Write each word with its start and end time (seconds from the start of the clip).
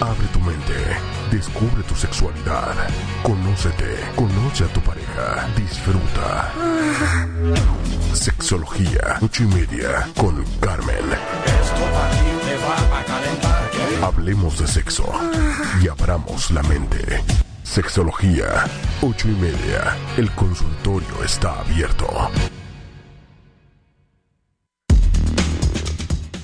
Abre 0.00 0.28
tu 0.32 0.38
mente, 0.40 0.74
descubre 1.30 1.82
tu 1.82 1.94
sexualidad, 1.96 2.72
conócete, 3.24 3.98
conoce 4.14 4.62
a 4.62 4.68
tu 4.68 4.80
pareja, 4.80 5.48
disfruta. 5.56 6.52
Sexología, 8.14 9.18
ocho 9.20 9.42
y 9.42 9.46
media, 9.46 10.08
con 10.16 10.44
Carmen. 10.60 11.04
Hablemos 14.00 14.60
de 14.60 14.68
sexo 14.68 15.04
y 15.82 15.88
abramos 15.88 16.52
la 16.52 16.62
mente. 16.62 17.24
Sexología, 17.64 18.66
ocho 19.02 19.28
y 19.28 19.32
media. 19.32 19.96
El 20.16 20.30
consultorio 20.30 21.24
está 21.24 21.58
abierto. 21.58 22.06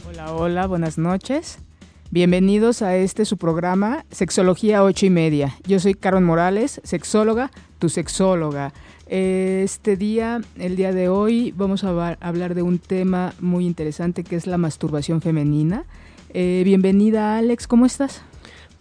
Hola, 0.09 0.33
hola, 0.33 0.67
buenas 0.67 0.99
noches. 0.99 1.64
Bienvenidos 2.15 2.81
a 2.81 2.95
este 2.95 3.25
su 3.25 3.39
programa 3.39 4.05
Sexología 4.13 4.85
ocho 4.85 5.05
y 5.05 5.11
media. 5.11 5.57
Yo 5.67 5.81
soy 5.81 5.95
Carmen 5.95 6.23
Morales, 6.23 6.81
sexóloga, 6.85 7.51
tu 7.81 7.89
sexóloga. 7.89 8.73
Este 9.09 9.97
día, 9.97 10.41
el 10.57 10.77
día 10.77 10.93
de 10.93 11.09
hoy, 11.09 11.53
vamos 11.57 11.83
a 11.83 12.17
hablar 12.21 12.55
de 12.55 12.63
un 12.63 12.79
tema 12.79 13.35
muy 13.41 13.67
interesante 13.67 14.23
que 14.23 14.37
es 14.37 14.47
la 14.47 14.59
masturbación 14.59 15.23
femenina. 15.23 15.87
Eh, 16.33 16.63
bienvenida 16.65 17.37
Alex, 17.37 17.67
¿cómo 17.67 17.85
estás? 17.85 18.23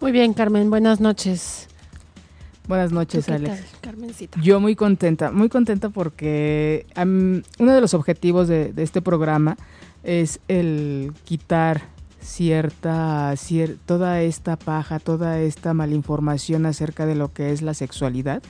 Muy 0.00 0.12
bien, 0.12 0.32
Carmen, 0.32 0.70
buenas 0.70 1.00
noches. 1.00 1.66
Buenas 2.68 2.92
noches, 2.92 3.28
Alex. 3.28 3.64
Carmencita? 3.80 4.40
Yo 4.40 4.60
muy 4.60 4.76
contenta, 4.76 5.32
muy 5.32 5.48
contenta 5.48 5.88
porque 5.88 6.86
uno 6.96 7.72
de 7.72 7.80
los 7.80 7.94
objetivos 7.94 8.46
de, 8.46 8.72
de 8.72 8.84
este 8.84 9.02
programa 9.02 9.56
es 10.04 10.38
el 10.46 11.12
quitar 11.24 11.92
cierta, 12.24 13.34
toda 13.86 14.22
esta 14.22 14.56
paja, 14.56 14.98
toda 14.98 15.40
esta 15.40 15.74
malinformación 15.74 16.66
acerca 16.66 17.06
de 17.06 17.14
lo 17.14 17.32
que 17.32 17.52
es 17.52 17.62
la 17.62 17.74
sexualidad. 17.74 18.42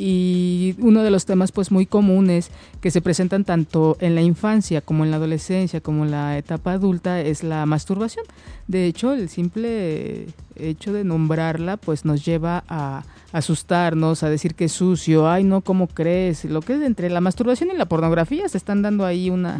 Y 0.00 0.76
uno 0.78 1.02
de 1.02 1.10
los 1.10 1.26
temas 1.26 1.50
pues 1.50 1.72
muy 1.72 1.84
comunes 1.84 2.52
que 2.80 2.92
se 2.92 3.02
presentan 3.02 3.42
tanto 3.42 3.96
en 3.98 4.14
la 4.14 4.22
infancia 4.22 4.80
como 4.80 5.04
en 5.04 5.10
la 5.10 5.16
adolescencia 5.16 5.80
como 5.80 6.04
en 6.04 6.12
la 6.12 6.38
etapa 6.38 6.72
adulta 6.72 7.20
es 7.20 7.42
la 7.42 7.66
masturbación. 7.66 8.24
De 8.68 8.86
hecho, 8.86 9.12
el 9.12 9.28
simple 9.28 10.28
hecho 10.54 10.92
de 10.92 11.02
nombrarla 11.02 11.78
pues 11.78 12.04
nos 12.04 12.24
lleva 12.24 12.62
a 12.68 13.02
asustarnos, 13.32 14.22
a 14.22 14.30
decir 14.30 14.54
que 14.54 14.66
es 14.66 14.72
sucio, 14.72 15.28
ay 15.28 15.42
no, 15.42 15.62
¿cómo 15.62 15.88
crees? 15.88 16.44
Lo 16.44 16.62
que 16.62 16.74
es 16.74 16.82
entre 16.82 17.10
la 17.10 17.20
masturbación 17.20 17.70
y 17.72 17.76
la 17.76 17.86
pornografía 17.86 18.48
se 18.48 18.56
están 18.56 18.82
dando 18.82 19.04
ahí 19.04 19.30
una, 19.30 19.58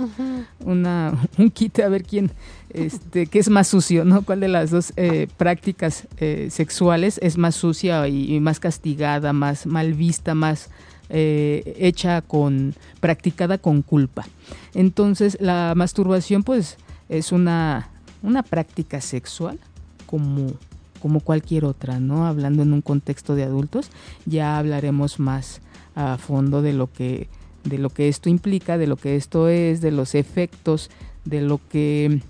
una 0.64 1.14
un 1.36 1.51
quite 1.51 1.83
a 1.83 1.89
ver 1.89 2.05
quién, 2.05 2.31
este, 2.70 3.27
qué 3.27 3.38
es 3.38 3.48
más 3.48 3.69
sucio, 3.69 4.05
¿no? 4.05 4.22
¿Cuál 4.22 4.41
de 4.41 4.48
las 4.48 4.70
dos 4.70 4.92
eh, 4.97 5.28
prácticas 5.36 6.06
eh, 6.19 6.48
sexuales 6.50 7.19
es 7.22 7.38
más 7.38 7.55
sucia 7.55 8.06
y, 8.08 8.38
más 8.41 8.61
castigada, 8.61 9.33
más 9.33 9.66
mal 9.66 9.94
vista, 9.94 10.34
más 10.34 10.69
eh, 11.08 11.74
hecha 11.78 12.20
con, 12.22 12.74
practicada 13.00 13.58
con 13.58 13.83
culpa? 13.83 14.27
Entonces 14.74 15.39
la 15.41 15.72
masturbación 15.77 16.42
pues 16.42 16.77
es 17.08 17.33
una, 17.33 17.89
una 18.22 18.42
práctica 18.42 19.00
sexual 19.00 19.58
como 20.06 20.52
como 20.98 21.20
cualquier 21.20 21.64
otra, 21.64 22.00
¿no? 22.00 22.27
Hablando 22.27 22.64
en 22.64 22.73
un 22.73 22.83
contexto 22.83 23.36
de 23.36 23.45
adultos, 23.45 23.89
ya 24.27 24.58
hablaremos 24.58 25.20
más 25.20 25.61
a 25.95 26.18
fondo 26.18 26.61
de 26.61 26.73
lo 26.73 26.92
que 26.92 27.28
de 27.62 27.78
lo 27.78 27.90
que 27.90 28.08
esto 28.08 28.28
implica, 28.28 28.78
de 28.78 28.86
lo 28.86 28.96
que 28.96 29.17
esto 29.17 29.48
es, 29.48 29.80
de 29.80 29.90
los 29.90 30.14
efectos, 30.14 30.90
de 31.24 31.40
lo 31.40 31.61
que 31.68 32.20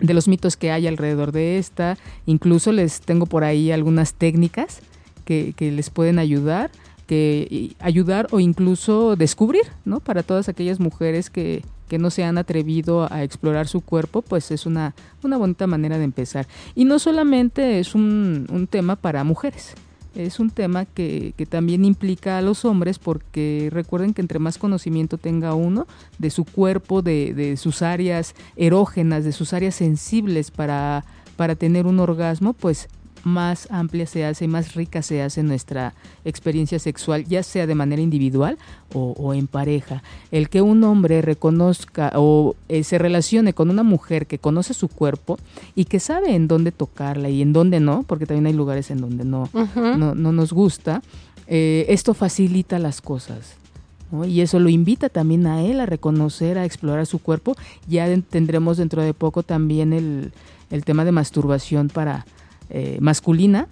de 0.00 0.14
los 0.14 0.28
mitos 0.28 0.56
que 0.56 0.70
hay 0.70 0.86
alrededor 0.86 1.32
de 1.32 1.58
esta. 1.58 1.96
Incluso 2.26 2.72
les 2.72 3.00
tengo 3.00 3.26
por 3.26 3.44
ahí 3.44 3.70
algunas 3.72 4.14
técnicas 4.14 4.80
que, 5.24 5.54
que 5.56 5.70
les 5.70 5.90
pueden 5.90 6.18
ayudar, 6.18 6.70
que 7.06 7.74
ayudar 7.78 8.28
o 8.30 8.40
incluso 8.40 9.16
descubrir, 9.16 9.64
¿no? 9.84 10.00
Para 10.00 10.22
todas 10.22 10.48
aquellas 10.48 10.80
mujeres 10.80 11.30
que, 11.30 11.62
que 11.90 11.98
no 11.98 12.10
se 12.10 12.22
han 12.24 12.38
atrevido 12.38 13.12
a 13.12 13.24
explorar 13.24 13.66
su 13.66 13.80
cuerpo, 13.80 14.22
pues 14.22 14.50
es 14.52 14.64
una, 14.64 14.94
una 15.24 15.36
bonita 15.36 15.66
manera 15.66 15.98
de 15.98 16.04
empezar. 16.04 16.46
Y 16.76 16.84
no 16.84 17.00
solamente 17.00 17.80
es 17.80 17.96
un, 17.96 18.46
un 18.50 18.68
tema 18.68 18.94
para 18.96 19.24
mujeres, 19.24 19.74
es 20.14 20.40
un 20.40 20.50
tema 20.50 20.84
que, 20.84 21.34
que, 21.36 21.46
también 21.46 21.84
implica 21.84 22.38
a 22.38 22.42
los 22.42 22.64
hombres 22.64 22.98
porque 22.98 23.68
recuerden 23.72 24.14
que 24.14 24.20
entre 24.20 24.38
más 24.38 24.58
conocimiento 24.58 25.18
tenga 25.18 25.54
uno 25.54 25.86
de 26.18 26.30
su 26.30 26.44
cuerpo, 26.44 27.02
de, 27.02 27.34
de 27.34 27.56
sus 27.56 27.82
áreas 27.82 28.34
erógenas, 28.56 29.24
de 29.24 29.32
sus 29.32 29.52
áreas 29.52 29.74
sensibles 29.74 30.50
para, 30.50 31.04
para 31.36 31.54
tener 31.54 31.86
un 31.86 32.00
orgasmo, 32.00 32.52
pues 32.52 32.88
más 33.24 33.68
amplia 33.70 34.06
se 34.06 34.24
hace, 34.24 34.48
más 34.48 34.74
rica 34.74 35.02
se 35.02 35.22
hace 35.22 35.42
nuestra 35.42 35.94
experiencia 36.24 36.78
sexual, 36.78 37.24
ya 37.24 37.42
sea 37.42 37.66
de 37.66 37.74
manera 37.74 38.02
individual 38.02 38.58
o, 38.92 39.34
en 39.34 39.46
pareja. 39.46 40.02
El 40.30 40.48
que 40.48 40.62
un 40.62 40.82
hombre 40.84 41.22
reconozca 41.22 42.12
o 42.16 42.56
eh, 42.68 42.82
se 42.82 42.98
relacione 42.98 43.52
con 43.52 43.70
una 43.70 43.82
mujer 43.82 44.26
que 44.26 44.38
conoce 44.38 44.74
su 44.74 44.88
cuerpo 44.88 45.38
y 45.74 45.84
que 45.84 46.00
sabe 46.00 46.34
en 46.34 46.48
dónde 46.48 46.72
tocarla 46.72 47.28
y 47.28 47.42
en 47.42 47.52
dónde 47.52 47.80
no, 47.80 48.04
porque 48.06 48.26
también 48.26 48.46
hay 48.46 48.52
lugares 48.52 48.90
en 48.90 49.00
donde 49.00 49.24
no, 49.24 49.48
no, 49.74 50.14
nos 50.14 50.52
gusta, 50.52 51.02
eh, 51.46 51.86
esto 51.88 52.14
facilita 52.14 52.78
las 52.78 53.00
cosas. 53.00 53.56
Y 54.26 54.40
eso 54.40 54.58
lo 54.58 54.68
invita 54.68 55.08
también 55.08 55.46
a 55.46 55.62
él 55.62 55.78
a 55.78 55.86
reconocer, 55.86 56.58
a 56.58 56.64
explorar 56.64 57.06
su 57.06 57.20
cuerpo. 57.20 57.56
Ya 57.86 58.08
tendremos 58.22 58.78
dentro 58.78 59.02
de 59.02 59.14
poco 59.14 59.44
también 59.44 59.92
el, 59.92 60.32
el 60.70 60.84
tema 60.84 61.04
de 61.04 61.12
masturbación 61.12 61.88
para, 61.88 62.26
eh, 62.70 62.98
masculina, 63.00 63.68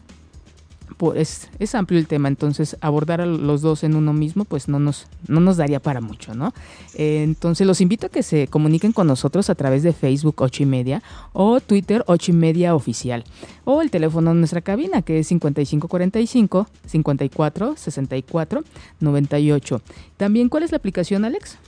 pues 0.98 1.48
es 1.60 1.74
amplio 1.74 1.98
el 1.98 2.06
tema, 2.06 2.28
entonces 2.28 2.76
abordar 2.80 3.20
a 3.20 3.26
los 3.26 3.62
dos 3.62 3.84
en 3.84 3.94
uno 3.94 4.12
mismo 4.12 4.44
pues 4.44 4.68
no 4.68 4.80
nos, 4.80 5.06
no 5.28 5.38
nos 5.40 5.56
daría 5.56 5.80
para 5.80 6.00
mucho, 6.00 6.34
¿no? 6.34 6.52
Eh, 6.94 7.22
entonces 7.22 7.66
los 7.66 7.80
invito 7.80 8.08
a 8.08 8.10
que 8.10 8.24
se 8.24 8.48
comuniquen 8.48 8.92
con 8.92 9.06
nosotros 9.06 9.48
a 9.48 9.54
través 9.54 9.84
de 9.84 9.92
Facebook 9.92 10.34
8 10.38 10.64
y 10.64 10.66
media 10.66 11.02
o 11.32 11.60
Twitter 11.60 12.02
8 12.08 12.32
y 12.32 12.34
media 12.34 12.74
oficial 12.74 13.24
o 13.64 13.80
el 13.80 13.90
teléfono 13.90 14.34
de 14.34 14.40
nuestra 14.40 14.60
cabina 14.60 15.02
que 15.02 15.20
es 15.20 15.28
5545 15.28 16.66
54 16.86 17.76
64 17.76 18.64
98. 18.98 19.82
También, 20.16 20.48
¿cuál 20.48 20.64
es 20.64 20.72
la 20.72 20.78
aplicación, 20.78 21.24
Alex? 21.24 21.58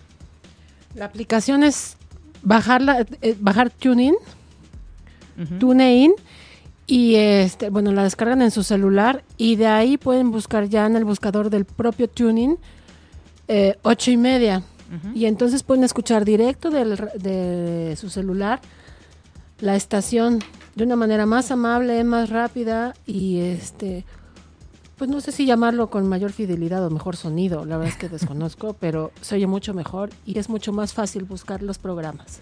La 0.97 1.05
aplicación 1.05 1.63
es 1.63 1.97
bajar, 2.43 2.83
la, 2.83 3.07
eh, 3.23 3.37
bajar 3.39 3.71
TuneIn, 3.71 4.17
TuneIn 5.61 6.13
y 6.91 7.15
este, 7.15 7.71
bueno, 7.71 7.93
la 7.93 8.03
descargan 8.03 8.43
en 8.43 8.51
su 8.51 8.65
celular 8.65 9.23
y 9.37 9.55
de 9.55 9.69
ahí 9.69 9.97
pueden 9.97 10.33
buscar 10.33 10.69
ya 10.69 10.87
en 10.87 10.97
el 10.97 11.05
buscador 11.05 11.49
del 11.49 11.65
propio 11.65 12.09
tuning 12.09 12.57
eh, 13.47 13.79
ocho 13.83 14.11
y 14.11 14.17
media. 14.17 14.65
Y 15.15 15.27
entonces 15.27 15.63
pueden 15.63 15.85
escuchar 15.85 16.25
directo 16.25 16.69
de 16.69 17.97
su 17.97 18.11
celular 18.11 18.61
la 19.61 19.77
estación 19.77 20.41
de 20.75 20.83
una 20.83 20.97
manera 20.97 21.27
más 21.27 21.53
amable, 21.53 22.03
más 22.03 22.29
rápida 22.29 22.95
y 23.07 23.39
este 23.39 24.05
pues 24.97 25.09
no 25.09 25.21
sé 25.21 25.31
si 25.31 25.47
llamarlo 25.47 25.89
con 25.91 26.09
mayor 26.09 26.33
fidelidad 26.33 26.85
o 26.85 26.91
mejor 26.91 27.17
sonido, 27.17 27.65
la 27.65 27.79
verdad 27.79 27.95
es 27.95 27.99
que 27.99 28.09
desconozco, 28.09 28.75
pero 28.81 29.13
se 29.21 29.37
oye 29.37 29.47
mucho 29.47 29.75
mejor 29.75 30.11
y 30.27 30.39
es 30.41 30.49
mucho 30.49 30.73
más 30.73 30.93
fácil 30.93 31.23
buscar 31.23 31.63
los 31.63 31.79
programas. 31.79 32.41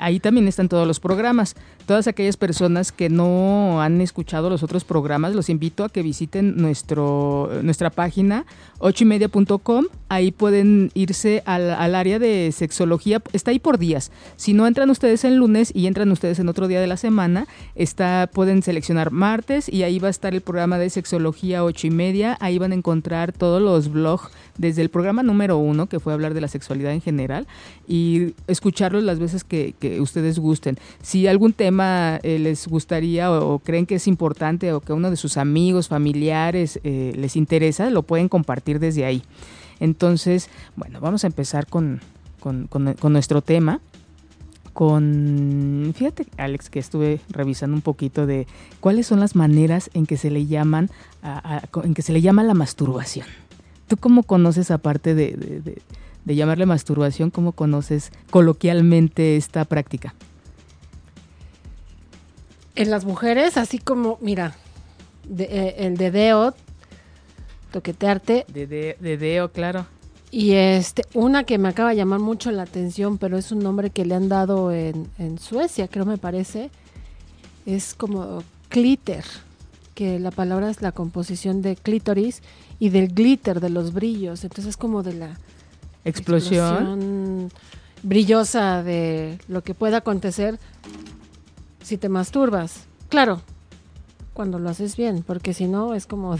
Ahí 0.00 0.18
también 0.18 0.48
están 0.48 0.68
todos 0.68 0.86
los 0.86 0.98
programas. 0.98 1.54
Todas 1.86 2.06
aquellas 2.08 2.36
personas 2.36 2.90
que 2.90 3.10
no 3.10 3.82
han 3.82 4.00
escuchado 4.00 4.48
los 4.48 4.62
otros 4.62 4.84
programas, 4.84 5.34
los 5.34 5.50
invito 5.50 5.84
a 5.84 5.90
que 5.90 6.02
visiten 6.02 6.56
nuestro, 6.56 7.50
nuestra 7.62 7.90
página 7.90 8.46
ochoymedia.com. 8.78 9.86
Ahí 10.10 10.32
pueden 10.32 10.90
irse 10.94 11.44
al, 11.46 11.94
área 11.94 12.18
de 12.18 12.50
sexología. 12.50 13.22
Está 13.32 13.52
ahí 13.52 13.60
por 13.60 13.78
días. 13.78 14.10
Si 14.34 14.54
no 14.54 14.66
entran 14.66 14.90
ustedes 14.90 15.22
en 15.22 15.36
lunes 15.36 15.70
y 15.72 15.86
entran 15.86 16.10
ustedes 16.10 16.40
en 16.40 16.48
otro 16.48 16.66
día 16.66 16.80
de 16.80 16.88
la 16.88 16.96
semana, 16.96 17.46
está, 17.76 18.28
pueden 18.32 18.64
seleccionar 18.64 19.12
martes 19.12 19.68
y 19.68 19.84
ahí 19.84 20.00
va 20.00 20.08
a 20.08 20.10
estar 20.10 20.34
el 20.34 20.40
programa 20.40 20.78
de 20.78 20.90
sexología 20.90 21.62
ocho 21.62 21.86
y 21.86 21.90
media. 21.90 22.36
Ahí 22.40 22.58
van 22.58 22.72
a 22.72 22.74
encontrar 22.74 23.30
todos 23.30 23.62
los 23.62 23.92
blogs 23.92 24.32
desde 24.58 24.82
el 24.82 24.90
programa 24.90 25.22
número 25.22 25.58
uno, 25.58 25.86
que 25.86 26.00
fue 26.00 26.12
hablar 26.12 26.34
de 26.34 26.40
la 26.40 26.48
sexualidad 26.48 26.92
en 26.92 27.00
general, 27.00 27.46
y 27.86 28.34
escucharlos 28.48 29.04
las 29.04 29.20
veces 29.20 29.44
que, 29.44 29.74
ustedes 30.00 30.40
gusten. 30.40 30.76
Si 31.02 31.28
algún 31.28 31.52
tema 31.52 32.18
eh, 32.24 32.40
les 32.40 32.66
gustaría 32.66 33.30
o, 33.30 33.60
creen 33.60 33.86
que 33.86 33.94
es 33.94 34.08
importante 34.08 34.72
o 34.72 34.80
que 34.80 34.92
uno 34.92 35.08
de 35.08 35.16
sus 35.16 35.36
amigos, 35.36 35.86
familiares 35.86 36.80
eh, 36.82 37.12
les 37.16 37.36
interesa, 37.36 37.90
lo 37.90 38.02
pueden 38.02 38.28
compartir 38.28 38.80
desde 38.80 39.04
ahí. 39.04 39.22
Entonces, 39.80 40.48
bueno, 40.76 41.00
vamos 41.00 41.24
a 41.24 41.26
empezar 41.26 41.66
con, 41.66 42.00
con, 42.40 42.68
nuestro 43.12 43.42
tema 43.42 43.80
con, 44.72 45.92
fíjate 45.96 46.26
Alex, 46.36 46.70
que 46.70 46.78
estuve 46.78 47.20
revisando 47.28 47.74
un 47.74 47.82
poquito 47.82 48.26
de 48.26 48.46
cuáles 48.78 49.06
son 49.06 49.20
las 49.20 49.34
maneras 49.34 49.90
en 49.94 50.06
que 50.06 50.16
se 50.16 50.30
le 50.30 50.46
llaman, 50.46 50.90
en 51.82 51.94
que 51.94 52.02
se 52.02 52.12
le 52.12 52.20
llama 52.20 52.44
la 52.44 52.54
masturbación. 52.54 53.26
¿Tú 53.88 53.96
cómo 53.96 54.22
conoces 54.22 54.70
aparte 54.70 55.14
de, 55.14 55.82
de, 56.24 56.36
llamarle 56.36 56.64
masturbación, 56.64 57.30
cómo 57.30 57.52
conoces 57.52 58.12
coloquialmente 58.30 59.36
esta 59.36 59.64
práctica? 59.64 60.14
En 62.76 62.90
las 62.90 63.04
mujeres, 63.04 63.56
así 63.56 63.78
como, 63.78 64.16
mira, 64.22 64.54
eh, 65.36 65.74
el 65.78 65.96
dedeo, 65.96 66.54
toquetearte. 67.70 68.44
De, 68.48 68.96
dedeo, 69.00 69.50
claro. 69.50 69.86
Y 70.30 70.52
este, 70.52 71.02
una 71.14 71.44
que 71.44 71.58
me 71.58 71.68
acaba 71.68 71.90
de 71.90 71.96
llamar 71.96 72.20
mucho 72.20 72.52
la 72.52 72.62
atención, 72.62 73.18
pero 73.18 73.36
es 73.36 73.50
un 73.50 73.60
nombre 73.60 73.90
que 73.90 74.04
le 74.04 74.14
han 74.14 74.28
dado 74.28 74.70
en, 74.72 75.08
Suecia, 75.38 75.88
creo 75.88 76.04
me 76.04 76.18
parece, 76.18 76.70
es 77.66 77.94
como 77.94 78.44
glitter, 78.70 79.24
que 79.94 80.20
la 80.20 80.30
palabra 80.30 80.70
es 80.70 80.82
la 80.82 80.92
composición 80.92 81.62
de 81.62 81.74
clítoris 81.74 82.42
y 82.78 82.90
del 82.90 83.08
glitter, 83.12 83.60
de 83.60 83.70
los 83.70 83.92
brillos. 83.92 84.44
Entonces 84.44 84.70
es 84.70 84.76
como 84.76 85.02
de 85.02 85.14
la 85.14 85.38
explosión, 86.04 87.50
brillosa 88.02 88.82
de 88.84 89.38
lo 89.48 89.62
que 89.62 89.74
pueda 89.74 89.98
acontecer 89.98 90.58
si 91.82 91.98
te 91.98 92.08
masturbas. 92.08 92.84
Claro, 93.08 93.42
cuando 94.32 94.60
lo 94.60 94.70
haces 94.70 94.96
bien, 94.96 95.24
porque 95.26 95.54
si 95.54 95.66
no 95.66 95.94
es 95.94 96.06
como 96.06 96.36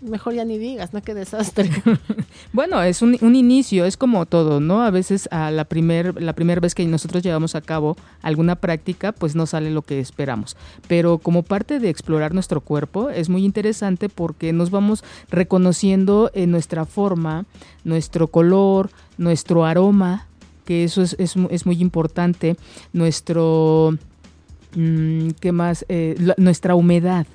mejor 0.00 0.34
ya 0.34 0.44
ni 0.44 0.58
digas, 0.58 0.92
¿no? 0.92 1.02
Qué 1.02 1.14
desastre. 1.14 1.70
bueno, 2.52 2.82
es 2.82 3.02
un, 3.02 3.16
un, 3.20 3.34
inicio, 3.34 3.84
es 3.84 3.96
como 3.96 4.26
todo, 4.26 4.60
¿no? 4.60 4.82
A 4.82 4.90
veces 4.90 5.28
a 5.30 5.50
la 5.50 5.64
primer, 5.64 6.20
la 6.20 6.34
primera 6.34 6.60
vez 6.60 6.74
que 6.74 6.84
nosotros 6.86 7.22
llevamos 7.22 7.54
a 7.54 7.60
cabo 7.60 7.96
alguna 8.22 8.56
práctica, 8.56 9.12
pues 9.12 9.34
no 9.34 9.46
sale 9.46 9.70
lo 9.70 9.82
que 9.82 10.00
esperamos. 10.00 10.56
Pero 10.88 11.18
como 11.18 11.42
parte 11.42 11.80
de 11.80 11.88
explorar 11.88 12.34
nuestro 12.34 12.60
cuerpo, 12.60 13.10
es 13.10 13.28
muy 13.28 13.44
interesante 13.44 14.08
porque 14.08 14.52
nos 14.52 14.70
vamos 14.70 15.04
reconociendo 15.30 16.30
en 16.34 16.50
nuestra 16.50 16.84
forma, 16.84 17.46
nuestro 17.84 18.28
color, 18.28 18.90
nuestro 19.18 19.64
aroma, 19.64 20.26
que 20.64 20.84
eso 20.84 21.02
es, 21.02 21.16
es, 21.18 21.66
muy 21.66 21.80
importante, 21.80 22.56
nuestro... 22.92 23.96
Mm, 24.74 25.30
¿Qué 25.40 25.52
más? 25.52 25.86
Eh, 25.88 26.16
nuestra 26.36 26.74
humedad 26.74 27.26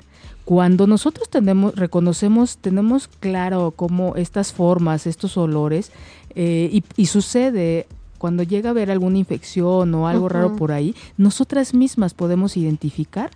cuando 0.45 0.88
nosotros 0.88 1.29
tenemos, 1.29 1.75
reconocemos, 1.75 2.57
tenemos 2.57 3.07
claro 3.07 3.71
cómo 3.75 4.15
estas 4.15 4.53
formas, 4.53 5.07
estos 5.07 5.38
olores, 5.38 5.91
eh, 6.35 6.81
y, 6.95 7.05
sucede 7.05 7.88
cuando 8.17 8.43
llega 8.43 8.69
a 8.69 8.71
haber 8.71 8.91
alguna 8.91 9.17
infección 9.17 9.93
o 9.95 10.07
algo 10.07 10.29
raro 10.29 10.55
por 10.55 10.71
ahí, 10.71 10.95
nosotras 11.17 11.73
mismas 11.73 12.13
podemos 12.13 12.55
identificar 12.55 13.31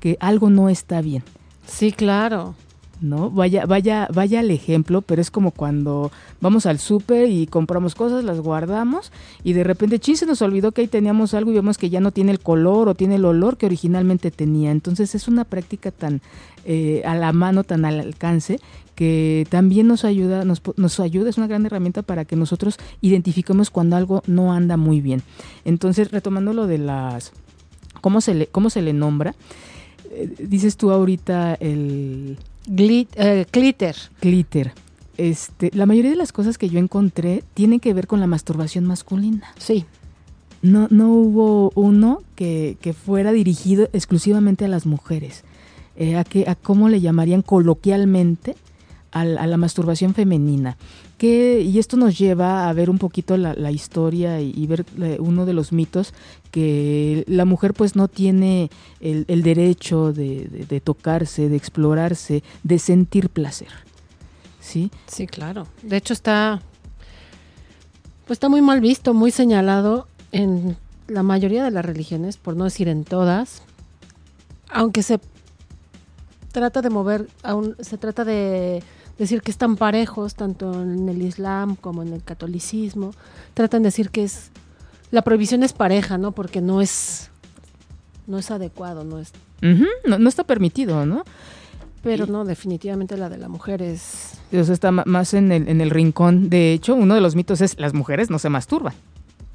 que 0.00 0.16
algo 0.20 0.48
no 0.48 0.68
está 0.68 1.00
bien. 1.00 1.24
Sí, 1.66 1.92
claro. 1.92 2.54
¿No? 3.00 3.30
Vaya, 3.30 3.66
vaya, 3.66 4.08
vaya 4.12 4.40
al 4.40 4.50
ejemplo, 4.50 5.02
pero 5.02 5.20
es 5.20 5.30
como 5.30 5.50
cuando 5.50 6.10
vamos 6.40 6.66
al 6.66 6.78
súper 6.78 7.28
y 7.28 7.46
compramos 7.46 7.94
cosas, 7.94 8.24
las 8.24 8.40
guardamos 8.40 9.12
y 9.44 9.52
de 9.52 9.64
repente, 9.64 9.98
ching, 9.98 10.16
se 10.16 10.26
nos 10.26 10.42
olvidó 10.42 10.72
que 10.72 10.82
ahí 10.82 10.88
teníamos 10.88 11.34
algo 11.34 11.50
y 11.50 11.54
vemos 11.54 11.78
que 11.78 11.90
ya 11.90 12.00
no 12.00 12.12
tiene 12.12 12.32
el 12.32 12.40
color 12.40 12.88
o 12.88 12.94
tiene 12.94 13.16
el 13.16 13.24
olor 13.24 13.56
que 13.56 13.66
originalmente 13.66 14.30
tenía. 14.30 14.70
Entonces 14.70 15.14
es 15.14 15.28
una 15.28 15.44
práctica 15.44 15.90
tan 15.90 16.20
eh, 16.64 17.02
a 17.04 17.14
la 17.14 17.32
mano, 17.32 17.64
tan 17.64 17.84
al 17.84 18.00
alcance, 18.00 18.60
que 18.94 19.46
también 19.48 19.86
nos 19.86 20.04
ayuda, 20.04 20.44
nos, 20.44 20.60
nos 20.76 20.98
ayuda, 20.98 21.30
es 21.30 21.38
una 21.38 21.46
gran 21.46 21.64
herramienta 21.64 22.02
para 22.02 22.24
que 22.24 22.34
nosotros 22.34 22.78
identifiquemos 23.00 23.70
cuando 23.70 23.96
algo 23.96 24.22
no 24.26 24.52
anda 24.52 24.76
muy 24.76 25.00
bien. 25.00 25.22
Entonces, 25.64 26.10
retomando 26.10 26.52
lo 26.52 26.66
de 26.66 26.78
las, 26.78 27.32
¿cómo 28.00 28.20
se 28.20 28.34
le, 28.34 28.46
cómo 28.48 28.70
se 28.70 28.82
le 28.82 28.92
nombra? 28.92 29.36
Eh, 30.10 30.34
dices 30.40 30.76
tú 30.76 30.90
ahorita 30.90 31.54
el 31.54 32.38
eh, 32.68 33.46
glitter. 33.52 33.96
Glitter. 34.20 34.72
Este, 35.16 35.70
la 35.74 35.86
mayoría 35.86 36.10
de 36.10 36.16
las 36.16 36.32
cosas 36.32 36.58
que 36.58 36.68
yo 36.68 36.78
encontré 36.78 37.42
tienen 37.54 37.80
que 37.80 37.92
ver 37.92 38.06
con 38.06 38.20
la 38.20 38.26
masturbación 38.26 38.84
masculina. 38.84 39.52
Sí. 39.58 39.84
No, 40.62 40.88
no 40.90 41.12
hubo 41.12 41.72
uno 41.74 42.22
que, 42.34 42.76
fuera 43.04 43.32
dirigido 43.32 43.88
exclusivamente 43.92 44.64
a 44.64 44.68
las 44.68 44.86
mujeres. 44.86 45.44
Eh, 45.96 46.16
a, 46.16 46.24
que, 46.24 46.48
a 46.48 46.54
cómo 46.54 46.88
le 46.88 47.00
llamarían 47.00 47.42
coloquialmente 47.42 48.54
a, 49.10 49.24
la 49.24 49.56
masturbación 49.56 50.14
femenina. 50.14 50.76
Que, 51.18 51.60
y 51.62 51.80
esto 51.80 51.96
nos 51.96 52.16
lleva 52.16 52.68
a 52.68 52.72
ver 52.72 52.88
un 52.88 52.98
poquito 52.98 53.36
la, 53.36 53.70
historia 53.72 54.40
y, 54.40 54.66
ver 54.68 54.86
eh, 55.02 55.16
uno 55.18 55.46
de 55.46 55.52
los 55.52 55.72
mitos 55.72 56.14
que 56.52 57.24
la 57.26 57.44
mujer 57.44 57.74
pues 57.74 57.96
no 57.96 58.06
tiene 58.06 58.70
el, 59.00 59.42
derecho 59.42 60.12
de, 60.12 60.80
tocarse, 60.84 61.48
de 61.48 61.56
explorarse, 61.56 62.44
de 62.62 62.78
sentir 62.78 63.30
placer. 63.30 63.68
¿Sí? 64.60 64.92
Sí, 65.06 65.26
claro. 65.26 65.66
De 65.82 65.96
hecho 65.96 66.12
está, 66.12 66.62
pues 68.26 68.36
está 68.36 68.48
muy 68.48 68.62
mal 68.62 68.80
visto, 68.80 69.12
muy 69.12 69.32
señalado 69.32 70.06
en 70.30 70.76
la 71.08 71.24
mayoría 71.24 71.64
de 71.64 71.72
las 71.72 71.84
religiones, 71.84 72.36
por 72.36 72.54
no 72.54 72.64
decir 72.64 72.86
en 72.86 73.04
todas, 73.04 73.62
aunque 74.70 75.02
se 75.02 75.18
trata 76.52 76.82
de 76.82 76.90
mover, 76.90 77.28
se 77.80 77.98
trata 77.98 78.24
de 78.24 78.82
decir 79.18 79.42
que 79.42 79.50
están 79.50 79.76
parejos, 79.76 80.34
tanto 80.34 80.82
en 80.82 81.08
el 81.08 81.22
Islam 81.22 81.76
como 81.76 82.02
en 82.02 82.12
el 82.12 82.22
catolicismo. 82.22 83.12
Tratan 83.54 83.82
de 83.82 83.88
decir 83.88 84.10
que 84.10 84.24
es 84.24 84.50
la 85.10 85.22
prohibición 85.22 85.62
es 85.62 85.72
pareja, 85.72 86.18
¿no? 86.18 86.32
Porque 86.32 86.60
no 86.60 86.80
es 86.80 87.30
no 88.26 88.38
es 88.38 88.50
adecuado, 88.50 89.04
no 89.04 89.18
es 89.18 89.32
no, 90.04 90.28
está 90.28 90.44
permitido, 90.44 91.04
¿no? 91.04 91.24
Pero 92.02 92.26
no, 92.26 92.44
definitivamente 92.44 93.16
la 93.16 93.28
de 93.28 93.38
la 93.38 93.48
mujer 93.48 93.82
es... 93.82 94.38
Dios 94.52 94.68
está 94.68 94.92
más 94.92 95.34
en 95.34 95.50
el, 95.50 95.68
en 95.68 95.80
el 95.80 95.90
rincón. 95.90 96.48
De 96.48 96.72
hecho, 96.72 96.94
uno 96.94 97.16
de 97.16 97.20
los 97.20 97.34
mitos 97.34 97.60
es 97.60 97.78
las 97.78 97.92
mujeres 97.92 98.30
no 98.30 98.38
se 98.38 98.48
masturban 98.48 98.94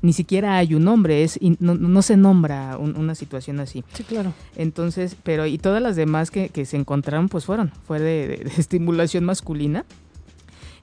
ni 0.04 0.12
siquiera 0.12 0.58
hay 0.58 0.76
un 0.76 0.84
nombre, 0.84 1.24
es 1.24 1.40
no, 1.60 2.02
se 2.02 2.18
nombra 2.18 2.78
una 2.78 3.16
situación 3.16 3.62
así. 3.62 3.86
Sí, 3.94 4.04
claro. 4.04 4.34
Entonces, 4.58 5.16
pero 5.24 5.46
y 5.46 5.58
todas 5.58 5.82
las 5.82 5.96
demás 5.96 6.30
que, 6.30 6.66
se 6.66 6.76
encontraron, 6.76 7.30
pues 7.30 7.46
fueron, 7.46 7.72
fue 7.88 8.00
de, 8.00 8.52
estimulación 8.58 9.24
masculina. 9.24 9.86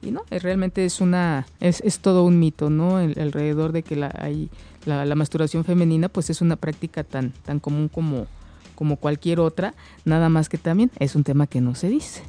Y 0.03 0.11
no, 0.11 0.23
realmente 0.31 0.87
es 0.87 1.03
una, 1.03 1.47
es, 1.61 1.83
es 1.83 1.99
todo 2.01 2.25
un 2.25 2.39
mito, 2.39 2.71
¿no? 2.71 2.97
alrededor 2.97 3.73
de 3.73 3.83
que 3.83 3.95
la, 3.95 4.11
hay, 4.19 4.49
la, 4.87 5.05
la, 5.05 5.15
masturbación 5.15 5.65
femenina, 5.65 6.09
pues 6.09 6.31
es 6.31 6.41
una 6.41 6.57
práctica 6.57 7.05
tan, 7.05 7.33
tan 7.45 7.61
común 7.61 7.89
como, 7.89 8.27
como 8.75 8.97
cualquier 8.97 9.41
otra, 9.41 9.75
nada 10.07 10.31
más 10.31 10.49
que 10.49 10.57
también 10.57 10.91
es 10.99 11.15
un 11.15 11.25
tema 11.25 11.47
que 11.47 11.61
no 11.61 11.75
se 11.75 11.91
dice. 11.91 12.23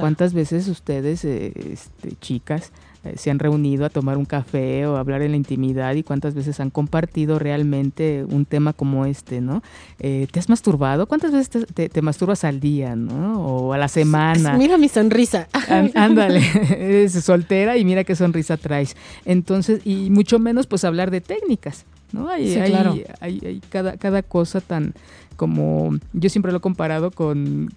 ¿Cuántas 0.00 0.32
veces 0.32 0.66
ustedes, 0.66 1.24
eh, 1.24 1.52
este, 1.54 2.16
chicas, 2.20 2.72
eh, 3.04 3.14
se 3.16 3.30
han 3.30 3.38
reunido 3.38 3.84
a 3.84 3.90
tomar 3.90 4.16
un 4.16 4.24
café 4.24 4.86
o 4.86 4.96
a 4.96 5.00
hablar 5.00 5.22
en 5.22 5.32
la 5.32 5.36
intimidad 5.36 5.94
y 5.94 6.02
cuántas 6.02 6.34
veces 6.34 6.60
han 6.60 6.70
compartido 6.70 7.38
realmente 7.38 8.24
un 8.28 8.44
tema 8.44 8.72
como 8.72 9.06
este, 9.06 9.40
¿no? 9.40 9.62
Eh, 9.98 10.26
¿Te 10.30 10.38
has 10.38 10.48
masturbado? 10.48 11.06
¿Cuántas 11.06 11.32
veces 11.32 11.66
te, 11.66 12.02
masturbas 12.02 12.44
al 12.44 12.60
día, 12.60 12.94
¿no? 12.94 13.44
O 13.44 13.72
a 13.72 13.78
la 13.78 13.88
semana. 13.88 14.52
Mira 14.58 14.78
mi 14.78 14.88
sonrisa. 14.88 15.48
ándale, 15.94 16.42
eres 16.70 17.12
soltera 17.12 17.76
y 17.76 17.84
mira 17.84 18.04
qué 18.04 18.14
sonrisa 18.14 18.56
traes. 18.56 18.96
Entonces, 19.24 19.80
y 19.84 20.10
mucho 20.10 20.38
menos 20.38 20.66
pues 20.66 20.84
hablar 20.84 21.10
de 21.10 21.20
técnicas. 21.20 21.84
¿no? 22.12 22.28
Hay, 22.28 22.54
hay, 22.56 23.04
hay, 23.20 23.62
cada, 23.70 23.96
cada 23.96 24.22
cosa 24.22 24.60
tan 24.60 24.94
como, 25.36 25.98
yo 26.12 26.28
siempre 26.28 26.52
lo 26.52 26.58
he 26.58 26.60
comparado 26.60 27.10
con 27.10 27.72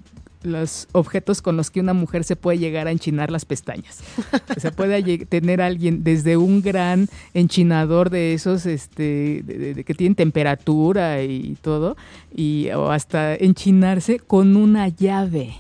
los 0.45 0.87
objetos 0.91 1.41
con 1.41 1.57
los 1.57 1.71
que 1.71 1.79
una 1.79 1.93
mujer 1.93 2.23
se 2.23 2.35
puede 2.35 2.57
llegar 2.57 2.87
a 2.87 2.91
enchinar 2.91 3.31
las 3.31 3.45
pestañas. 3.45 3.99
O 4.55 4.59
sea, 4.59 4.71
puede 4.71 5.25
tener 5.25 5.61
alguien 5.61 6.03
desde 6.03 6.37
un 6.37 6.61
gran 6.61 7.07
enchinador 7.33 8.09
de 8.09 8.33
esos 8.33 8.65
este, 8.65 9.83
que 9.85 9.93
tienen 9.93 10.15
temperatura 10.15 11.23
y 11.23 11.57
todo, 11.61 11.97
y, 12.33 12.69
o 12.69 12.91
hasta 12.91 13.35
enchinarse 13.35 14.19
con 14.19 14.55
una 14.55 14.87
llave 14.87 15.55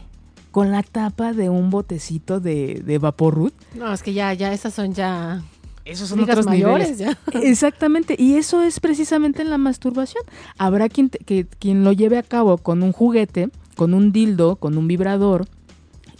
con 0.51 0.71
la 0.71 0.83
tapa 0.83 1.33
de 1.33 1.49
un 1.49 1.69
botecito 1.69 2.39
de, 2.39 2.81
de 2.85 2.97
Vaporrut. 2.97 3.53
No, 3.73 3.91
es 3.91 4.01
que 4.01 4.13
ya, 4.13 4.33
ya, 4.33 4.53
esas 4.53 4.73
son 4.73 4.93
ya 4.93 5.43
esos 5.85 6.09
son 6.09 6.19
otros 6.21 6.47
mayores 6.47 6.97
Ya. 6.97 7.17
Exactamente, 7.33 8.15
y 8.17 8.35
eso 8.35 8.63
es 8.63 8.79
precisamente 8.79 9.43
en 9.43 9.51
la 9.51 9.59
masturbación. 9.59 10.23
Habrá 10.57 10.89
quien, 10.89 11.09
que, 11.09 11.45
quien 11.45 11.83
lo 11.83 11.91
lleve 11.91 12.17
a 12.17 12.23
cabo 12.23 12.57
con 12.57 12.81
un 12.81 12.91
juguete 12.91 13.49
con 13.75 13.93
un 13.93 14.11
dildo, 14.11 14.55
con 14.55 14.77
un 14.77 14.87
vibrador, 14.87 15.45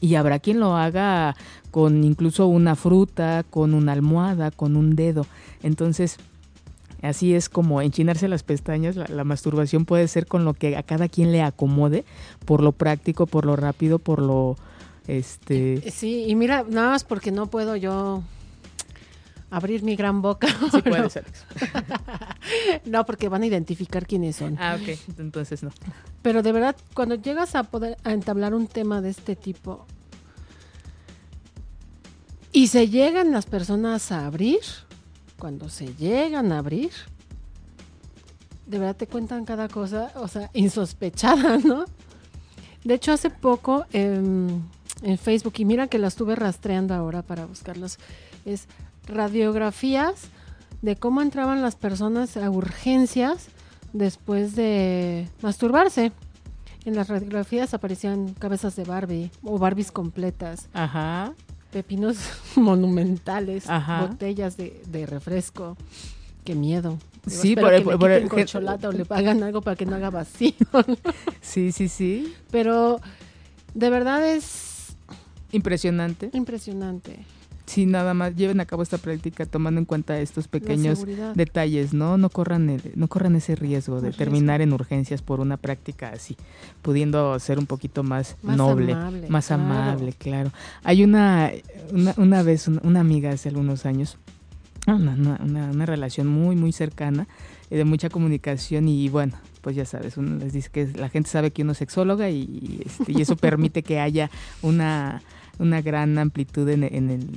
y 0.02 0.16
habrá 0.16 0.40
quien 0.40 0.60
lo 0.60 0.76
haga 0.76 1.36
con 1.72 2.04
incluso 2.04 2.48
una 2.48 2.76
fruta, 2.76 3.44
con 3.50 3.74
una 3.74 3.92
almohada, 3.92 4.52
con 4.52 4.76
un 4.78 4.96
dedo. 4.96 5.26
Entonces, 5.62 6.18
así 7.02 7.34
es 7.34 7.50
como 7.50 7.82
enchinarse 7.82 8.28
las 8.28 8.44
pestañas, 8.44 8.96
la, 8.96 9.24
masturbación 9.24 9.86
puede 9.86 10.08
ser 10.08 10.26
con 10.26 10.46
lo 10.46 10.54
que 10.54 10.78
a 10.78 10.84
cada 10.84 11.10
quien 11.10 11.32
le 11.32 11.42
acomode, 11.42 12.06
por 12.46 12.62
lo 12.62 12.72
práctico, 12.72 13.26
por 13.26 13.46
lo 13.46 13.56
rápido, 13.56 14.00
por 14.00 14.22
lo... 14.22 14.56
este 15.08 15.84
Sí, 15.92 16.26
y 16.28 16.36
mira, 16.36 16.66
nada 16.70 16.92
más 16.92 17.04
porque 17.04 17.32
no 17.32 17.48
puedo 17.48 17.76
yo 17.76 18.24
abrir 19.56 19.84
mi 19.84 19.96
gran 19.96 20.22
boca. 20.22 20.48
Sí 20.72 20.82
puedes, 20.84 21.18
Alex. 21.18 21.46
no, 22.86 23.06
porque 23.06 23.30
van 23.30 23.44
a 23.44 23.46
identificar 23.46 24.06
quiénes 24.06 24.36
son. 24.36 24.58
Ah, 24.60 24.78
ok, 24.80 24.98
entonces 25.18 25.64
no. 25.64 25.72
Pero 26.22 26.44
de 26.44 26.52
verdad, 26.52 26.76
cuando 26.94 27.16
llegas 27.16 27.56
a 27.56 27.64
poder 27.64 27.98
a 28.04 28.12
entablar 28.12 28.54
un 28.54 28.68
tema 28.68 29.02
de 29.02 29.10
este 29.10 29.36
tipo 29.36 29.86
y 32.52 32.68
se 32.68 32.88
llegan 32.90 33.32
las 33.32 33.46
personas 33.46 34.12
a 34.12 34.26
abrir, 34.26 34.62
cuando 35.38 35.70
se 35.70 35.94
llegan 35.96 36.52
a 36.52 36.60
abrir, 36.60 36.92
de 38.66 38.80
verdad 38.80 38.96
te 38.96 39.08
cuentan 39.08 39.46
cada 39.46 39.68
cosa, 39.68 40.12
o 40.16 40.28
sea, 40.28 40.50
insospechada, 40.54 41.58
¿no? 41.64 41.86
De 42.84 42.94
hecho, 42.94 43.12
hace 43.12 43.30
poco 43.30 43.86
en 43.92 44.64
Facebook, 45.22 45.54
y 45.58 45.66
mira 45.66 45.88
que 45.88 45.98
la 45.98 46.08
estuve 46.08 46.36
rastreando 46.36 46.94
ahora 46.94 47.24
para 47.24 47.46
buscarlos, 47.46 47.98
es 48.46 48.68
radiografías 49.08 50.30
de 50.82 50.96
cómo 50.96 51.22
entraban 51.22 51.62
las 51.62 51.76
personas 51.76 52.38
a 52.38 52.50
urgencias 52.50 53.48
después 53.94 54.56
de 54.56 55.28
masturbarse. 55.42 56.12
En 56.86 56.96
las 56.96 57.10
radiografías 57.10 57.74
aparecían 57.74 58.34
cabezas 58.34 58.76
de 58.76 58.84
Barbie 58.84 59.32
o 59.42 59.58
Barbies 59.58 59.92
completas. 59.92 60.70
Ajá. 60.74 61.34
Pepinos 61.72 62.18
monumentales, 62.56 63.66
botellas 64.02 64.58
de, 64.58 64.82
de 64.88 65.06
refresco. 65.06 65.76
Qué 66.44 66.54
miedo. 66.54 67.00
sí, 67.26 67.56
por, 67.56 67.76
que 67.76 67.82
por, 67.82 68.12
el 68.12 68.30
o 68.30 68.92
le 68.92 69.06
pagan 69.06 69.42
algo 69.42 69.62
para 69.62 69.76
que 69.76 69.88
no 69.88 69.96
haga 69.96 70.12
vacío. 70.12 70.54
sí, 71.42 71.72
sí, 71.72 71.90
sí. 71.90 72.36
Pero 72.52 73.02
de 73.74 73.90
verdad 73.90 74.28
es 74.28 74.96
impresionante. 75.52 76.30
Impresionante. 76.34 77.26
Sí, 77.66 77.86
nada 77.86 78.14
más 78.14 78.36
lleven 78.36 78.60
a 78.60 78.66
cabo 78.66 78.84
esta 78.84 78.98
práctica 78.98 79.46
tomando 79.46 79.80
en 79.80 79.86
cuenta 79.86 80.20
estos 80.20 80.48
pequeños 80.48 81.06
detalles, 81.36 81.94
¿no? 81.94 82.18
No 82.18 82.30
corran 82.30 82.82
no 82.96 83.08
corran 83.08 83.36
ese 83.36 83.56
riesgo 83.56 84.02
de 84.02 84.12
terminar 84.12 84.62
en 84.62 84.72
urgencias 84.72 85.22
por 85.22 85.40
una 85.40 85.58
práctica 85.58 86.10
así, 86.10 86.38
pudiendo 86.82 87.38
ser 87.40 87.58
un 87.58 87.66
poquito 87.66 88.04
más, 88.04 88.38
noble, 88.44 88.96
más 89.30 89.52
amable, 89.52 90.14
claro. 90.14 90.52
Hay 90.84 91.04
una 91.04 91.52
una, 92.18 92.44
vez 92.44 92.68
una 92.68 93.00
amiga 93.00 93.32
hace 93.32 93.50
algunos 93.50 93.86
años 93.86 94.18
una, 94.88 95.40
una, 95.42 95.86
relación 95.86 96.28
muy, 96.28 96.56
muy 96.56 96.72
cercana, 96.72 97.28
eh, 97.70 97.78
de 97.78 97.86
mucha 97.86 98.10
comunicación 98.10 98.88
y 98.88 99.10
bueno, 99.10 99.34
pues 99.62 99.76
ya 99.76 99.86
sabes, 99.86 100.18
uno 100.18 100.38
les 100.38 100.54
dice 100.54 100.70
que 100.72 100.88
la 100.96 101.10
gente 101.10 101.30
sabe 101.30 101.52
que 101.52 101.64
uno 101.64 101.72
es 101.72 101.80
sexóloga 101.80 102.30
y, 102.30 102.84
este, 102.86 103.12
y 103.12 103.22
eso 103.22 103.36
permite 103.38 103.82
que 103.82 104.00
haya 104.00 104.30
una, 104.62 105.24
una 105.60 105.82
gran 105.82 106.18
amplitud 106.18 106.68
en, 106.70 106.84
en, 106.84 107.10
el, 107.10 107.28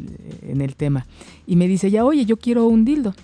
en 0.42 0.60
el 0.60 0.76
tema. 0.76 1.06
Y 1.46 1.56
me 1.56 1.68
dice, 1.68 1.90
ya, 1.90 2.04
oye, 2.04 2.24
yo 2.24 2.36
quiero 2.36 2.66
un 2.66 2.84
dildo. 2.84 3.14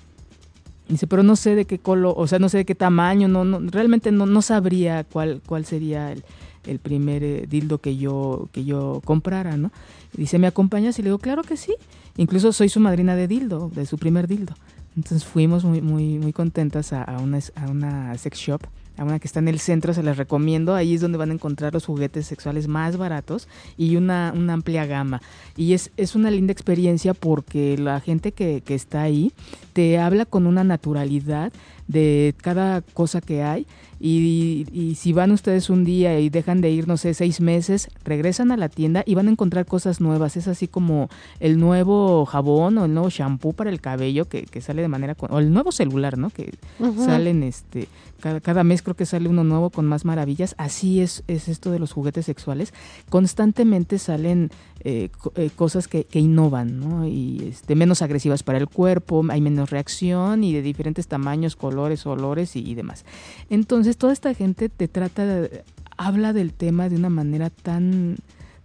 Dice, 0.89 1.07
pero 1.07 1.23
no 1.23 1.35
sé 1.37 1.55
de 1.55 1.65
qué 1.65 1.79
color, 1.79 2.15
o 2.17 2.27
sea, 2.27 2.39
no 2.39 2.49
sé 2.49 2.59
de 2.59 2.65
qué 2.67 2.75
tamaño, 2.75 3.27
no, 3.27 3.45
no 3.45 3.59
realmente 3.71 4.13
no, 4.13 4.27
no 4.27 4.43
sabría 4.43 5.05
cuál, 5.05 5.41
cuál 5.47 5.65
sería 5.65 6.13
el, 6.13 6.23
el 6.67 6.79
primer 6.79 7.25
eh, 7.25 7.47
dildo 7.49 7.79
que 7.79 7.97
yo, 7.97 8.49
que 8.53 8.65
yo 8.65 9.01
comprara, 9.05 9.57
¿no? 9.57 9.71
dice, 10.13 10.39
¿me 10.39 10.47
acompañas? 10.47 10.99
Y 10.99 11.03
le 11.03 11.09
digo, 11.09 11.19
claro 11.19 11.43
que 11.43 11.57
sí. 11.57 11.75
Incluso 12.17 12.53
soy 12.53 12.69
su 12.69 12.81
madrina 12.81 13.17
de 13.17 13.27
dildo, 13.27 13.71
de 13.75 13.87
su 13.87 13.99
primer 13.99 14.29
dildo. 14.29 14.55
Entonces 14.97 15.25
fuimos 15.25 15.65
muy, 15.65 15.81
muy, 15.81 16.19
muy 16.19 16.33
contentas 16.33 16.93
a, 16.93 17.03
a, 17.03 17.19
una, 17.19 17.41
a 17.57 17.71
una 17.71 18.17
sex 18.17 18.39
shop 18.39 18.63
a 18.97 19.05
una 19.05 19.19
que 19.19 19.27
está 19.27 19.41
en 19.41 19.49
el 19.49 19.59
centro, 19.59 19.93
se 19.95 20.03
les 20.03 20.17
recomiendo. 20.17 20.75
Ahí 20.75 20.95
es 20.95 21.01
donde 21.01 21.19
van 21.19 21.31
a 21.31 21.35
encontrar 21.35 21.75
los 21.75 21.87
juguetes 21.87 22.27
sexuales 22.27 22.69
más 22.69 22.97
baratos 22.97 23.49
y 23.77 23.97
una, 23.97 24.33
una 24.35 24.53
amplia 24.53 24.87
gama. 24.87 25.21
Y 25.57 25.73
es, 25.73 25.91
es, 25.97 26.15
una 26.15 26.31
linda 26.31 26.53
experiencia 26.53 27.15
porque 27.15 27.77
la 27.79 28.01
gente 28.01 28.33
que, 28.33 28.63
que, 28.65 28.75
está 28.75 29.03
ahí 29.03 29.33
te 29.73 29.99
habla 29.99 30.27
con 30.27 30.47
una 30.47 30.65
naturalidad 30.65 31.53
de 31.87 32.35
cada 32.41 32.81
cosa 32.81 33.21
que 33.21 33.43
hay 33.43 33.67
y, 34.07 34.97
si 34.99 35.15
van 35.15 35.31
ustedes 35.31 35.71
un 35.71 35.85
día 35.85 36.19
y 36.21 36.29
dejan 36.29 36.61
de 36.61 36.71
ir, 36.71 36.87
no 36.87 36.99
sé, 36.99 37.15
seis 37.15 37.41
meses, 37.41 37.89
regresan 38.05 38.53
a 38.53 38.59
la 38.59 38.69
tienda 38.69 39.03
y 39.07 39.15
van 39.15 39.29
a 39.29 39.31
encontrar 39.31 39.65
cosas 39.65 40.01
nuevas. 40.01 40.37
Es 40.37 40.47
así 40.47 40.69
como 40.69 41.09
el 41.41 41.59
nuevo 41.59 42.27
jabón 42.27 42.77
o 42.77 42.85
el 42.85 42.93
nuevo 42.93 43.09
shampoo 43.09 43.55
para 43.55 43.71
el 43.71 43.81
cabello 43.81 44.27
que, 44.27 44.43
que 44.43 44.61
sale 44.61 44.83
de 44.83 44.89
manera... 44.89 45.17
o 45.19 45.39
el 45.39 45.53
nuevo 45.55 45.73
celular, 45.73 46.19
¿no? 46.19 46.29
Que 46.29 46.53
salen 46.99 47.43
este 47.43 47.89
cada, 48.21 48.41
cada, 48.41 48.65
mes 48.65 48.83
creo 48.83 48.95
que 48.95 49.07
sale 49.07 49.29
uno 49.29 49.45
nuevo 49.45 49.71
con 49.71 49.87
más 49.87 50.05
maravillas. 50.05 50.55
Así 50.59 51.01
es, 51.01 51.25
es 51.27 51.49
esto 51.49 51.71
de 51.71 51.79
los 51.79 51.93
juguetes 51.93 52.27
sexuales. 52.27 52.75
Constantemente 53.09 53.99
salen 53.99 54.51
eh, 54.87 55.09
eh, 55.37 55.51
cosas 55.57 55.89
que, 55.89 56.05
que, 56.05 56.19
innovan, 56.19 56.79
¿no? 56.79 57.09
Y 57.09 57.49
este, 57.49 57.75
menos 57.75 58.03
agresivas 58.03 58.43
para 58.43 58.59
el 58.59 58.69
cuerpo, 58.69 59.25
hay 59.31 59.41
menos 59.41 59.71
reacción 59.71 60.45
y 60.45 60.53
de 60.53 60.61
diferentes 60.61 61.07
tamaños, 61.07 61.57
colores, 61.57 62.05
olores 62.05 62.55
y, 62.55 62.75
demás. 62.75 63.07
Entonces, 63.49 63.97
toda 63.97 64.13
esta 64.13 64.35
gente 64.35 64.69
te 64.69 64.87
trata, 64.87 65.25
de, 65.25 65.65
habla 65.97 66.35
del 66.35 66.53
tema 66.53 66.91
de 66.91 66.97
una 66.97 67.09
manera 67.09 67.49
tan 67.49 68.17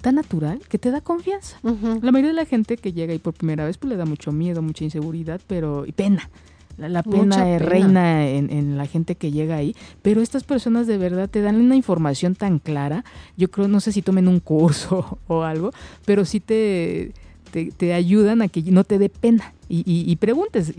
tan 0.01 0.15
natural 0.15 0.59
que 0.69 0.77
te 0.77 0.91
da 0.91 1.01
confianza. 1.01 1.57
La 1.63 2.11
mayoría 2.11 2.29
de 2.29 2.33
la 2.33 2.45
gente 2.45 2.77
que 2.77 2.93
llega 2.93 3.13
ahí 3.13 3.19
por 3.19 3.33
primera 3.33 3.65
vez 3.65 3.77
pues 3.77 3.89
le 3.89 3.97
da 3.97 4.05
mucho 4.05 4.31
miedo, 4.31 4.61
mucha 4.61 4.83
inseguridad, 4.83 5.39
pero 5.47 5.85
y 5.85 5.91
pena. 5.93 6.29
La, 6.79 7.03
pena, 7.03 7.57
reina 7.59 8.27
en, 8.27 8.49
en, 8.51 8.77
la 8.77 8.87
gente 8.87 9.15
que 9.15 9.31
llega 9.31 9.55
ahí, 9.55 9.75
pero 10.01 10.21
estas 10.21 10.43
personas 10.43 10.87
de 10.87 10.97
verdad 10.97 11.29
te 11.29 11.41
dan 11.41 11.57
una 11.57 11.75
información 11.75 12.35
tan 12.35 12.59
clara. 12.59 13.03
Yo 13.37 13.51
creo, 13.51 13.67
no 13.67 13.79
sé 13.79 13.91
si 13.91 14.01
tomen 14.01 14.27
un 14.27 14.39
curso 14.39 15.19
o 15.27 15.43
algo, 15.43 15.71
pero 16.05 16.25
sí 16.25 16.39
te, 16.39 17.11
te, 17.51 17.93
ayudan 17.93 18.41
a 18.41 18.47
que 18.47 18.61
no 18.63 18.83
te 18.83 18.97
dé 18.97 19.09
pena 19.09 19.53
y, 19.67 19.83
y, 19.85 20.15
preguntes. 20.15 20.73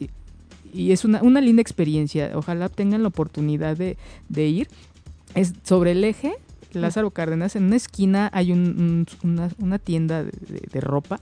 Y 0.73 0.93
es 0.93 1.05
una, 1.05 1.23
una 1.23 1.41
linda 1.41 1.63
experiencia. 1.63 2.33
Ojalá 2.35 2.69
tengan 2.69 3.03
la 3.03 3.09
oportunidad 3.09 3.77
de, 3.77 3.97
de 4.29 4.47
ir. 4.47 4.69
Es 5.35 5.55
sobre 5.65 5.93
el 5.93 6.03
eje 6.05 6.35
Lázaro 6.73 7.11
Cárdenas, 7.11 7.57
en 7.57 7.65
una 7.65 7.77
esquina 7.77 8.31
hay 8.33 8.53
un, 8.53 9.07
una, 9.23 9.51
una, 9.59 9.79
tienda 9.79 10.23
de, 10.23 10.33
de, 10.73 10.81
ropa, 10.81 11.21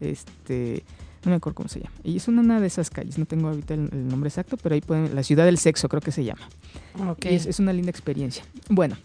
este, 0.00 0.82
no 1.24 1.30
me 1.30 1.36
acuerdo 1.36 1.56
cómo 1.56 1.68
se 1.68 1.80
llama. 1.80 1.94
Y 2.04 2.16
es 2.16 2.28
una 2.28 2.60
de 2.60 2.66
esas 2.66 2.90
calles, 2.90 3.18
no 3.18 3.26
tengo 3.26 3.48
ahorita 3.48 3.74
el, 3.74 4.08
nombre 4.08 4.28
exacto, 4.28 4.56
pero 4.56 4.74
ahí 4.74 4.80
pueden, 4.80 5.14
la 5.14 5.22
ciudad 5.22 5.44
del 5.44 5.58
sexo 5.58 5.88
creo 5.88 6.00
que 6.00 6.12
se 6.12 6.24
llama. 6.24 6.48
Okay. 7.10 7.34
es, 7.34 7.46
es, 7.46 7.58
una 7.58 7.72
linda 7.72 7.90
experiencia. 7.90 8.44
Bueno, 8.68 8.96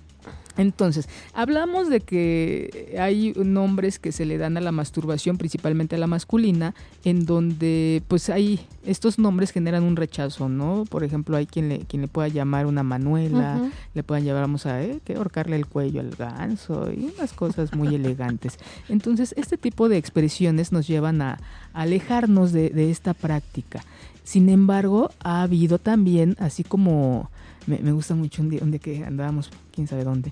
entonces, 0.55 1.09
hablamos 1.33 1.89
de 1.89 2.01
que 2.01 2.95
hay 2.99 3.33
nombres 3.35 3.97
que 3.97 4.11
se 4.11 4.25
le 4.25 4.37
dan 4.37 4.55
a 4.57 4.61
la 4.61 4.71
masturbación, 4.71 5.37
principalmente 5.37 5.95
a 5.95 5.99
la 5.99 6.07
masculina, 6.07 6.75
en 7.03 7.25
donde 7.25 8.03
pues 8.07 8.29
hay 8.29 8.59
estos 8.85 9.17
nombres 9.17 9.51
generan 9.51 9.83
un 9.83 9.95
rechazo, 9.95 10.49
¿no? 10.49 10.85
Por 10.89 11.03
ejemplo, 11.03 11.37
hay 11.37 11.47
quien 11.47 11.69
le, 11.69 11.79
quien 11.79 12.03
le 12.03 12.07
pueda 12.07 12.27
llamar 12.27 12.67
una 12.67 12.83
Manuela, 12.83 13.71
le 13.93 14.03
puedan 14.03 14.23
llevar, 14.23 14.41
vamos 14.41 14.65
a 14.65 14.83
¿eh? 14.83 14.99
que 15.03 15.15
ahorcarle 15.15 15.55
el 15.55 15.65
cuello 15.65 16.01
al 16.01 16.11
ganso 16.11 16.91
y 16.91 17.11
unas 17.15 17.33
cosas 17.33 17.73
muy 17.73 17.95
elegantes. 17.95 18.59
Entonces, 18.89 19.33
este 19.37 19.57
tipo 19.57 19.89
de 19.89 19.97
expresiones 19.97 20.71
nos 20.71 20.87
llevan 20.87 21.21
a, 21.21 21.39
alejarnos 21.73 22.51
de, 22.51 22.69
de 22.69 22.91
esta 22.91 23.15
práctica. 23.15 23.83
Sin 24.23 24.49
embargo, 24.49 25.09
ha 25.19 25.41
habido 25.41 25.79
también, 25.79 26.35
así 26.39 26.63
como 26.63 27.31
me, 27.65 27.79
me 27.79 27.91
gusta 27.91 28.15
mucho 28.15 28.41
un 28.41 28.49
día, 28.49 28.59
un 28.61 28.71
día 28.71 28.79
que 28.79 29.03
andábamos, 29.03 29.49
quién 29.71 29.87
sabe 29.87 30.03
dónde, 30.03 30.31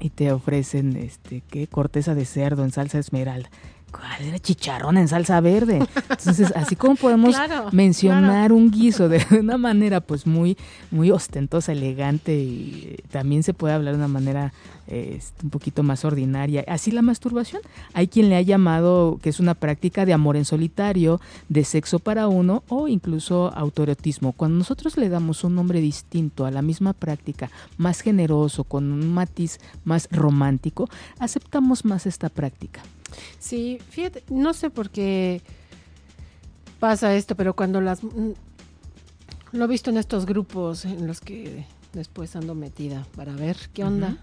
y 0.00 0.10
te 0.10 0.32
ofrecen 0.32 0.96
este 0.96 1.42
qué 1.48 1.66
corteza 1.66 2.14
de 2.14 2.24
cerdo 2.24 2.64
en 2.64 2.72
salsa 2.72 2.98
esmeralda. 2.98 3.50
¿Cuál 3.90 4.22
era 4.22 4.38
chicharrón 4.38 4.98
en 4.98 5.08
salsa 5.08 5.40
verde? 5.40 5.80
Entonces, 6.10 6.52
así 6.54 6.76
como 6.76 6.96
podemos 6.96 7.34
mencionar 7.72 8.52
un 8.52 8.70
guiso 8.70 9.08
de 9.08 9.24
una 9.38 9.56
manera 9.56 10.00
pues 10.00 10.26
muy 10.26 10.56
muy 10.90 11.10
ostentosa, 11.10 11.72
elegante 11.72 12.34
y 12.34 12.96
también 13.10 13.42
se 13.42 13.54
puede 13.54 13.74
hablar 13.74 13.94
de 13.94 13.98
una 13.98 14.08
manera 14.08 14.52
este, 14.86 15.44
un 15.44 15.50
poquito 15.50 15.82
más 15.82 16.04
ordinaria. 16.04 16.64
Así 16.66 16.90
la 16.90 17.02
masturbación. 17.02 17.62
Hay 17.92 18.08
quien 18.08 18.28
le 18.28 18.36
ha 18.36 18.42
llamado 18.42 19.18
que 19.22 19.28
es 19.28 19.40
una 19.40 19.54
práctica 19.54 20.06
de 20.06 20.12
amor 20.12 20.36
en 20.36 20.44
solitario, 20.44 21.20
de 21.48 21.64
sexo 21.64 21.98
para 21.98 22.28
uno 22.28 22.62
o 22.68 22.88
incluso 22.88 23.52
autoerotismo. 23.54 24.32
Cuando 24.32 24.58
nosotros 24.58 24.96
le 24.96 25.08
damos 25.08 25.44
un 25.44 25.54
nombre 25.54 25.80
distinto 25.80 26.46
a 26.46 26.50
la 26.50 26.62
misma 26.62 26.92
práctica, 26.94 27.50
más 27.76 28.00
generoso, 28.00 28.64
con 28.64 28.90
un 28.92 29.12
matiz 29.12 29.60
más 29.84 30.08
romántico, 30.10 30.88
aceptamos 31.18 31.84
más 31.84 32.06
esta 32.06 32.28
práctica. 32.28 32.80
Sí, 33.38 33.78
fíjate, 33.90 34.24
no 34.28 34.52
sé 34.54 34.70
por 34.70 34.90
qué 34.90 35.42
pasa 36.78 37.14
esto, 37.14 37.34
pero 37.34 37.54
cuando 37.54 37.80
las... 37.80 38.02
Mm, 38.02 38.32
lo 39.52 39.64
he 39.64 39.68
visto 39.68 39.90
en 39.90 39.96
estos 39.96 40.26
grupos 40.26 40.84
en 40.84 41.06
los 41.06 41.20
que 41.20 41.64
después 41.92 42.36
ando 42.36 42.54
metida 42.54 43.06
para 43.16 43.32
ver 43.32 43.56
qué 43.72 43.84
onda. 43.84 44.18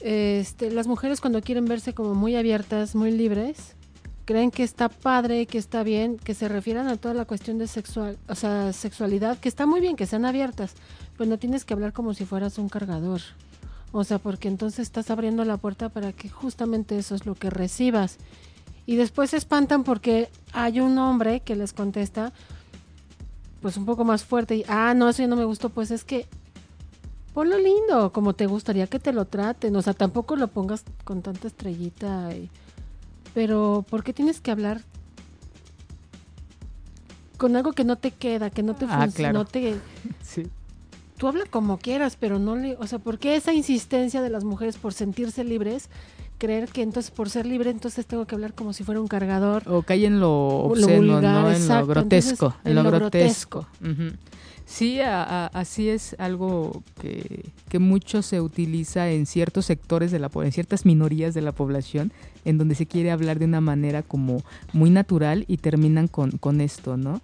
este, 0.00 0.70
las 0.70 0.86
mujeres 0.86 1.20
cuando 1.20 1.40
quieren 1.40 1.64
verse 1.64 1.94
como 1.94 2.14
muy 2.14 2.36
abiertas, 2.36 2.94
muy 2.94 3.12
libres, 3.12 3.76
creen 4.24 4.50
que 4.50 4.62
está 4.62 4.88
padre, 4.88 5.46
que 5.46 5.58
está 5.58 5.82
bien, 5.82 6.18
que 6.18 6.34
se 6.34 6.48
refieran 6.48 6.88
a 6.88 6.96
toda 6.96 7.14
la 7.14 7.24
cuestión 7.24 7.58
de 7.58 7.66
sexual, 7.66 8.18
o 8.28 8.34
sea, 8.34 8.72
sexualidad, 8.72 9.38
que 9.38 9.48
está 9.48 9.66
muy 9.66 9.80
bien, 9.80 9.96
que 9.96 10.06
sean 10.06 10.24
abiertas, 10.24 10.74
pues 11.16 11.28
no 11.28 11.38
tienes 11.38 11.64
que 11.64 11.74
hablar 11.74 11.92
como 11.92 12.14
si 12.14 12.24
fueras 12.24 12.58
un 12.58 12.68
cargador. 12.68 13.20
O 13.96 14.02
sea, 14.02 14.18
porque 14.18 14.48
entonces 14.48 14.80
estás 14.80 15.08
abriendo 15.08 15.44
la 15.44 15.56
puerta 15.56 15.88
para 15.88 16.12
que 16.12 16.28
justamente 16.28 16.98
eso 16.98 17.14
es 17.14 17.26
lo 17.26 17.36
que 17.36 17.48
recibas. 17.48 18.18
Y 18.86 18.96
después 18.96 19.30
se 19.30 19.36
espantan 19.36 19.84
porque 19.84 20.30
hay 20.52 20.80
un 20.80 20.98
hombre 20.98 21.42
que 21.42 21.54
les 21.54 21.72
contesta, 21.72 22.32
pues 23.62 23.76
un 23.76 23.84
poco 23.86 24.04
más 24.04 24.24
fuerte, 24.24 24.56
y, 24.56 24.64
ah, 24.66 24.94
no, 24.94 25.08
eso 25.08 25.22
ya 25.22 25.28
no 25.28 25.36
me 25.36 25.44
gustó, 25.44 25.68
pues 25.68 25.92
es 25.92 26.02
que 26.02 26.26
ponlo 27.34 27.56
lindo, 27.56 28.12
como 28.12 28.34
te 28.34 28.46
gustaría 28.46 28.88
que 28.88 28.98
te 28.98 29.12
lo 29.12 29.26
traten, 29.26 29.76
o 29.76 29.80
sea, 29.80 29.94
tampoco 29.94 30.34
lo 30.34 30.48
pongas 30.48 30.82
con 31.04 31.22
tanta 31.22 31.46
estrellita, 31.46 32.30
pero 33.32 33.86
¿por 33.88 34.02
qué 34.02 34.12
tienes 34.12 34.40
que 34.40 34.50
hablar 34.50 34.80
con 37.36 37.54
algo 37.54 37.72
que 37.74 37.84
no 37.84 37.94
te 37.94 38.10
queda, 38.10 38.50
que 38.50 38.64
no 38.64 38.74
te 38.74 38.86
ah, 38.88 39.02
funciona, 39.02 39.32
no 39.32 39.44
te... 39.44 39.76
Sí. 40.20 40.50
Tú 41.24 41.28
habla 41.28 41.46
como 41.48 41.78
quieras, 41.78 42.18
pero 42.20 42.38
no 42.38 42.54
le... 42.54 42.76
O 42.76 42.86
sea, 42.86 42.98
¿por 42.98 43.18
qué 43.18 43.34
esa 43.34 43.54
insistencia 43.54 44.20
de 44.20 44.28
las 44.28 44.44
mujeres 44.44 44.76
por 44.76 44.92
sentirse 44.92 45.42
libres? 45.42 45.88
Creer 46.38 46.68
que 46.68 46.82
entonces 46.82 47.10
por 47.10 47.30
ser 47.30 47.46
libre 47.46 47.70
entonces 47.70 48.06
tengo 48.06 48.26
que 48.26 48.34
hablar 48.34 48.54
como 48.54 48.72
si 48.72 48.84
fuera 48.84 49.00
un 49.00 49.08
cargador. 49.08 49.62
O 49.66 49.82
cae 49.82 50.06
en 50.06 50.20
lo 50.20 50.32
obsceno, 50.32 51.20
¿no? 51.20 51.50
En 51.50 51.68
lo 51.68 51.86
grotesco. 51.86 52.54
en, 52.64 52.74
lo, 52.74 52.82
grotesco. 52.84 53.66
Sí, 54.66 54.98
así 55.00 55.90
es 55.90 56.16
algo 56.18 56.82
que, 57.00 57.50
que, 57.68 57.78
mucho 57.78 58.22
se 58.22 58.40
utiliza 58.40 59.10
en 59.10 59.26
ciertos 59.26 59.66
sectores 59.66 60.10
de 60.10 60.18
la 60.18 60.30
población, 60.30 60.48
en 60.48 60.52
ciertas 60.52 60.86
minorías 60.86 61.34
de 61.34 61.42
la 61.42 61.52
población, 61.52 62.12
en 62.46 62.56
donde 62.56 62.74
se 62.74 62.86
quiere 62.86 63.10
hablar 63.10 63.38
de 63.38 63.44
una 63.44 63.60
manera 63.60 64.02
como 64.02 64.42
muy 64.72 64.88
natural 64.88 65.44
y 65.48 65.58
terminan 65.58 66.08
con, 66.08 66.30
con 66.32 66.62
esto, 66.62 66.96
¿no? 66.96 67.20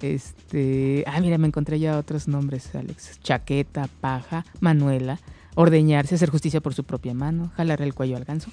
Este, 0.00 1.04
ah, 1.06 1.20
mira, 1.20 1.38
me 1.38 1.46
encontré 1.46 1.78
ya 1.78 1.98
otros 1.98 2.28
nombres, 2.28 2.74
Alex. 2.74 3.20
Chaqueta, 3.22 3.88
paja, 4.00 4.44
Manuela 4.60 5.18
ordeñarse, 5.54 6.14
hacer 6.14 6.30
justicia 6.30 6.60
por 6.60 6.74
su 6.74 6.84
propia 6.84 7.14
mano, 7.14 7.50
jalar 7.56 7.82
el 7.82 7.94
cuello 7.94 8.16
al 8.16 8.24
ganso, 8.24 8.50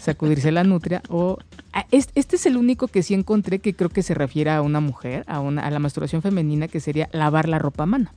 sacudirse 0.00 0.50
la 0.50 0.64
nutria 0.64 1.02
o 1.08 1.38
ah, 1.72 1.86
este 1.90 2.36
es 2.36 2.46
el 2.46 2.56
único 2.56 2.88
que 2.88 3.02
sí 3.02 3.14
encontré 3.14 3.60
que 3.60 3.74
creo 3.74 3.90
que 3.90 4.02
se 4.02 4.14
refiere 4.14 4.50
a 4.50 4.62
una 4.62 4.80
mujer, 4.80 5.24
a 5.28 5.40
una 5.40 5.62
a 5.62 5.70
la 5.70 5.78
masturbación 5.78 6.22
femenina 6.22 6.68
que 6.68 6.80
sería 6.80 7.08
lavar 7.12 7.48
la 7.48 7.58
ropa 7.58 7.84
a 7.84 7.86
mano. 7.86 8.10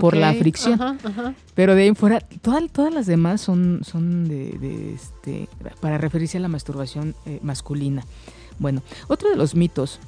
por 0.00 0.16
la 0.16 0.34
fricción. 0.34 0.98
Pero 1.54 1.74
de 1.76 1.82
ahí 1.82 1.88
en 1.88 1.94
fuera, 1.94 2.20
todas, 2.42 2.64
todas 2.72 2.92
las 2.92 3.06
demás 3.06 3.40
son, 3.40 3.80
son 3.84 4.26
de, 4.28 4.94
este, 4.94 5.48
para 5.80 5.96
referirse 5.96 6.38
a 6.38 6.40
la 6.40 6.48
masturbación 6.48 7.14
eh, 7.24 7.38
masculina. 7.42 8.04
Bueno, 8.58 8.82
otro 9.06 9.30
de 9.30 9.36
los 9.36 9.54
mitos 9.54 10.00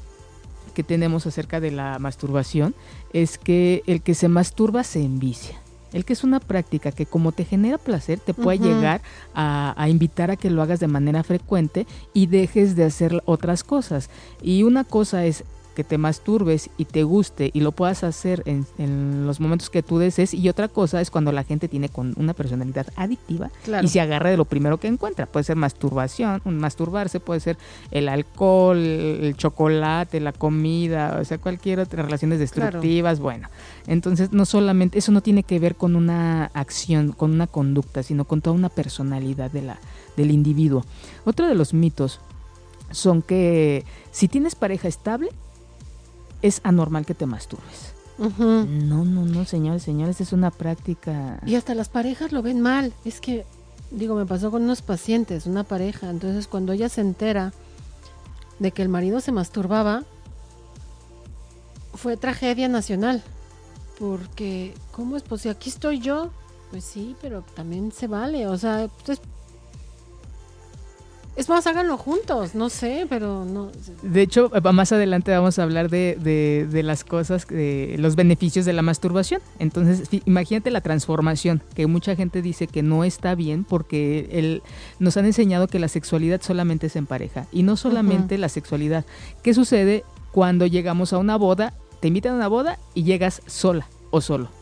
que 0.75 0.82
tenemos 0.82 1.26
acerca 1.26 1.61
de 1.61 1.70
la 1.70 1.99
masturbación 1.99 2.75
es 3.12 3.38
que 3.38 3.82
el 3.87 4.02
que 4.02 4.14
se 4.14 4.28
masturba 4.28 4.82
se 4.85 5.02
envicia. 5.02 5.61
El 5.92 6.04
que 6.04 6.12
es 6.12 6.25
una 6.25 6.40
práctica 6.40 6.92
que 6.92 7.07
como 7.07 7.33
te 7.33 7.45
genera 7.45 7.78
placer, 7.78 8.21
te 8.21 8.35
puede 8.35 8.59
llegar 8.59 9.00
a, 9.35 9.75
a, 9.76 9.88
invitar 9.88 10.30
a 10.30 10.37
que 10.37 10.50
lo 10.50 10.62
hagas 10.62 10.80
de 10.80 10.88
manera 10.88 11.23
frecuente 11.23 11.87
y 12.12 12.26
dejes 12.26 12.76
de 12.76 12.85
hacer 12.85 13.23
otras 13.25 13.64
cosas. 13.64 14.11
Y 14.42 14.62
una 14.62 14.85
cosa 14.85 15.25
es 15.25 15.45
que 15.78 15.85
te 15.85 15.97
masturbes 15.97 16.70
y 16.76 16.87
te 16.87 17.04
guste 17.04 17.52
y 17.54 17.61
lo 17.61 17.70
puedas 17.70 18.02
hacer 18.02 18.42
en, 18.47 19.26
los 19.28 19.38
momentos 19.38 19.70
que 19.70 19.85
tú 19.85 19.99
desees. 19.99 20.35
Y 20.35 20.49
otra 20.49 20.66
cosa 20.66 21.00
es 21.00 21.08
cuando 21.08 21.30
la 21.30 21.44
gente 21.44 21.68
tiene 21.68 21.88
con 21.88 22.14
una 22.16 22.35
personalidad 22.35 22.88
adictiva 22.97 23.52
y 23.80 23.87
se 23.87 24.00
agarra 24.00 24.28
de 24.28 24.37
lo 24.37 24.44
primero 24.44 24.78
que 24.78 24.88
encuentra. 24.88 25.26
Puede 25.26 25.44
ser 25.44 25.54
masturbación, 25.54 26.42
un 26.44 26.58
masturbarse, 26.58 27.20
puede 27.20 27.38
ser 27.38 27.58
el 27.92 28.08
alcohol, 28.08 28.76
el 28.76 29.37
chocolate, 29.37 30.18
la 30.18 30.32
comida, 30.32 31.16
o 31.20 31.25
sea, 31.25 31.38
cualquier 31.38 31.78
otra 31.78 32.02
relaciones 32.02 32.40
destructivas. 32.40 33.20
Bueno, 33.20 33.49
entonces 33.87 34.32
no 34.32 34.47
solamente, 34.47 34.99
eso 34.99 35.12
no 35.12 35.20
tiene 35.20 35.44
que 35.44 35.61
ver 35.61 35.76
con 35.76 35.94
una 35.94 36.47
acción, 36.54 37.12
con 37.12 37.30
una 37.30 37.47
conducta, 37.47 38.02
sino 38.02 38.25
con 38.25 38.40
toda 38.40 38.56
una 38.56 38.68
personalidad 38.68 39.52
de 39.52 39.62
la, 39.62 39.78
del 40.16 40.32
individuo. 40.32 40.85
Otro 41.25 41.47
de 41.47 41.54
los 41.54 41.73
mitos 41.73 42.18
son 42.90 43.23
que 43.23 43.85
si 44.11 44.26
tienes 44.26 44.56
pareja 44.56 44.88
estable, 44.88 45.28
es 46.42 46.61
anormal 46.64 47.07
que 47.07 47.14
te 47.14 47.26
masturbes. 47.26 47.95
No, 48.18 49.04
no, 49.04 49.25
no, 49.25 49.45
señores, 49.45 49.83
señores, 49.85 50.21
es 50.21 50.33
una 50.33 50.50
práctica. 50.50 51.40
Y 51.47 51.54
hasta 51.54 51.75
las 51.75 51.88
parejas 51.88 52.33
lo 52.33 52.42
ven 52.42 52.61
mal. 52.61 52.92
Es 53.05 53.20
que, 53.20 53.46
digo, 53.92 54.16
me 54.16 54.27
pasó 54.27 54.51
con 54.51 54.64
unos 54.64 54.83
pacientes, 54.83 55.46
una 55.46 55.62
pareja. 55.62 56.11
Entonces, 56.11 56.48
cuando 56.48 56.72
ella 56.72 56.88
se 56.88 57.01
entera 57.01 57.53
de 58.59 58.72
que 58.72 58.83
el 58.83 58.88
marido 58.88 59.20
se 59.20 59.31
masturbaba, 59.31 60.03
fue 61.94 62.16
tragedia 62.16 62.66
nacional. 62.68 63.22
Porque, 64.01 64.74
¿cómo 64.90 65.16
es 65.16 65.22
posible? 65.22 65.57
Aquí 65.57 65.70
estoy 65.70 66.01
yo. 66.01 66.31
Pues 66.70 66.85
sí, 66.85 67.14
pero 67.22 67.42
también 67.55 67.92
se 67.92 68.09
vale. 68.09 68.48
O 68.48 68.59
sea, 68.59 68.88
pues 69.07 69.20
es 71.38 71.48
más, 71.48 71.68
háganlo 71.68 71.96
juntos, 71.96 72.57
no 72.57 72.68
sé, 72.68 73.07
pero 73.09 73.44
no. 73.44 73.70
De 74.03 74.22
hecho, 74.22 74.51
más 74.72 74.90
adelante 74.90 75.31
vamos 75.31 75.61
a 75.61 75.62
hablar 75.62 75.88
de, 75.88 76.16
de, 76.68 76.83
las 76.83 77.05
cosas, 77.05 77.46
de 77.46 77.94
los 77.96 78.16
beneficios 78.16 78.64
de 78.64 78.72
la 78.72 78.83
masturbación. 78.83 79.40
Entonces, 79.61 80.09
imagínate 80.24 80.72
la 80.72 80.81
transformación, 80.81 81.62
que 81.77 81.87
mucha 81.87 82.16
gente 82.16 82.42
dice 82.42 82.66
que 82.66 82.83
no 82.83 83.05
está 83.05 83.37
bien 83.37 83.62
porque 83.62 84.29
el, 84.33 84.62
nos 84.98 85.16
han 85.16 85.27
enseñado 85.27 85.68
que 85.68 85.79
la 85.79 85.87
sexualidad 85.87 86.42
solamente 86.42 86.88
es 86.88 86.96
en 86.96 87.07
pareja. 87.07 87.46
Y 87.53 87.62
no 87.62 87.77
solamente 87.77 88.37
la 88.37 88.48
sexualidad. 88.48 89.05
¿Qué 89.44 89.55
sucede 89.55 90.03
cuando 90.33 90.66
llegamos 90.66 91.12
a 91.12 91.18
una 91.18 91.37
boda? 91.37 91.72
Te 92.01 92.09
invitan 92.09 92.33
a 92.33 92.37
una 92.37 92.48
boda 92.48 92.81
y 92.94 93.05
llegas 93.05 93.42
sola 93.46 93.87
o 94.11 94.20
solo 94.20 94.58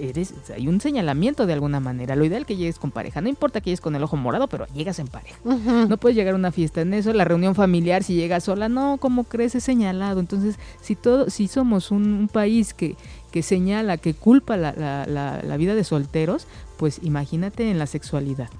eres, 0.00 0.34
hay 0.54 0.68
un 0.68 0.80
señalamiento 0.80 1.46
de 1.46 1.52
alguna 1.52 1.80
manera. 1.80 2.16
Lo 2.16 2.24
ideal 2.24 2.42
es 2.42 2.46
que 2.46 2.56
llegues 2.56 2.78
con 2.78 2.90
pareja. 2.90 3.20
No 3.20 3.28
importa 3.28 3.60
que 3.60 3.66
llegues 3.66 3.80
con 3.80 3.94
el 3.94 4.02
ojo 4.02 4.16
morado, 4.16 4.48
pero 4.48 4.66
llegas 4.74 4.98
en 4.98 5.08
pareja. 5.08 5.38
No 5.44 5.96
puedes 5.96 6.16
llegar 6.16 6.34
a 6.34 6.36
una 6.36 6.52
fiesta 6.52 6.80
en 6.80 6.94
eso. 6.94 7.12
La 7.12 7.24
reunión 7.24 7.54
familiar, 7.54 8.02
si 8.02 8.14
llegas 8.14 8.44
sola, 8.44 8.68
no, 8.68 8.98
como 8.98 9.24
crees, 9.24 9.54
es 9.54 9.64
señalado. 9.64 10.20
Entonces, 10.20 10.56
si 10.80 10.96
todo, 10.96 11.30
si 11.30 11.48
somos 11.48 11.90
un, 11.90 12.28
país 12.32 12.74
que, 12.74 12.96
que 13.30 13.42
señala, 13.42 13.96
que 13.96 14.14
culpa 14.14 14.56
la, 14.56 14.72
la, 14.72 15.40
la, 15.42 15.56
vida 15.56 15.74
de 15.74 15.84
solteros, 15.84 16.46
pues 16.76 17.00
imagínate 17.02 17.70
en 17.70 17.78
la 17.78 17.86
sexualidad. 17.86 18.50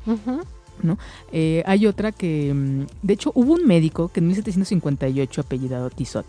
¿No? 0.83 0.99
Eh, 1.31 1.63
hay 1.67 1.87
otra 1.87 2.11
que, 2.11 2.55
mm, 2.55 2.87
de 3.03 3.13
hecho, 3.13 3.33
hubo 3.35 3.53
un 3.53 3.67
médico 3.67 4.09
que 4.09 4.21
en 4.21 4.29
1758, 4.29 5.41
apellidado 5.43 5.91
Tissot, 5.91 6.25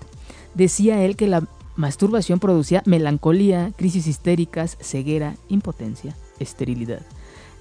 decía 0.54 1.04
él 1.04 1.16
que 1.16 1.28
la 1.28 1.48
masturbación 1.76 2.40
producía 2.40 2.84
melancolía, 2.86 3.72
crisis 3.76 4.08
histéricas, 4.08 4.78
ceguera, 4.82 5.36
impotencia, 5.50 6.16
esterilidad, 6.40 7.02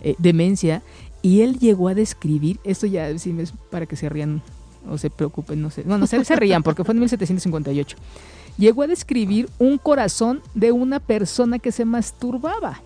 eh, 0.03 0.15
demencia, 0.19 0.83
y 1.23 1.43
él 1.43 1.59
llegó 1.59 1.89
a 1.89 1.95
describir, 1.95 2.59
esto 2.65 2.87
ya 2.87 3.17
sí, 3.19 3.35
es 3.39 3.53
para 3.71 3.87
que 3.87 3.97
se 3.97 4.09
rían 4.09 4.43
o 4.89 4.97
se 4.97 5.11
preocupen, 5.11 5.61
no 5.61 5.71
sé, 5.71 5.83
bueno, 5.83 6.07
se, 6.07 6.25
se 6.25 6.37
rían 6.37 6.63
porque 6.63 6.85
fue 6.85 6.95
en 6.95 7.01
1758, 7.01 7.97
llegó 8.59 8.83
a 8.83 8.87
describir 8.87 9.49
un 9.59 9.79
corazón 9.79 10.43
de 10.55 10.73
una 10.73 11.01
persona 11.01 11.59
que 11.59 11.73
se 11.73 11.85
masturbaba. 11.85 12.83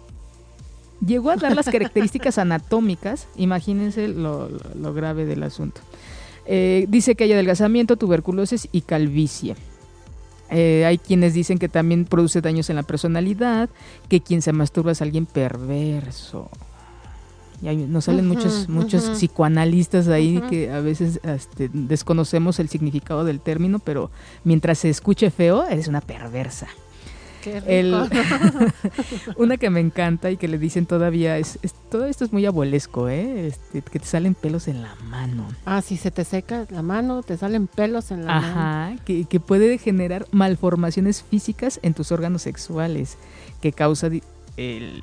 Llegó 1.04 1.30
a 1.30 1.36
dar 1.36 1.54
las 1.54 1.66
características 1.66 2.38
anatómicas, 2.38 3.26
imagínense 3.36 4.08
lo, 4.08 4.48
grave 4.94 5.26
del 5.26 5.42
asunto. 5.42 5.80
Eh, 6.46 6.86
dice 6.88 7.14
que 7.14 7.24
hay 7.24 7.32
adelgazamiento, 7.32 7.96
tuberculosis 7.96 8.68
y 8.72 8.82
calvicie. 8.82 9.56
Eh, 10.50 10.84
hay 10.86 10.98
quienes 10.98 11.34
dicen 11.34 11.58
que 11.58 11.68
también 11.68 12.04
produce 12.04 12.40
daños 12.40 12.70
en 12.70 12.76
la 12.76 12.82
personalidad, 12.82 13.68
que 14.08 14.20
quien 14.20 14.42
se 14.42 14.52
masturba 14.52 14.92
es 14.92 15.02
alguien 15.02 15.26
perverso. 15.26 16.50
Y 17.62 17.76
nos 17.76 18.04
salen 18.04 18.28
muchos, 18.28 18.68
muchos 18.68 19.04
psicoanalistas 19.10 20.08
ahí 20.08 20.42
que 20.50 20.70
a 20.70 20.80
veces 20.80 21.20
este, 21.22 21.70
desconocemos 21.72 22.58
el 22.60 22.68
significado 22.68 23.24
del 23.24 23.40
término, 23.40 23.78
pero 23.78 24.10
mientras 24.42 24.78
se 24.78 24.90
escuche 24.90 25.30
feo, 25.30 25.64
eres 25.64 25.88
una 25.88 26.02
perversa. 26.02 26.68
una 29.36 29.56
que 29.56 29.70
me 29.70 29.80
encanta 29.80 30.30
y 30.30 30.36
que 30.36 30.48
le 30.48 30.58
dicen 30.58 30.86
todavía 30.86 31.38
es, 31.38 31.58
todo 31.90 32.06
esto 32.06 32.24
es 32.24 32.32
muy 32.32 32.46
abuelesco, 32.46 33.08
¿eh? 33.08 33.48
Este, 33.48 33.82
que 33.82 33.98
te 33.98 34.06
salen 34.06 34.34
pelos 34.34 34.68
en 34.68 34.82
la 34.82 34.94
mano. 35.08 35.48
Ah, 35.64 35.82
si 35.82 35.96
se 35.96 36.10
te 36.10 36.24
seca 36.24 36.66
la 36.70 36.82
mano, 36.82 37.22
te 37.22 37.36
salen 37.36 37.66
pelos 37.66 38.10
en 38.10 38.24
la 38.26 38.40
mano. 38.40 38.46
Ajá, 38.46 38.96
que, 39.04 39.24
que, 39.24 39.40
puede 39.40 39.78
generar 39.78 40.26
malformaciones 40.30 41.22
físicas 41.22 41.80
en 41.82 41.94
tus 41.94 42.12
órganos 42.12 42.42
sexuales, 42.42 43.16
que 43.60 43.72
causa 43.72 44.08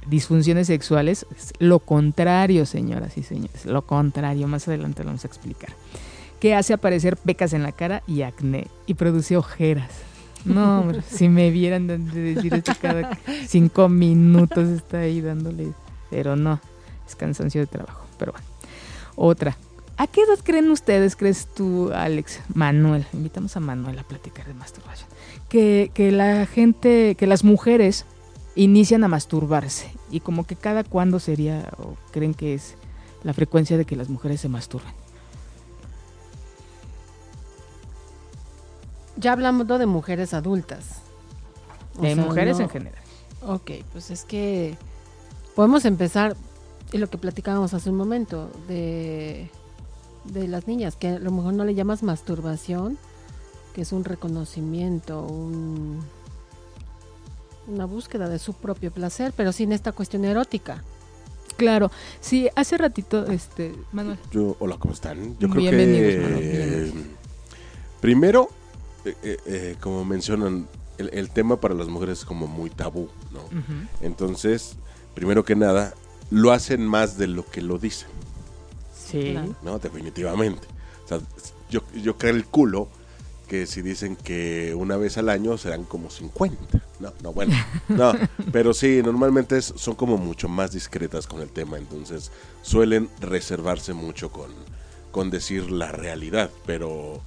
disfunciones 0.08 0.68
sexuales. 0.68 1.26
Lo 1.60 1.80
contrario, 1.80 2.66
señoras 2.66 3.18
y 3.18 3.24
señores, 3.24 3.66
lo 3.66 3.84
contrario. 3.84 4.48
Más 4.48 4.68
adelante 4.68 5.04
lo 5.04 5.08
vamos 5.08 5.26
a 5.26 5.28
explicar. 5.28 5.72
Que 6.40 6.56
hace 6.56 6.74
aparecer 6.74 7.18
pecas 7.18 7.54
en 7.54 7.64
la 7.64 7.72
cara 7.72 8.02
y 8.08 8.24
acné 8.24 8.68
y 8.88 8.96
produce 8.96 9.38
ojeras. 9.38 9.92
No, 10.46 10.82
hombre, 10.82 11.02
si 11.08 11.30
me 11.30 11.52
vieran 11.52 11.88
de 11.88 11.98
decir 11.98 12.54
esto 12.54 12.74
cada 12.82 13.18
cinco 13.48 13.90
minutos 13.90 14.70
está 14.70 15.00
ahí 15.00 15.22
dándole. 15.22 15.74
Pero 16.10 16.36
no, 16.36 16.60
es 17.08 17.16
cansancio 17.16 17.62
de 17.62 17.68
trabajo. 17.68 18.06
Pero 18.18 18.34
bueno. 18.34 18.48
Otra. 19.16 19.58
¿A 19.98 20.08
qué 20.08 20.22
edad 20.22 20.40
creen 20.44 20.72
ustedes, 20.72 21.16
crees 21.16 21.48
tú, 21.54 21.92
Alex? 21.94 22.40
Manuel. 22.54 23.06
Invitamos 23.14 23.56
a 23.56 23.60
Manuel 23.60 24.00
a 24.00 24.04
platicar 24.04 24.48
de 24.48 24.54
masturbación. 24.54 25.08
Que, 25.48 25.92
que 25.94 26.12
la 26.12 26.46
gente, 26.46 27.16
que 27.16 27.28
las 27.28 27.44
mujeres 27.44 28.06
inician 28.56 29.04
a 29.04 29.08
masturbarse. 29.08 29.92
Y 30.10 30.22
como 30.22 30.46
que 30.46 30.56
cada 30.56 30.84
cuándo 30.84 31.20
sería, 31.20 31.70
o 31.78 31.96
creen 32.12 32.34
que 32.34 32.54
es 32.54 32.76
la 33.24 33.34
frecuencia 33.34 33.78
de 33.78 33.86
que 33.86 33.96
las 33.96 34.10
mujeres 34.10 34.42
se 34.42 34.50
masturben. 34.50 35.01
Ya 39.22 39.34
hablamos 39.34 39.68
de 39.68 39.86
mujeres 39.86 40.34
adultas. 40.34 41.02
de 42.02 42.16
mujeres 42.16 42.60
en 42.60 42.70
general. 42.70 43.02
Ok, 43.48 43.72
pues 43.92 44.12
es 44.12 44.24
que 44.24 44.78
podemos 45.56 45.86
empezar 45.86 46.36
y 46.92 46.98
lo 46.98 47.08
que 47.08 47.18
platicábamos 47.18 47.74
hace 47.74 47.90
un 47.90 47.98
momento 47.98 48.50
de, 48.68 49.50
de 50.26 50.48
las 50.48 50.68
niñas, 50.68 50.96
que 50.96 51.10
a 51.10 51.20
lo 51.20 51.32
mejor 51.32 51.54
no 51.54 51.64
le 51.64 51.76
llamas 51.76 52.04
masturbación, 52.04 52.98
que 53.74 53.82
es 53.82 53.92
un 53.92 54.04
reconocimiento, 54.04 55.24
un, 55.24 56.00
una 57.68 57.86
búsqueda 57.86 58.28
de 58.28 58.40
su 58.40 58.54
propio 58.54 58.92
placer, 58.92 59.34
pero 59.36 59.52
sin 59.52 59.72
esta 59.72 59.92
cuestión 59.92 60.26
erótica. 60.26 60.84
Claro, 61.58 61.92
sí, 62.20 62.50
hace 62.56 62.78
ratito, 62.78 63.28
este, 63.28 63.76
Manuel. 63.92 64.18
Yo, 64.32 64.56
hola, 64.60 64.78
¿cómo 64.78 64.94
están? 64.94 65.38
Yo 65.38 65.48
creo 65.50 65.64
que 65.64 66.92
primero, 68.02 68.50
eh, 68.50 68.61
eh, 69.06 69.38
eh, 69.46 69.76
como 69.80 70.06
mencionan, 70.06 70.68
el, 70.98 71.30
tema 71.32 71.60
para 71.60 71.74
las 71.74 71.88
mujeres 71.88 72.20
es 72.20 72.26
como 72.26 72.48
muy 72.48 72.70
tabú, 72.70 73.10
¿no? 73.32 73.42
Entonces, 74.02 74.76
primero 75.16 75.44
que 75.44 75.56
nada, 75.56 75.94
lo 76.30 76.52
hacen 76.52 76.86
más 76.86 77.18
de 77.18 77.28
lo 77.28 77.46
que 77.46 77.62
lo 77.62 77.78
dicen. 77.80 78.10
Sí. 79.08 79.36
¿No? 79.64 79.80
Definitivamente. 79.80 80.68
O 81.06 81.08
sea, 81.08 81.20
yo, 81.70 81.82
yo 81.96 82.18
calculo 82.18 82.88
que 83.52 83.68
si 83.68 83.82
dicen 83.82 84.16
que 84.16 84.74
una 84.76 84.96
vez 84.96 85.18
al 85.18 85.28
año 85.28 85.58
serán 85.58 85.84
como 85.84 86.10
50. 86.10 86.58
No, 87.02 87.12
no, 87.22 87.34
bueno, 87.34 87.54
no, 87.90 88.14
pero 88.54 88.74
sí, 88.74 89.02
normalmente 89.04 89.62
son 89.62 89.96
como 89.96 90.18
mucho 90.18 90.48
más 90.48 90.72
discretas 90.72 91.28
con 91.28 91.42
el 91.42 91.50
tema, 91.50 91.78
entonces 91.78 92.32
suelen 92.62 93.10
reservarse 93.20 93.92
mucho 93.92 94.32
con, 94.32 94.52
con 95.12 95.30
decir 95.30 95.70
la 95.70 95.92
realidad, 95.92 96.50
pero, 96.66 97.20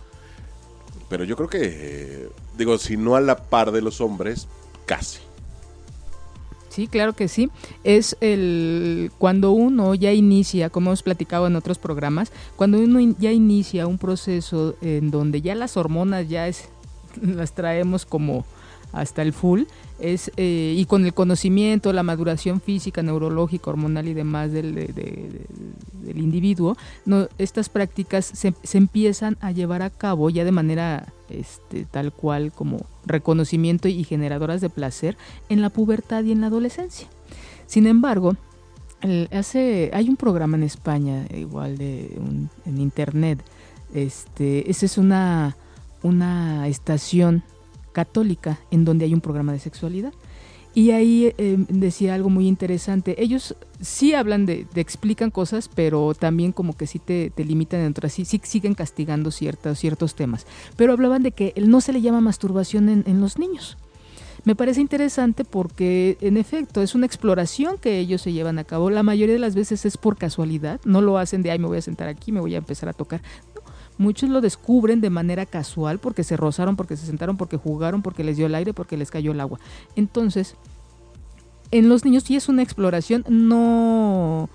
pero 1.14 1.22
yo 1.22 1.36
creo 1.36 1.48
que, 1.48 2.28
digo, 2.58 2.76
si 2.76 2.96
no 2.96 3.14
a 3.14 3.20
la 3.20 3.36
par 3.36 3.70
de 3.70 3.80
los 3.80 4.00
hombres, 4.00 4.48
casi. 4.84 5.20
Sí, 6.70 6.88
claro 6.88 7.12
que 7.12 7.28
sí. 7.28 7.52
Es 7.84 8.16
el 8.20 9.12
cuando 9.18 9.52
uno 9.52 9.94
ya 9.94 10.12
inicia, 10.12 10.70
como 10.70 10.90
hemos 10.90 11.04
platicado 11.04 11.46
en 11.46 11.54
otros 11.54 11.78
programas, 11.78 12.32
cuando 12.56 12.80
uno 12.80 13.14
ya 13.20 13.30
inicia 13.30 13.86
un 13.86 13.98
proceso 13.98 14.74
en 14.82 15.12
donde 15.12 15.40
ya 15.40 15.54
las 15.54 15.76
hormonas 15.76 16.28
ya 16.28 16.48
es, 16.48 16.68
las 17.22 17.54
traemos 17.54 18.06
como 18.06 18.44
hasta 18.94 19.22
el 19.22 19.32
full, 19.32 19.64
es, 19.98 20.30
eh, 20.36 20.74
y 20.76 20.84
con 20.86 21.04
el 21.04 21.14
conocimiento, 21.14 21.92
la 21.92 22.02
maduración 22.02 22.60
física, 22.60 23.02
neurológica, 23.02 23.70
hormonal 23.70 24.08
y 24.08 24.14
demás 24.14 24.52
del, 24.52 24.74
del 24.74 26.18
individuo, 26.18 26.76
estas 27.38 27.68
prácticas 27.68 28.24
se, 28.24 28.54
se, 28.62 28.78
empiezan 28.78 29.36
a 29.40 29.52
llevar 29.52 29.82
a 29.82 29.90
cabo 29.90 30.30
ya 30.30 30.44
de 30.44 30.52
manera 30.52 31.12
este, 31.28 31.84
tal 31.84 32.12
cual 32.12 32.52
como 32.52 32.86
reconocimiento 33.06 33.88
y 33.88 34.04
generadoras 34.04 34.60
de 34.60 34.70
placer 34.70 35.16
en 35.48 35.62
la 35.62 35.70
pubertad 35.70 36.24
y 36.24 36.32
en 36.32 36.40
la 36.40 36.48
adolescencia. 36.48 37.08
Sin 37.66 37.86
embargo, 37.86 38.36
hace, 39.30 39.90
hay 39.92 40.08
un 40.08 40.16
programa 40.16 40.56
en 40.56 40.62
España, 40.62 41.26
igual 41.34 41.78
de 41.78 42.16
en 42.64 42.78
internet, 42.78 43.42
este, 43.94 44.68
esa 44.70 44.86
es 44.86 44.98
una, 44.98 45.56
una 46.02 46.66
estación 46.68 47.44
católica 47.94 48.60
en 48.70 48.84
donde 48.84 49.06
hay 49.06 49.14
un 49.14 49.22
programa 49.22 49.52
de 49.52 49.60
sexualidad. 49.60 50.12
Y 50.74 50.90
ahí 50.90 51.32
em, 51.38 51.66
decía 51.68 52.14
algo 52.14 52.28
muy 52.28 52.48
interesante. 52.48 53.14
Ellos 53.22 53.54
sí 53.80 54.12
hablan 54.12 54.44
de, 54.44 54.66
explican 54.74 55.30
cosas, 55.30 55.70
pero 55.72 56.14
también 56.14 56.50
como 56.50 56.76
que 56.76 56.88
sí 56.88 56.98
te, 56.98 57.32
limitan 57.36 57.80
dentro, 57.80 58.06
así 58.06 58.24
sí 58.24 58.40
siguen 58.42 58.74
castigando 58.74 59.30
ciertos, 59.30 59.78
ciertos 59.78 60.16
temas. 60.16 60.46
Pero 60.76 60.92
hablaban 60.92 61.22
de 61.22 61.30
que 61.30 61.54
no 61.64 61.80
se 61.80 61.92
le 61.92 62.02
llama 62.02 62.20
masturbación 62.20 62.88
en, 62.88 63.04
en 63.06 63.20
los 63.20 63.38
niños. 63.38 63.78
Me 64.44 64.56
parece 64.56 64.80
interesante 64.80 65.44
porque 65.44 66.18
en 66.20 66.36
efecto 66.36 66.82
es 66.82 66.94
una 66.94 67.06
exploración 67.06 67.78
que 67.78 67.98
ellos 67.98 68.20
se 68.20 68.32
llevan 68.32 68.58
a 68.58 68.64
cabo. 68.64 68.90
La 68.90 69.02
mayoría 69.02 69.34
de 69.34 69.40
las 69.40 69.54
veces 69.54 69.86
es 69.86 69.96
por 69.96 70.18
casualidad. 70.18 70.80
No 70.84 71.00
lo 71.00 71.16
hacen 71.16 71.42
de, 71.42 71.52
ay, 71.52 71.58
me 71.58 71.68
voy 71.68 71.78
a 71.78 71.82
sentar 71.82 72.08
aquí, 72.08 72.30
me 72.30 72.40
voy 72.40 72.54
a 72.54 72.58
empezar 72.58 72.88
a 72.88 72.92
tocar. 72.92 73.22
Muchos 73.96 74.28
lo 74.28 74.40
descubren 74.40 75.00
de 75.00 75.10
manera 75.10 75.46
casual 75.46 75.98
porque 75.98 76.24
se 76.24 76.36
rozaron, 76.36 76.76
porque 76.76 76.96
se 76.96 77.06
sentaron, 77.06 77.36
porque 77.36 77.56
jugaron, 77.56 78.02
porque 78.02 78.24
les 78.24 78.36
dio 78.36 78.46
el 78.46 78.54
aire, 78.54 78.74
porque 78.74 78.96
les 78.96 79.10
cayó 79.10 79.32
el 79.32 79.40
agua. 79.40 79.60
Entonces, 79.94 80.56
en 81.70 81.88
los 81.88 82.04
niños 82.04 82.24
sí 82.24 82.36
es 82.36 82.48
una 82.48 82.62
exploración, 82.62 83.24
no 83.28 84.48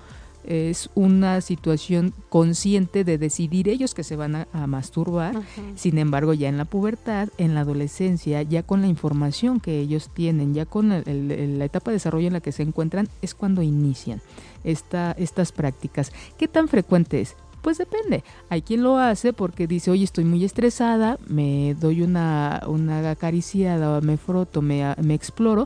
es 0.44 0.90
una 0.96 1.42
situación 1.42 2.14
consciente 2.30 3.04
de 3.04 3.18
decidir 3.18 3.70
ellos 3.70 3.94
que 3.94 4.04
se 4.04 4.16
van 4.16 4.36
a, 4.36 4.68
masturbar. 4.68 5.36
Sin 5.76 5.98
embargo, 5.98 6.34
ya 6.34 6.50
en 6.50 6.58
la 6.58 6.66
pubertad, 6.66 7.30
en 7.38 7.54
la 7.54 7.62
adolescencia, 7.62 8.42
ya 8.42 8.64
con 8.64 8.82
la 8.82 8.88
información 8.88 9.60
que 9.60 9.80
ellos 9.80 10.10
tienen, 10.14 10.54
ya 10.54 10.66
con 10.66 10.90
la 10.90 11.66
etapa 11.66 11.92
de 11.92 11.96
desarrollo 11.96 12.28
en 12.28 12.34
la 12.34 12.42
que 12.42 12.52
se 12.52 12.64
encuentran, 12.64 13.10
es 13.22 13.36
cuando 13.36 13.62
inician 13.62 14.22
esta, 14.64 15.12
estas 15.12 15.52
prácticas. 15.52 16.12
¿Qué 16.38 16.48
tan 16.48 16.68
frecuente 16.68 17.22
es? 17.22 17.36
Pues 17.62 17.78
depende. 17.78 18.24
Hay 18.50 18.62
quien 18.62 18.84
lo 18.84 18.98
hace 18.98 19.34
porque 19.34 19.68
dice, 19.68 19.92
oye, 19.92 20.04
estoy 20.04 20.26
muy 20.26 20.46
estresada, 20.46 21.18
me 21.28 21.76
doy 21.80 22.02
una, 22.02 22.62
una 22.68 23.12
acariciada, 23.12 24.02
me 24.02 24.18
froto, 24.18 24.62
me, 24.62 24.96
me 25.02 25.14
exploro, 25.14 25.66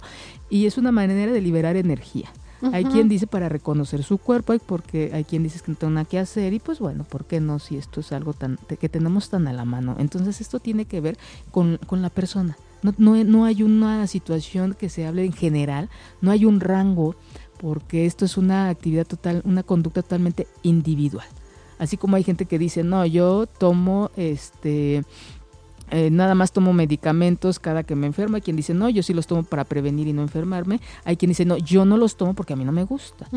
y 0.49 0.65
es 0.65 0.77
una 0.77 0.91
manera 0.91 1.31
de 1.31 1.41
liberar 1.41 1.75
energía. 1.75 2.31
Hay 2.71 2.85
quien 2.85 3.09
dice 3.09 3.27
para 3.27 3.49
reconocer 3.49 4.03
su 4.03 4.17
cuerpo, 4.17 4.53
hay, 4.53 4.59
porque 4.59 5.11
hay 5.13 5.25
quien 5.25 5.43
dice 5.43 5.59
que 5.59 5.71
no 5.71 5.77
tengo 5.77 5.91
nada 5.91 6.05
que 6.05 6.17
hacer 6.17 6.53
y 6.53 6.59
pues 6.59 6.79
bueno, 6.79 7.03
¿por 7.03 7.25
qué 7.25 7.41
no 7.41 7.59
si 7.59 7.75
esto 7.75 7.99
es 7.99 8.13
algo 8.13 8.31
tan 8.33 8.57
que 8.79 8.87
tenemos 8.87 9.29
tan 9.29 9.47
a 9.49 9.53
la 9.53 9.65
mano? 9.65 9.97
Entonces 9.99 10.39
esto 10.39 10.61
tiene 10.61 10.85
que 10.85 11.01
ver 11.01 11.17
con, 11.51 11.77
con 11.85 12.01
la 12.01 12.09
persona. 12.09 12.57
No, 12.81 12.93
no, 12.97 13.21
no 13.23 13.43
hay 13.43 13.63
una 13.63 14.07
situación 14.07 14.75
que 14.79 14.87
se 14.87 15.05
hable 15.05 15.25
en 15.25 15.33
general, 15.33 15.89
no 16.21 16.31
hay 16.31 16.45
un 16.45 16.61
rango, 16.61 17.15
porque 17.59 18.05
esto 18.05 18.25
es 18.25 18.37
una 18.37 18.69
actividad 18.69 19.05
total, 19.05 19.41
una 19.45 19.63
conducta 19.63 20.01
totalmente 20.01 20.47
individual. 20.63 21.27
Así 21.79 21.97
como 21.97 22.15
hay 22.15 22.23
gente 22.23 22.45
que 22.45 22.59
dice, 22.59 22.83
no, 22.83 23.05
yo 23.05 23.45
tomo 23.45 24.11
este... 24.15 25.03
Eh, 25.91 26.09
nada 26.09 26.33
más 26.33 26.51
tomo 26.51 26.73
medicamentos 26.73 27.59
cada 27.59 27.83
que 27.83 27.95
me 27.95 28.07
enfermo. 28.07 28.35
Hay 28.35 28.41
quien 28.41 28.55
dice, 28.55 28.73
no, 28.73 28.89
yo 28.89 29.03
sí 29.03 29.13
los 29.13 29.27
tomo 29.27 29.43
para 29.43 29.63
prevenir 29.63 30.07
y 30.07 30.13
no 30.13 30.23
enfermarme. 30.23 30.79
Hay 31.03 31.17
quien 31.17 31.29
dice, 31.29 31.45
no, 31.45 31.55
yo 31.57 31.85
no 31.85 31.97
los 31.97 32.15
tomo 32.15 32.33
porque 32.33 32.53
a 32.53 32.55
mí 32.55 32.65
no 32.65 32.71
me 32.71 32.83
gusta. 32.83 33.27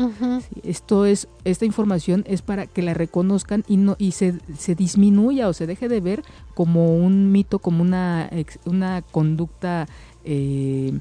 esto 0.63 1.05
es, 1.05 1.27
esta 1.43 1.65
información 1.65 2.23
es 2.25 2.41
para 2.41 2.65
que 2.65 2.81
la 2.81 2.95
reconozcan 2.95 3.63
y 3.67 3.77
no 3.77 3.95
y 3.99 4.13
se, 4.13 4.39
se 4.57 4.73
disminuya 4.73 5.49
o 5.49 5.53
se 5.53 5.67
deje 5.67 5.87
de 5.87 6.01
ver 6.01 6.23
como 6.55 6.97
un 6.97 7.31
mito, 7.31 7.59
como 7.59 7.83
una, 7.83 8.27
una 8.65 9.03
conducta 9.03 9.87
eh, 10.25 10.97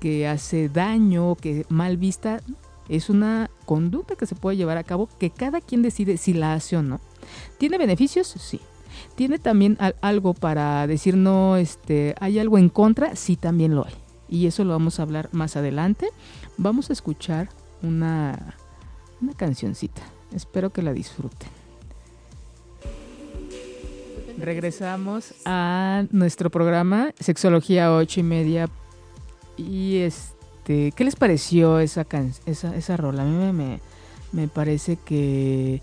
que 0.00 0.28
hace 0.28 0.68
daño, 0.68 1.36
que 1.36 1.64
mal 1.70 1.96
vista 1.96 2.42
es 2.88 3.10
una 3.10 3.50
conducta 3.64 4.16
que 4.16 4.26
se 4.26 4.34
puede 4.34 4.56
llevar 4.56 4.78
a 4.78 4.84
cabo 4.84 5.08
que 5.18 5.30
cada 5.30 5.60
quien 5.60 5.82
decide 5.82 6.16
si 6.16 6.34
la 6.34 6.54
hace 6.54 6.76
o 6.76 6.82
no. 6.82 7.00
¿Tiene 7.58 7.78
beneficios? 7.78 8.28
Sí. 8.28 8.60
¿Tiene 9.14 9.38
también 9.38 9.78
algo 10.00 10.34
para 10.34 10.86
decir 10.86 11.16
no, 11.16 11.56
este, 11.56 12.14
hay 12.20 12.38
algo 12.38 12.58
en 12.58 12.68
contra? 12.68 13.16
Sí, 13.16 13.36
también 13.36 13.74
lo 13.74 13.86
hay. 13.86 13.94
Y 14.28 14.46
eso 14.46 14.64
lo 14.64 14.72
vamos 14.72 14.98
a 14.98 15.02
hablar 15.02 15.28
más 15.32 15.56
adelante. 15.56 16.08
Vamos 16.56 16.90
a 16.90 16.92
escuchar 16.92 17.48
una, 17.82 18.56
una 19.20 19.34
cancioncita. 19.34 20.02
Espero 20.34 20.70
que 20.70 20.82
la 20.82 20.92
disfruten. 20.92 21.48
Regresamos 24.38 25.34
a 25.44 26.04
nuestro 26.10 26.50
programa 26.50 27.12
Sexología 27.18 27.92
8 27.92 28.20
y 28.20 28.22
media. 28.22 28.68
Y 29.56 29.96
este 29.98 30.37
este, 30.68 30.92
¿qué 30.92 31.04
les 31.04 31.16
pareció 31.16 31.78
esa, 31.80 32.06
esa, 32.44 32.76
esa 32.76 32.96
rola? 32.98 33.22
A 33.22 33.24
mí 33.24 33.52
me, 33.52 33.80
me, 34.32 34.48
parece 34.48 34.96
que 34.96 35.80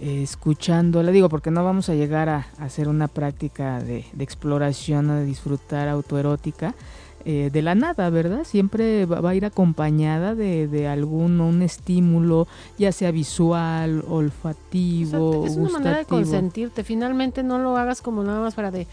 eh, 0.00 0.22
escuchándola, 0.22 1.12
digo, 1.12 1.28
porque 1.28 1.52
no 1.52 1.62
vamos 1.62 1.88
a 1.88 1.94
llegar 1.94 2.28
a, 2.28 2.48
hacer 2.58 2.88
una 2.88 3.06
práctica 3.06 3.80
de, 3.80 4.04
exploración 4.18 5.08
o 5.10 5.14
de 5.14 5.24
disfrutar 5.24 5.88
autoerótica 5.88 6.74
eh, 7.24 7.50
de 7.52 7.62
la 7.62 7.76
nada, 7.76 8.10
¿verdad? 8.10 8.42
Siempre 8.42 9.06
va, 9.06 9.30
a 9.30 9.34
ir 9.36 9.44
acompañada 9.44 10.34
de, 10.34 10.66
de, 10.66 10.88
algún 10.88 11.40
un 11.40 11.62
estímulo, 11.62 12.48
ya 12.76 12.90
sea 12.90 13.12
visual, 13.12 14.04
olfativo, 14.08 15.46
Es 15.46 15.56
una 15.56 15.70
manera 15.70 15.98
de 15.98 16.06
consentirte, 16.06 16.82
finalmente 16.82 17.44
no 17.44 17.60
lo 17.60 17.76
hagas 17.76 18.02
como 18.02 18.24
nada 18.24 18.40
más 18.40 18.56
para 18.56 18.72
de 18.72 18.88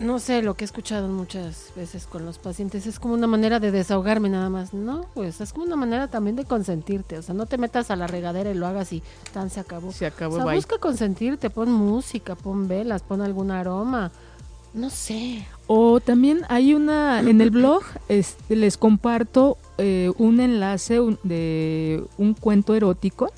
no 0.00 0.18
sé, 0.18 0.42
lo 0.42 0.54
que 0.54 0.64
he 0.64 0.66
escuchado 0.66 1.08
muchas 1.08 1.72
veces 1.76 2.06
con 2.06 2.24
los 2.24 2.38
pacientes 2.38 2.86
es 2.86 2.98
como 2.98 3.14
una 3.14 3.26
manera 3.26 3.60
de 3.60 3.70
desahogarme 3.70 4.28
nada 4.28 4.50
más. 4.50 4.74
No, 4.74 5.06
pues 5.14 5.40
es 5.40 5.52
como 5.52 5.64
una 5.64 5.76
manera 5.76 6.08
también 6.08 6.36
de 6.36 6.44
consentirte. 6.44 7.18
O 7.18 7.22
sea, 7.22 7.34
no 7.34 7.46
te 7.46 7.58
metas 7.58 7.90
a 7.90 7.96
la 7.96 8.06
regadera 8.06 8.50
y 8.50 8.54
lo 8.54 8.66
hagas 8.66 8.92
y 8.92 9.02
tan 9.32 9.50
se 9.50 9.60
acabó. 9.60 9.92
Se 9.92 10.06
acabó. 10.06 10.36
O 10.36 10.42
sea, 10.42 10.54
busca 10.54 10.78
consentirte, 10.78 11.50
pon 11.50 11.70
música, 11.72 12.34
pon 12.34 12.68
velas, 12.68 13.02
pon 13.02 13.20
algún 13.20 13.50
aroma. 13.50 14.10
No 14.74 14.88
sé. 14.88 15.46
O 15.66 16.00
también 16.00 16.42
hay 16.48 16.74
una, 16.74 17.20
en 17.20 17.40
el 17.40 17.50
blog 17.50 17.82
este, 18.08 18.56
les 18.56 18.78
comparto 18.78 19.58
eh, 19.78 20.10
un 20.16 20.40
enlace 20.40 20.98
de 21.22 22.04
un 22.16 22.34
cuento 22.34 22.74
erótico 22.74 23.30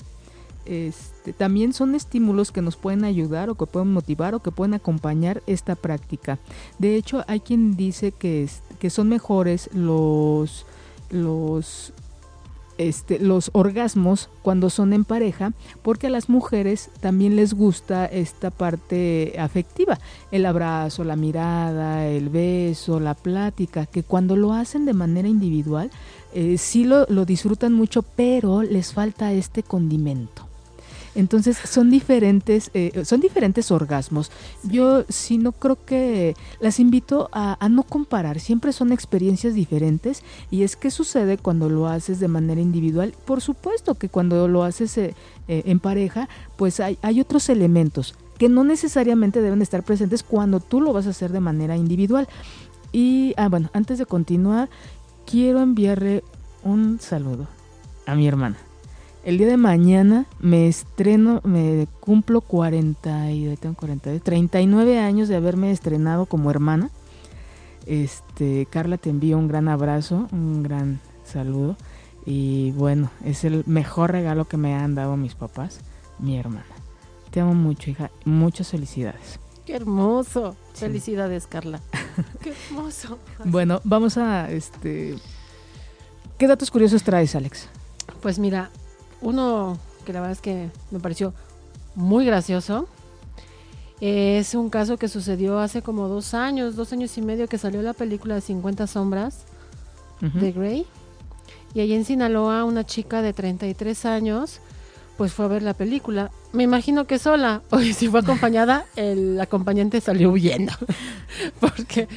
este, 0.65 1.14
también 1.33 1.73
son 1.73 1.95
estímulos 1.95 2.51
que 2.51 2.61
nos 2.61 2.75
pueden 2.75 3.03
ayudar 3.03 3.49
o 3.49 3.55
que 3.55 3.65
pueden 3.65 3.91
motivar 3.91 4.35
o 4.35 4.41
que 4.41 4.51
pueden 4.51 4.73
acompañar 4.73 5.41
esta 5.47 5.75
práctica. 5.75 6.39
De 6.79 6.95
hecho, 6.95 7.23
hay 7.27 7.39
quien 7.39 7.75
dice 7.75 8.11
que, 8.11 8.47
que 8.79 8.89
son 8.89 9.09
mejores 9.09 9.69
los, 9.73 10.65
los 11.09 11.93
este, 12.77 13.19
los 13.19 13.51
orgasmos 13.53 14.29
cuando 14.41 14.69
son 14.69 14.91
en 14.91 15.05
pareja, 15.05 15.53
porque 15.81 16.07
a 16.07 16.09
las 16.09 16.27
mujeres 16.27 16.89
también 16.99 17.37
les 17.37 17.53
gusta 17.53 18.05
esta 18.05 18.51
parte 18.51 19.35
afectiva, 19.39 19.97
el 20.31 20.45
abrazo, 20.45 21.05
la 21.05 21.15
mirada, 21.15 22.05
el 22.05 22.27
beso, 22.27 22.99
la 22.99 23.13
plática, 23.13 23.85
que 23.85 24.03
cuando 24.03 24.35
lo 24.35 24.51
hacen 24.51 24.85
de 24.85 24.93
manera 24.93 25.29
individual, 25.29 25.89
eh, 26.33 26.57
sí 26.57 26.83
lo, 26.83 27.05
lo 27.07 27.23
disfrutan 27.23 27.71
mucho, 27.71 28.01
pero 28.01 28.61
les 28.61 28.91
falta 28.91 29.31
este 29.31 29.63
condimento. 29.63 30.44
Entonces 31.15 31.57
son 31.57 31.89
diferentes, 31.89 32.69
eh, 32.73 33.03
son 33.05 33.21
diferentes 33.21 33.71
orgasmos. 33.71 34.31
Yo 34.63 35.05
sí 35.09 35.37
no 35.37 35.53
creo 35.53 35.83
que 35.85 36.35
las 36.59 36.79
invito 36.79 37.29
a, 37.31 37.57
no 37.69 37.83
comparar, 37.83 38.39
siempre 38.39 38.73
son 38.73 38.91
experiencias 38.91 39.53
diferentes 39.53 40.23
y 40.51 40.63
es 40.63 40.75
que 40.75 40.91
sucede 40.91 41.37
cuando 41.37 41.69
lo 41.69 41.87
haces 41.87 42.19
de 42.19 42.27
manera 42.27 42.61
individual. 42.61 43.13
Por 43.25 43.41
supuesto 43.41 43.95
que 43.95 44.09
cuando 44.09 44.47
lo 44.47 44.63
haces 44.63 44.97
eh, 44.97 45.15
eh, 45.47 45.63
en 45.65 45.79
pareja, 45.79 46.29
pues 46.57 46.79
hay, 46.79 46.97
hay 47.01 47.21
otros 47.21 47.49
elementos 47.49 48.15
que 48.37 48.49
no 48.49 48.63
necesariamente 48.63 49.41
deben 49.41 49.61
estar 49.61 49.83
presentes 49.83 50.21
cuando 50.21 50.59
tú 50.59 50.81
lo 50.81 50.91
vas 50.93 51.07
a 51.07 51.11
hacer 51.11 51.31
de 51.31 51.39
manera 51.39 51.77
individual. 51.77 52.27
Y, 52.91 53.33
ah, 53.37 53.49
bueno, 53.49 53.69
antes 53.73 53.97
de 53.97 54.05
continuar, 54.05 54.69
quiero 55.25 55.61
enviarle 55.61 56.23
un 56.63 56.99
saludo 56.99 57.47
a 58.05 58.15
mi 58.15 58.27
hermana. 58.27 58.57
El 59.25 59.39
día 59.39 59.47
de 59.47 59.57
mañana 59.57 60.27
me 60.39 60.67
estreno, 60.67 61.41
me 61.43 61.87
cumplo 61.99 62.41
40 62.41 63.31
y 63.31 63.57
tengo 63.57 63.73
40, 63.75 64.19
39 64.19 64.99
años 64.99 65.27
de 65.27 65.35
haberme 65.35 65.71
estrenado 65.71 66.27
como 66.27 66.51
hermana. 66.51 66.91
Este, 67.87 68.67
Carla 68.69 68.99
te 68.99 69.09
envío 69.09 69.39
un 69.39 69.47
gran 69.47 69.67
abrazo, 69.67 70.27
un 70.31 70.61
gran 70.61 70.99
saludo 71.23 71.75
y 72.23 72.69
bueno, 72.73 73.09
es 73.23 73.43
el 73.45 73.63
mejor 73.65 74.11
regalo 74.11 74.45
que 74.45 74.57
me 74.57 74.75
han 74.75 74.93
dado 74.93 75.17
mis 75.17 75.33
papás, 75.33 75.79
mi 76.19 76.37
hermana. 76.37 76.63
Te 77.31 77.39
amo 77.41 77.55
mucho, 77.55 77.89
hija, 77.89 78.11
muchas 78.25 78.69
felicidades. 78.69 79.39
Qué 79.65 79.75
hermoso. 79.75 80.55
Felicidades, 80.75 81.47
Carla. 81.47 81.81
Qué 82.43 82.53
hermoso. 82.69 83.17
bueno, 83.43 83.81
vamos 83.85 84.19
a 84.19 84.51
este 84.51 85.15
¿Qué 86.37 86.45
datos 86.45 86.69
curiosos 86.69 87.01
traes, 87.01 87.35
Alex? 87.35 87.69
Pues 88.21 88.37
mira, 88.37 88.69
uno 89.25 89.77
que 90.05 90.13
la 90.13 90.21
verdad 90.21 90.33
es 90.33 90.41
que 90.41 90.69
me 90.91 90.99
pareció 90.99 91.33
muy 91.95 92.25
gracioso. 92.25 92.87
Es 93.99 94.53
un 94.53 94.69
caso 94.69 94.97
que 94.97 95.07
sucedió 95.07 95.59
hace 95.59 95.81
como 95.81 96.07
dos 96.07 96.33
años, 96.33 96.75
dos 96.75 96.93
años 96.93 97.17
y 97.17 97.21
medio 97.21 97.47
que 97.47 97.57
salió 97.57 97.81
la 97.81 97.93
película 97.93 98.35
de 98.35 98.41
50 98.41 98.87
sombras 98.87 99.45
de 100.21 100.51
Grey. 100.51 100.85
Y 101.73 101.81
allí 101.81 101.93
en 101.93 102.05
Sinaloa 102.05 102.63
una 102.63 102.85
chica 102.85 103.21
de 103.21 103.33
33 103.33 104.05
años 104.05 104.61
pues 105.17 105.33
fue 105.33 105.45
a 105.45 105.47
ver 105.47 105.63
la 105.63 105.73
película. 105.73 106.29
Me 106.51 106.63
imagino 106.63 107.05
que 107.05 107.19
sola. 107.19 107.61
O 107.69 107.79
si 107.79 108.07
fue 108.09 108.19
acompañada, 108.19 108.85
el 108.95 109.39
acompañante 109.39 110.01
salió 110.01 110.31
huyendo. 110.31 110.73
Porque 111.59 112.07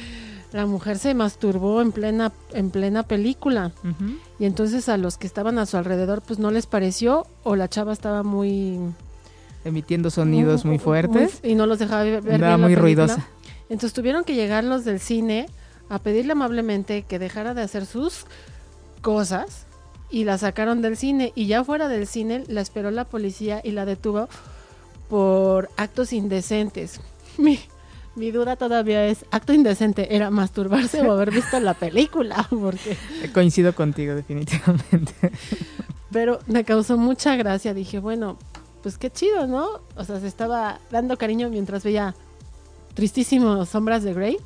la 0.51 0.65
mujer 0.65 0.97
se 0.97 1.13
masturbó 1.13 1.81
en 1.81 1.91
plena, 1.91 2.31
en 2.53 2.71
plena 2.71 3.03
película. 3.03 3.71
Y 4.39 4.45
entonces 4.45 4.89
a 4.89 4.97
los 4.97 5.17
que 5.17 5.27
estaban 5.27 5.59
a 5.59 5.65
su 5.65 5.77
alrededor, 5.77 6.21
pues 6.21 6.39
no 6.39 6.51
les 6.51 6.65
pareció, 6.65 7.27
o 7.43 7.55
la 7.55 7.67
chava 7.67 7.93
estaba 7.93 8.23
muy 8.23 8.79
emitiendo 9.65 10.09
sonidos 10.09 10.65
muy 10.65 10.79
fuertes 10.79 11.41
y 11.43 11.55
no 11.55 11.65
los 11.65 11.79
dejaba 11.79 12.03
ver. 12.03 12.27
Era 12.27 12.57
muy 12.57 12.75
ruidosa. 12.75 13.27
Entonces 13.69 13.93
tuvieron 13.93 14.23
que 14.23 14.33
llegar 14.33 14.63
los 14.63 14.85
del 14.85 14.99
cine 14.99 15.47
a 15.89 15.99
pedirle 15.99 16.31
amablemente 16.31 17.03
que 17.03 17.19
dejara 17.19 17.53
de 17.53 17.61
hacer 17.61 17.85
sus 17.85 18.25
cosas 19.01 19.65
y 20.09 20.23
la 20.23 20.37
sacaron 20.37 20.81
del 20.81 20.97
cine 20.97 21.31
y 21.35 21.45
ya 21.45 21.63
fuera 21.63 21.87
del 21.87 22.07
cine 22.07 22.43
la 22.47 22.61
esperó 22.61 22.89
la 22.89 23.05
policía 23.05 23.61
y 23.63 23.71
la 23.71 23.85
detuvo 23.85 24.27
por 25.07 25.69
actos 25.77 26.13
indecentes. 26.13 26.99
Mi, 27.37 27.59
mi 28.19 28.31
duda 28.31 28.57
todavía 28.57 29.07
es, 29.07 29.25
acto 29.31 29.53
indecente, 29.53 30.13
¿era 30.13 30.29
masturbarse 30.29 31.01
o 31.01 31.11
haber 31.13 31.31
visto 31.31 31.59
la 31.59 31.73
película? 31.73 32.45
Porque... 32.49 32.97
Coincido 33.33 33.73
contigo, 33.73 34.13
definitivamente. 34.13 35.13
Pero 36.11 36.39
me 36.47 36.65
causó 36.65 36.97
mucha 36.97 37.35
gracia, 37.37 37.73
dije, 37.73 37.99
bueno, 37.99 38.37
pues 38.83 38.97
qué 38.97 39.09
chido, 39.09 39.47
¿no? 39.47 39.81
O 39.95 40.03
sea, 40.03 40.19
se 40.19 40.27
estaba 40.27 40.79
dando 40.91 41.17
cariño 41.17 41.49
mientras 41.49 41.83
veía 41.83 42.13
tristísimos 42.93 43.69
sombras 43.69 44.03
de 44.03 44.13
Grey. 44.13 44.37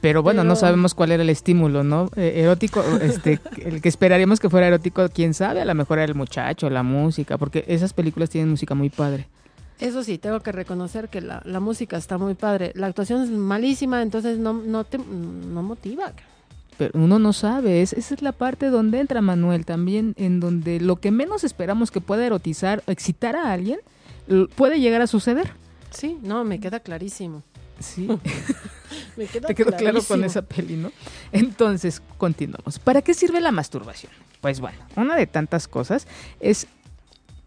Pero 0.00 0.22
bueno, 0.22 0.44
no 0.44 0.56
sabemos 0.56 0.94
cuál 0.94 1.10
era 1.10 1.24
el 1.24 1.30
estímulo, 1.30 1.82
¿no? 1.82 2.08
Eh, 2.16 2.34
erótico, 2.36 2.82
este, 3.02 3.40
el 3.64 3.82
que 3.82 3.88
esperaríamos 3.88 4.40
que 4.40 4.48
fuera 4.48 4.68
erótico, 4.68 5.06
quién 5.10 5.34
sabe, 5.34 5.60
a 5.60 5.64
lo 5.64 5.74
mejor 5.74 5.98
era 5.98 6.06
el 6.06 6.14
muchacho, 6.14 6.70
la 6.70 6.84
música, 6.84 7.36
porque 7.36 7.64
esas 7.68 7.92
películas 7.92 8.30
tienen 8.30 8.48
música 8.48 8.74
muy 8.74 8.88
padre. 8.88 9.26
Eso 9.80 10.02
sí, 10.02 10.18
tengo 10.18 10.40
que 10.40 10.52
reconocer 10.52 11.08
que 11.08 11.20
la, 11.20 11.42
música 11.60 11.96
está 11.96 12.18
muy 12.18 12.34
padre. 12.34 12.72
La 12.74 12.88
actuación 12.88 13.22
es 13.22 13.30
malísima, 13.30 14.02
entonces 14.02 14.38
no, 14.38 14.52
no 14.52 14.84
te 14.84 14.98
no 14.98 15.62
motiva. 15.62 16.12
Pero 16.76 16.92
uno 16.94 17.18
no 17.18 17.32
sabe, 17.32 17.82
esa 17.82 17.96
es 17.96 18.22
la 18.22 18.32
parte 18.32 18.70
donde 18.70 19.00
entra 19.00 19.20
Manuel 19.20 19.64
también, 19.64 20.14
en 20.16 20.38
donde 20.38 20.80
lo 20.80 20.96
que 20.96 21.10
menos 21.10 21.42
esperamos 21.42 21.90
que 21.90 22.00
pueda 22.00 22.24
erotizar 22.24 22.82
o 22.86 22.92
excitar 22.92 23.34
a 23.34 23.52
alguien, 23.52 23.80
puede 24.54 24.80
llegar 24.80 25.02
a 25.02 25.06
suceder. 25.06 25.52
Sí, 25.90 26.18
no, 26.22 26.44
me 26.44 26.60
queda 26.60 26.80
clarísimo. 26.80 27.42
Sí. 27.80 28.06
me 29.16 29.26
queda 29.32 29.48
Te 29.48 29.54
quedó 29.54 29.72
claro 29.72 30.02
con 30.02 30.24
esa 30.24 30.42
peli, 30.42 30.76
¿no? 30.76 30.92
Entonces, 31.32 32.02
continuamos. 32.16 32.78
¿Para 32.78 33.02
qué 33.02 33.14
sirve 33.14 33.40
la 33.40 33.52
masturbación? 33.52 34.12
Pues 34.40 34.60
bueno, 34.60 34.78
una 34.94 35.16
de 35.16 35.26
tantas 35.26 35.66
cosas 35.66 36.06
es, 36.38 36.68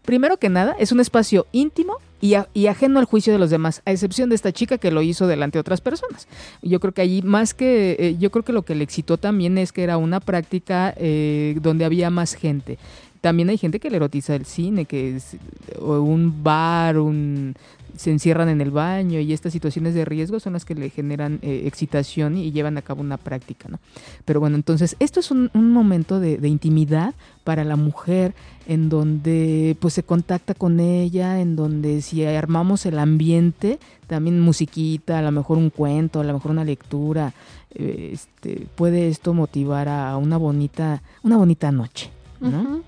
primero 0.04 0.36
que 0.36 0.48
nada, 0.48 0.74
es 0.78 0.92
un 0.92 1.00
espacio 1.00 1.46
íntimo 1.52 1.98
y, 2.20 2.66
ajeno 2.66 3.00
al 3.00 3.04
juicio 3.04 3.32
de 3.32 3.38
los 3.40 3.50
demás, 3.50 3.82
a 3.84 3.90
excepción 3.90 4.28
de 4.28 4.36
esta 4.36 4.52
chica 4.52 4.78
que 4.78 4.92
lo 4.92 5.02
hizo 5.02 5.26
delante 5.26 5.56
de 5.56 5.60
otras 5.60 5.80
personas. 5.80 6.28
Yo 6.62 6.78
creo 6.78 6.92
que 6.92 7.02
allí 7.02 7.20
más 7.22 7.52
que, 7.52 7.96
eh, 7.98 8.16
yo 8.18 8.30
creo 8.30 8.44
que 8.44 8.52
lo 8.52 8.62
que 8.62 8.76
le 8.76 8.84
excitó 8.84 9.16
también 9.16 9.58
es 9.58 9.72
que 9.72 9.82
era 9.82 9.96
una 9.96 10.20
práctica 10.20 10.94
eh, 10.96 11.56
donde 11.60 11.84
había 11.84 12.10
más 12.10 12.34
gente. 12.34 12.78
También 13.20 13.48
hay 13.50 13.58
gente 13.58 13.80
que 13.80 13.90
le 13.90 13.96
erotiza 13.96 14.34
el 14.34 14.46
cine, 14.46 14.84
que 14.84 15.16
es 15.16 15.36
un 15.80 16.42
bar, 16.42 16.98
un 16.98 17.54
se 17.96 18.10
encierran 18.10 18.48
en 18.48 18.60
el 18.60 18.70
baño 18.70 19.20
y 19.20 19.32
estas 19.32 19.52
situaciones 19.52 19.94
de 19.94 20.04
riesgo 20.04 20.40
son 20.40 20.54
las 20.54 20.64
que 20.64 20.74
le 20.74 20.90
generan 20.90 21.38
eh, 21.42 21.62
excitación 21.66 22.36
y, 22.36 22.52
llevan 22.52 22.76
a 22.78 22.82
cabo 22.82 23.00
una 23.00 23.16
práctica, 23.16 23.68
¿no? 23.68 23.78
Pero 24.24 24.40
bueno, 24.40 24.56
entonces 24.56 24.96
esto 24.98 25.20
es 25.20 25.30
un, 25.30 25.50
momento 25.54 26.20
de, 26.20 26.36
intimidad 26.48 27.14
para 27.44 27.64
la 27.64 27.76
mujer 27.76 28.34
en 28.66 28.88
donde 28.88 29.76
pues 29.80 29.94
se 29.94 30.02
contacta 30.02 30.54
con 30.54 30.80
ella, 30.80 31.40
en 31.40 31.56
donde 31.56 32.02
si 32.02 32.24
armamos 32.24 32.84
el 32.86 32.98
ambiente, 32.98 33.78
también 34.06 34.40
musiquita, 34.40 35.18
a 35.18 35.22
lo 35.22 35.32
mejor 35.32 35.58
un 35.58 35.70
cuento, 35.70 36.20
a 36.20 36.24
lo 36.24 36.34
mejor 36.34 36.50
una 36.50 36.64
lectura, 36.64 37.32
eh, 37.74 38.10
este, 38.12 38.66
puede 38.74 39.08
esto 39.08 39.32
motivar 39.34 39.88
a 39.88 40.16
una 40.16 40.36
bonita, 40.36 41.02
una 41.22 41.36
bonita 41.36 41.72
noche, 41.72 42.10
¿no? 42.40 42.82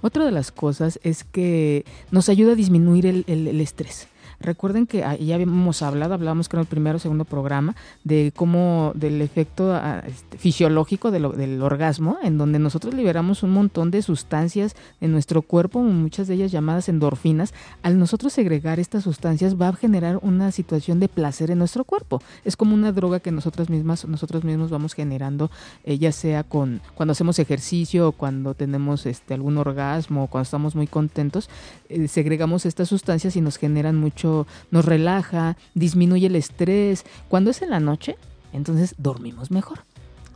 Otra 0.00 0.24
de 0.24 0.30
las 0.30 0.52
cosas 0.52 1.00
es 1.02 1.24
que 1.24 1.84
nos 2.10 2.28
ayuda 2.28 2.52
a 2.52 2.54
disminuir 2.54 3.06
el 3.06 3.60
estrés. 3.60 4.08
Recuerden 4.40 4.86
que 4.86 4.98
ya 5.20 5.34
habíamos 5.34 5.82
hablado, 5.82 6.14
hablábamos 6.14 6.48
creo 6.48 6.60
en 6.60 6.66
el 6.66 6.68
primero 6.68 6.96
o 6.96 7.00
segundo 7.00 7.24
programa, 7.24 7.74
de 8.04 8.32
cómo, 8.34 8.92
del 8.94 9.20
efecto 9.20 9.72
ah, 9.74 10.02
este, 10.06 10.38
fisiológico 10.38 11.10
del 11.10 11.62
orgasmo, 11.62 12.18
en 12.22 12.38
donde 12.38 12.60
nosotros 12.60 12.94
liberamos 12.94 13.42
un 13.42 13.50
montón 13.50 13.90
de 13.90 14.00
sustancias 14.00 14.76
en 15.00 15.10
nuestro 15.10 15.42
cuerpo, 15.42 15.82
muchas 15.82 16.28
de 16.28 16.34
ellas 16.34 16.52
llamadas 16.52 16.88
endorfinas. 16.88 17.52
Al 17.82 17.98
nosotros 17.98 18.32
segregar 18.32 18.78
estas 18.78 19.04
sustancias 19.04 19.60
va 19.60 19.68
a 19.68 19.72
generar 19.72 20.20
una 20.22 20.52
situación 20.52 21.00
de 21.00 21.08
placer 21.08 21.50
en 21.50 21.58
nuestro 21.58 21.82
cuerpo. 21.84 22.22
Es 22.44 22.56
como 22.56 22.74
una 22.74 22.92
droga 22.92 23.18
que 23.18 23.32
nosotras 23.32 23.68
mismas, 23.68 24.06
nosotros 24.06 24.44
mismos 24.44 24.70
vamos 24.70 24.94
generando, 24.94 25.50
eh, 25.84 25.98
ya 25.98 26.12
sea 26.12 26.44
con 26.44 26.80
cuando 26.94 27.12
hacemos 27.12 27.38
ejercicio 27.40 28.08
o 28.08 28.12
cuando 28.12 28.54
tenemos 28.54 29.04
este 29.06 29.34
algún 29.34 29.58
orgasmo 29.58 30.24
o 30.24 30.26
cuando 30.28 30.44
estamos 30.44 30.76
muy 30.76 30.86
contentos, 30.86 31.50
eh, 31.88 32.06
segregamos 32.06 32.66
estas 32.66 32.88
sustancias 32.88 33.34
y 33.34 33.40
nos 33.40 33.56
generan 33.56 33.96
mucho 33.96 34.27
nos 34.70 34.84
relaja, 34.84 35.56
disminuye 35.74 36.26
el 36.26 36.36
estrés. 36.36 37.04
Cuando 37.28 37.50
es 37.50 37.62
en 37.62 37.70
la 37.70 37.80
noche, 37.80 38.16
entonces 38.52 38.94
dormimos 38.98 39.50
mejor. 39.50 39.80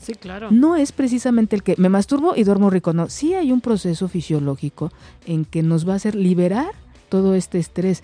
Sí, 0.00 0.14
claro. 0.14 0.50
No 0.50 0.76
es 0.76 0.90
precisamente 0.90 1.54
el 1.54 1.62
que 1.62 1.76
me 1.78 1.88
masturbo 1.88 2.34
y 2.34 2.42
duermo 2.42 2.70
rico, 2.70 2.92
no. 2.92 3.08
Sí 3.08 3.34
hay 3.34 3.52
un 3.52 3.60
proceso 3.60 4.08
fisiológico 4.08 4.90
en 5.26 5.44
que 5.44 5.62
nos 5.62 5.88
va 5.88 5.92
a 5.92 5.96
hacer 5.96 6.16
liberar 6.16 6.72
todo 7.08 7.34
este 7.34 7.58
estrés. 7.58 8.02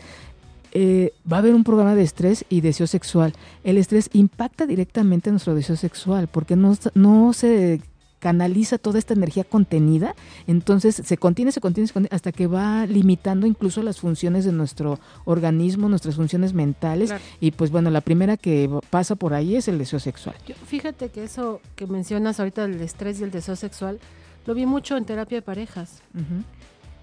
Eh, 0.73 1.13
va 1.31 1.39
a 1.39 1.41
haber 1.41 1.55
un 1.55 1.65
programa 1.65 1.95
de 1.97 2.03
estrés 2.03 2.45
y 2.49 2.61
deseo 2.61 2.87
sexual. 2.87 3.33
El 3.65 3.79
estrés 3.79 4.11
impacta 4.13 4.67
directamente 4.67 5.31
nuestro 5.31 5.55
deseo 5.55 5.77
sexual 5.77 6.29
porque 6.29 6.55
no, 6.55 6.77
no 6.95 7.33
se 7.33 7.81
canaliza 8.19 8.79
toda 8.79 8.99
esta 8.99 9.15
energía 9.15 9.45
contenida, 9.45 10.15
entonces 10.47 11.03
se 11.05 11.17
contiene, 11.17 11.53
se 11.53 11.61
contiene, 11.61 11.87
se 11.87 11.93
contiene, 11.93 12.15
hasta 12.15 12.33
que 12.33 12.47
va 12.47 12.87
limitando 12.87 13.47
incluso 13.47 13.83
las 13.83 14.01
funciones 14.01 14.45
de 14.45 14.53
nuestro 14.53 14.99
organismo, 15.25 15.89
nuestras 15.89 16.17
funciones 16.17 16.53
mentales. 16.53 17.13
Y 17.41 17.53
pues 17.53 17.71
bueno, 17.71 17.91
la 17.91 18.01
primera 18.01 18.37
que 18.37 18.69
pasa 18.91 19.15
por 19.15 19.35
ahí 19.35 19.57
es 19.57 19.69
el 19.69 19.79
deseo 19.79 20.01
sexual. 20.01 20.37
fíjate 20.67 21.11
que 21.11 21.25
eso 21.25 21.61
que 21.77 21.87
mencionas 21.87 22.41
ahorita, 22.41 22.65
el 22.65 22.81
estrés 22.81 23.21
y 23.21 23.25
el 23.25 23.31
deseo 23.31 23.57
sexual, 23.57 23.99
lo 24.47 24.55
vi 24.55 24.67
mucho 24.67 24.97
en 24.97 25.05
terapia 25.05 25.39
de 25.39 25.43
parejas. 25.43 26.03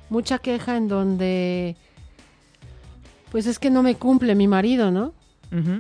Mucha 0.10 0.40
queja 0.40 0.78
en 0.78 0.88
donde, 0.88 1.76
pues 3.32 3.48
es 3.48 3.60
que 3.60 3.70
no 3.70 3.84
me 3.84 3.96
cumple 3.96 4.36
mi 4.36 4.48
marido, 4.48 4.92
¿no? 4.92 5.14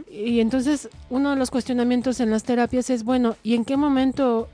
Y 0.10 0.40
entonces 0.40 0.90
uno 1.10 1.32
de 1.32 1.36
los 1.36 1.52
cuestionamientos 1.52 2.22
en 2.22 2.30
las 2.30 2.44
terapias 2.44 2.90
es, 2.90 3.04
bueno, 3.04 3.36
¿y 3.44 3.56
en 3.56 3.66
qué 3.66 3.76
momento 3.76 4.48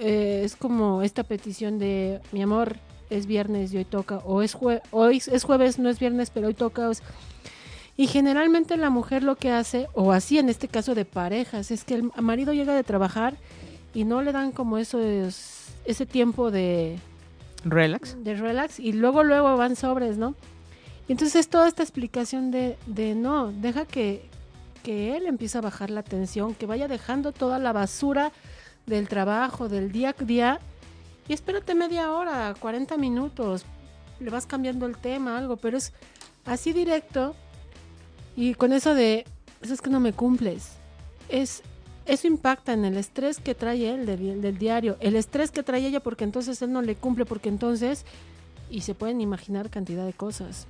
eh, 0.00 0.42
es 0.44 0.56
como 0.56 1.02
esta 1.02 1.22
petición 1.22 1.78
de, 1.78 2.20
mi 2.32 2.42
amor, 2.42 2.76
es 3.10 3.26
viernes 3.26 3.72
y 3.72 3.78
hoy 3.78 3.84
toca, 3.84 4.18
o 4.18 4.42
es, 4.42 4.56
hoy 4.90 5.22
es 5.26 5.44
jueves, 5.44 5.78
no 5.78 5.88
es 5.88 5.98
viernes, 5.98 6.30
pero 6.30 6.48
hoy 6.48 6.54
toca? 6.54 6.90
Y 7.96 8.08
generalmente 8.08 8.76
la 8.76 8.90
mujer 8.90 9.22
lo 9.22 9.36
que 9.36 9.50
hace, 9.50 9.88
o 9.94 10.12
así 10.12 10.38
en 10.38 10.48
este 10.48 10.68
caso 10.68 10.94
de 10.94 11.04
parejas, 11.04 11.70
es 11.70 11.84
que 11.84 11.94
el 11.94 12.10
marido 12.20 12.52
llega 12.52 12.74
de 12.74 12.84
trabajar 12.84 13.36
y 13.94 14.04
no 14.04 14.22
le 14.22 14.32
dan 14.32 14.52
como 14.52 14.76
eso, 14.78 15.00
ese 15.00 16.06
tiempo 16.06 16.50
de... 16.50 16.98
Relax. 17.64 18.22
De 18.22 18.34
relax 18.34 18.78
y 18.78 18.92
luego, 18.92 19.24
luego 19.24 19.56
van 19.56 19.76
sobres, 19.76 20.18
¿no? 20.18 20.34
Y 21.08 21.12
entonces 21.12 21.36
es 21.36 21.48
toda 21.48 21.68
esta 21.68 21.82
explicación 21.82 22.50
de, 22.50 22.76
de 22.86 23.14
no, 23.14 23.50
deja 23.50 23.86
que, 23.86 24.28
que 24.82 25.16
él 25.16 25.26
empiece 25.26 25.56
a 25.56 25.62
bajar 25.62 25.90
la 25.90 26.02
tensión, 26.02 26.54
que 26.54 26.66
vaya 26.66 26.88
dejando 26.88 27.32
toda 27.32 27.58
la 27.58 27.72
basura 27.72 28.32
del 28.86 29.08
trabajo, 29.08 29.68
del 29.68 29.92
día 29.92 30.14
a 30.18 30.24
día, 30.24 30.60
y 31.28 31.32
espérate 31.32 31.74
media 31.74 32.12
hora, 32.12 32.54
40 32.58 32.96
minutos, 32.96 33.64
le 34.20 34.30
vas 34.30 34.46
cambiando 34.46 34.86
el 34.86 34.96
tema, 34.96 35.36
algo, 35.36 35.56
pero 35.56 35.76
es 35.76 35.92
así 36.44 36.72
directo, 36.72 37.34
y 38.36 38.54
con 38.54 38.72
eso 38.72 38.94
de, 38.94 39.24
eso 39.60 39.74
es 39.74 39.80
que 39.80 39.90
no 39.90 40.00
me 40.00 40.12
cumples, 40.12 40.72
es, 41.28 41.62
eso 42.06 42.28
impacta 42.28 42.72
en 42.72 42.84
el 42.84 42.96
estrés 42.96 43.40
que 43.40 43.54
trae 43.54 43.90
él 43.92 44.06
del 44.06 44.58
diario, 44.58 44.96
el 45.00 45.16
estrés 45.16 45.50
que 45.50 45.64
trae 45.64 45.84
ella 45.84 46.00
porque 46.00 46.24
entonces 46.24 46.62
él 46.62 46.72
no 46.72 46.82
le 46.82 46.94
cumple, 46.94 47.24
porque 47.24 47.48
entonces, 47.48 48.04
y 48.70 48.82
se 48.82 48.94
pueden 48.94 49.20
imaginar 49.20 49.70
cantidad 49.70 50.06
de 50.06 50.12
cosas. 50.12 50.66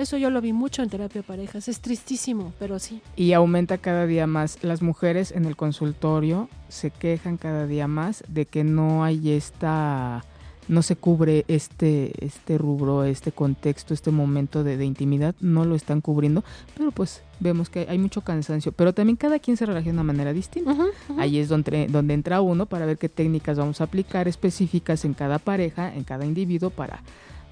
Eso 0.00 0.16
yo 0.16 0.30
lo 0.30 0.40
vi 0.40 0.54
mucho 0.54 0.82
en 0.82 0.88
terapia 0.88 1.20
de 1.20 1.26
parejas. 1.26 1.68
Es 1.68 1.80
tristísimo, 1.80 2.54
pero 2.58 2.78
sí. 2.78 3.02
Y 3.16 3.34
aumenta 3.34 3.76
cada 3.76 4.06
día 4.06 4.26
más. 4.26 4.56
Las 4.62 4.80
mujeres 4.80 5.30
en 5.30 5.44
el 5.44 5.56
consultorio 5.56 6.48
se 6.70 6.90
quejan 6.90 7.36
cada 7.36 7.66
día 7.66 7.86
más 7.86 8.24
de 8.26 8.46
que 8.46 8.64
no 8.64 9.04
hay 9.04 9.32
esta 9.32 10.24
no 10.68 10.82
se 10.82 10.96
cubre 10.96 11.44
este 11.48 12.12
este 12.24 12.56
rubro, 12.56 13.04
este 13.04 13.30
contexto, 13.30 13.92
este 13.92 14.10
momento 14.10 14.64
de, 14.64 14.82
intimidad, 14.82 15.34
no 15.40 15.66
lo 15.66 15.74
están 15.74 16.00
cubriendo, 16.00 16.44
pero 16.78 16.92
pues 16.92 17.22
vemos 17.38 17.68
que 17.68 17.86
hay 17.90 17.98
mucho 17.98 18.22
cansancio, 18.22 18.72
pero 18.72 18.94
también 18.94 19.16
cada 19.16 19.38
quien 19.38 19.58
se 19.58 19.66
relaja 19.66 19.84
de 19.84 19.90
una 19.90 20.04
manera 20.04 20.32
distinta. 20.32 20.74
Ahí 21.18 21.38
es 21.38 21.48
donde, 21.48 21.88
donde 21.88 22.14
entra 22.14 22.40
uno 22.40 22.64
para 22.64 22.86
ver 22.86 22.96
qué 22.96 23.10
técnicas 23.10 23.58
vamos 23.58 23.82
a 23.82 23.84
aplicar 23.84 24.28
específicas 24.28 25.04
en 25.04 25.12
cada 25.12 25.38
pareja, 25.38 25.94
en 25.94 26.04
cada 26.04 26.24
individuo 26.24 26.70
para 26.70 27.02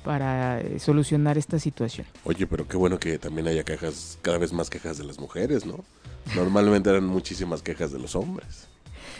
para 0.04 0.60
eh, 0.60 0.78
solucionar 0.78 1.38
esta 1.38 1.58
situación. 1.58 2.06
Oye, 2.24 2.46
pero 2.46 2.66
qué 2.66 2.76
bueno 2.76 2.98
que 2.98 3.18
también 3.18 3.48
haya 3.48 3.64
quejas, 3.64 4.18
cada 4.22 4.38
vez 4.38 4.52
más 4.52 4.70
quejas 4.70 4.98
de 4.98 5.04
las 5.04 5.18
mujeres, 5.18 5.66
¿no? 5.66 5.84
Normalmente 6.34 6.90
eran 6.90 7.06
muchísimas 7.06 7.62
quejas 7.62 7.92
de 7.92 7.98
los 7.98 8.14
hombres. 8.14 8.68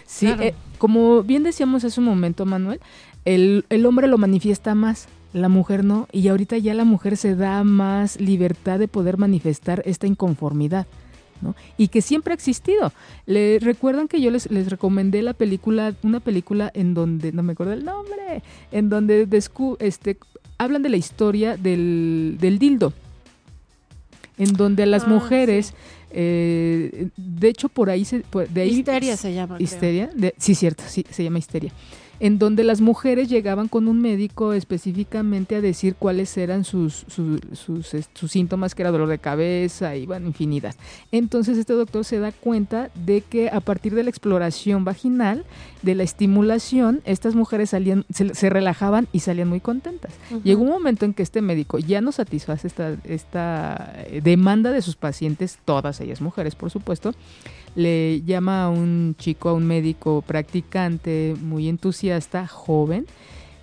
Sí, 0.07 0.27
eh, 0.27 0.55
como 0.79 1.23
bien 1.23 1.43
decíamos 1.43 1.85
hace 1.85 2.01
un 2.01 2.07
momento, 2.07 2.47
Manuel, 2.47 2.81
el, 3.25 3.65
el 3.69 3.87
hombre 3.87 4.09
lo 4.09 4.19
manifiesta 4.19 4.75
más, 4.75 5.09
la 5.33 5.49
mujer 5.49 5.85
no, 5.85 6.09
y 6.13 6.29
ahorita 6.29 6.57
ya 6.59 6.75
la 6.75 6.85
mujer 6.85 7.17
se 7.17 7.37
da 7.37 7.63
más 7.65 8.21
libertad 8.21 8.79
de 8.79 8.89
poder 8.89 9.19
manifestar 9.19 9.83
esta 9.85 10.07
inconformidad. 10.07 10.87
¿no? 11.41 11.55
Y 11.77 11.89
que 11.89 12.03
siempre 12.03 12.33
ha 12.33 12.35
existido. 12.35 12.93
Le 13.27 13.59
recuerdan 13.61 14.09
que 14.09 14.21
yo 14.21 14.31
les, 14.31 14.51
les 14.51 14.71
recomendé 14.71 15.23
la 15.23 15.35
película, 15.35 15.95
una 16.03 16.21
película 16.21 16.71
en 16.75 16.95
donde, 16.95 17.33
no 17.33 17.43
me 17.43 17.53
acuerdo 17.53 17.75
el 17.75 17.85
nombre, 17.85 18.43
en 18.73 18.89
donde 18.89 19.27
descu 19.27 19.77
este, 19.81 20.19
hablan 20.59 20.83
de 20.83 20.89
la 20.89 20.97
historia 20.97 21.57
del, 21.57 22.37
del 22.41 22.59
dildo, 22.59 22.93
en 24.37 24.53
donde 24.53 24.87
las 24.87 25.05
ah, 25.05 25.09
mujeres, 25.09 25.75
eh, 26.11 27.09
de 27.17 27.49
hecho 27.49 27.69
por 27.69 27.91
ahí 27.91 28.05
se... 28.05 28.25
De 28.51 28.61
ahí, 28.61 28.71
histeria 28.71 29.17
se 29.17 29.33
llama. 29.33 29.57
Histeria, 29.59 30.11
sí, 30.37 30.55
cierto, 30.55 30.83
sí, 30.87 31.05
se 31.11 31.25
llama 31.25 31.39
histeria 31.39 31.73
en 32.21 32.39
donde 32.39 32.65
las 32.65 32.81
mujeres 32.81 33.29
llegaban 33.29 33.69
con 33.69 33.89
un 33.89 34.01
médico 34.01 34.53
específicamente 34.53 35.57
a 35.57 35.61
decir 35.61 35.95
cuáles 35.95 36.37
eran 36.37 36.65
sus, 36.65 37.05
sus, 37.09 37.41
sus, 37.53 38.31
síntomas, 38.31 38.75
que 38.75 38.83
era 38.83 38.91
dolor 38.91 39.09
de 39.09 39.19
cabeza 39.19 39.97
y 39.97 40.07
bueno, 40.07 40.27
infinidad. 40.27 40.75
Entonces 41.13 41.59
este 41.59 41.73
doctor 41.73 42.05
se 42.05 42.19
da 42.19 42.33
cuenta 42.33 42.91
de 42.95 43.21
que 43.21 43.51
a 43.51 43.61
partir 43.61 43.95
de 43.95 44.03
la 44.03 44.11
exploración 44.11 44.85
vaginal, 44.85 45.45
de 45.83 45.95
la 45.95 46.03
estimulación, 46.03 47.03
estas 47.05 47.35
mujeres 47.35 47.71
salían, 47.71 48.05
se, 48.11 48.51
relajaban 48.51 49.07
y 49.13 49.21
salían 49.21 49.49
muy 49.49 49.61
contentas. 49.61 50.13
Llegó 50.43 50.63
un 50.63 50.71
momento 50.71 51.05
en 51.05 51.15
que 51.15 51.23
este 51.23 51.41
médico 51.41 51.79
ya 51.79 52.01
no 52.01 52.13
satisface 52.13 52.67
esta, 52.67 52.97
esta 53.05 53.95
demanda 54.23 54.73
de 54.73 54.83
sus 54.83 54.97
pacientes, 54.97 55.59
todas 55.65 56.01
ellas 56.01 56.21
mujeres 56.21 56.55
por 56.55 56.71
supuesto, 56.71 57.15
le 57.79 58.23
llama 58.23 58.65
a 58.65 58.69
un 58.69 59.15
chico, 59.19 59.49
a 59.49 59.53
un 59.53 59.65
médico 59.65 60.23
practicante, 60.27 61.37
muy 61.41 61.69
entusiasta, 61.69 62.49
joven, 62.49 63.07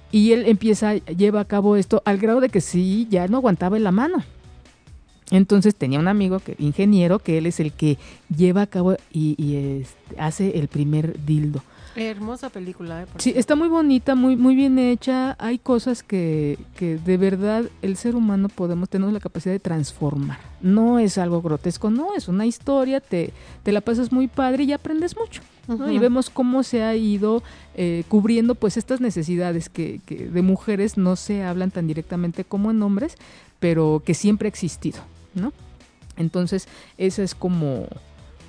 y 0.09 0.31
él 0.31 0.45
empieza, 0.47 0.95
lleva 0.95 1.41
a 1.41 1.45
cabo 1.45 1.75
esto 1.75 2.01
al 2.05 2.17
grado 2.17 2.39
de 2.39 2.47
que 2.47 2.61
sí, 2.61 3.07
ya 3.11 3.27
no 3.27 3.37
aguantaba 3.37 3.75
en 3.75 3.83
la 3.83 3.91
mano. 3.91 4.23
Entonces 5.31 5.75
tenía 5.75 5.99
un 5.99 6.07
amigo, 6.07 6.39
que, 6.39 6.55
ingeniero, 6.59 7.19
que 7.19 7.37
él 7.37 7.45
es 7.45 7.59
el 7.59 7.73
que 7.73 7.97
lleva 8.33 8.61
a 8.61 8.67
cabo 8.67 8.95
y, 9.11 9.83
hace 10.17 10.59
el 10.59 10.69
primer 10.69 11.21
dildo. 11.25 11.61
Hermosa 11.95 12.49
película, 12.49 13.03
¿eh? 13.03 13.05
sí, 13.17 13.33
está 13.35 13.55
muy 13.55 13.69
bonita, 13.69 14.15
muy, 14.15 14.35
muy 14.35 14.53
bien 14.55 14.77
hecha. 14.79 15.35
Hay 15.39 15.57
cosas 15.59 16.03
que, 16.03 16.57
que 16.77 16.97
de 16.97 17.17
verdad 17.17 17.65
el 17.81 17.95
ser 17.95 18.15
humano 18.15 18.49
podemos, 18.49 18.89
tener 18.89 19.11
la 19.13 19.19
capacidad 19.21 19.53
de 19.53 19.59
transformar. 19.59 20.39
No 20.61 20.99
es 20.99 21.17
algo 21.17 21.41
grotesco, 21.41 21.89
no, 21.89 22.13
es 22.15 22.27
una 22.27 22.45
historia, 22.45 22.99
te, 22.99 23.31
te 23.63 23.71
la 23.71 23.81
pasas 23.81 24.11
muy 24.11 24.27
padre 24.27 24.65
y 24.65 24.73
aprendes 24.73 25.15
mucho. 25.15 25.41
Y 25.89 25.97
vemos 25.97 26.29
cómo 26.29 26.61
se 26.61 26.83
ha 26.83 26.95
ido 26.95 27.41
eh, 27.73 28.03
cubriendo 28.07 28.53
pues 28.53 28.77
estas 28.77 29.01
necesidades 29.01 29.69
que, 29.69 29.99
que 30.05 30.27
de 30.27 30.41
mujeres 30.43 30.95
no 30.95 31.15
se 31.15 31.43
hablan 31.43 31.71
tan 31.71 31.87
directamente 31.87 32.43
como 32.43 32.69
en 32.69 32.83
hombres, 32.83 33.15
pero 33.59 34.03
que 34.05 34.13
siempre 34.13 34.47
ha 34.47 34.49
existido, 34.49 34.99
¿no? 35.33 35.53
Entonces, 36.17 36.67
esa 36.97 37.23
es 37.23 37.33
como 37.33 37.87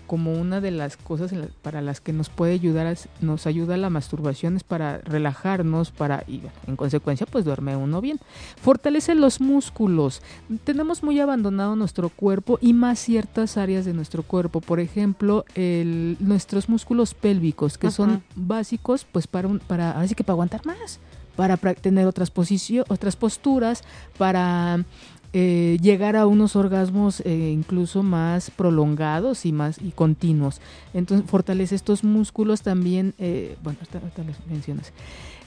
como 0.07 0.33
una 0.33 0.61
de 0.61 0.71
las 0.71 0.97
cosas 0.97 1.33
para 1.63 1.81
las 1.81 2.01
que 2.01 2.13
nos 2.13 2.29
puede 2.29 2.53
ayudar, 2.53 2.97
nos 3.21 3.47
ayuda 3.47 3.77
la 3.77 3.91
masturbación 3.91 4.57
es 4.57 4.65
para 4.65 4.99
relajarnos, 4.99 5.91
para 5.91 6.25
y 6.27 6.43
en 6.67 6.77
consecuencia 6.77 7.27
pues 7.27 7.45
duerme 7.45 7.77
uno 7.77 8.01
bien. 8.01 8.19
Fortalece 8.61 9.15
los 9.15 9.41
músculos. 9.41 10.23
Tenemos 10.65 11.03
muy 11.03 11.21
abandonado 11.21 11.77
nuestro 11.77 12.09
cuerpo 12.09 12.59
y 12.61 12.73
más 12.73 12.99
ciertas 12.99 13.57
áreas 13.57 13.85
de 13.85 13.93
nuestro 13.93 14.23
cuerpo, 14.23 14.61
por 14.61 14.81
ejemplo, 14.81 15.45
el, 15.55 16.17
nuestros 16.21 16.69
músculos 16.69 17.15
pélvicos 17.15 17.79
que 17.79 17.91
son 17.91 18.23
básicos 18.35 19.07
pues 19.11 19.27
para 19.27 19.49
un, 19.49 19.59
para 19.59 19.99
así 20.01 20.15
que 20.15 20.25
para 20.25 20.35
aguantar 20.35 20.65
más, 20.67 21.01
para 21.37 21.57
tener 21.57 22.07
otras 22.07 22.31
posiciones, 22.31 22.91
otras 22.91 23.15
posturas, 23.17 23.85
para 24.19 24.85
eh, 25.33 25.79
llegar 25.83 26.17
a 26.17 26.27
unos 26.27 26.57
orgasmos 26.57 27.21
eh, 27.21 27.51
incluso 27.53 28.03
más 28.03 28.51
prolongados 28.51 29.45
y 29.47 29.53
más 29.53 29.79
y 29.81 29.91
continuos. 29.91 30.61
Entonces 30.95 31.29
fortalece 31.29 31.75
estos 31.75 32.05
músculos 32.05 32.63
también, 32.63 33.15
eh, 33.19 33.57
bueno, 33.63 33.79
ahorita, 33.93 34.23
les 34.25 34.47
mencionas. 34.47 34.93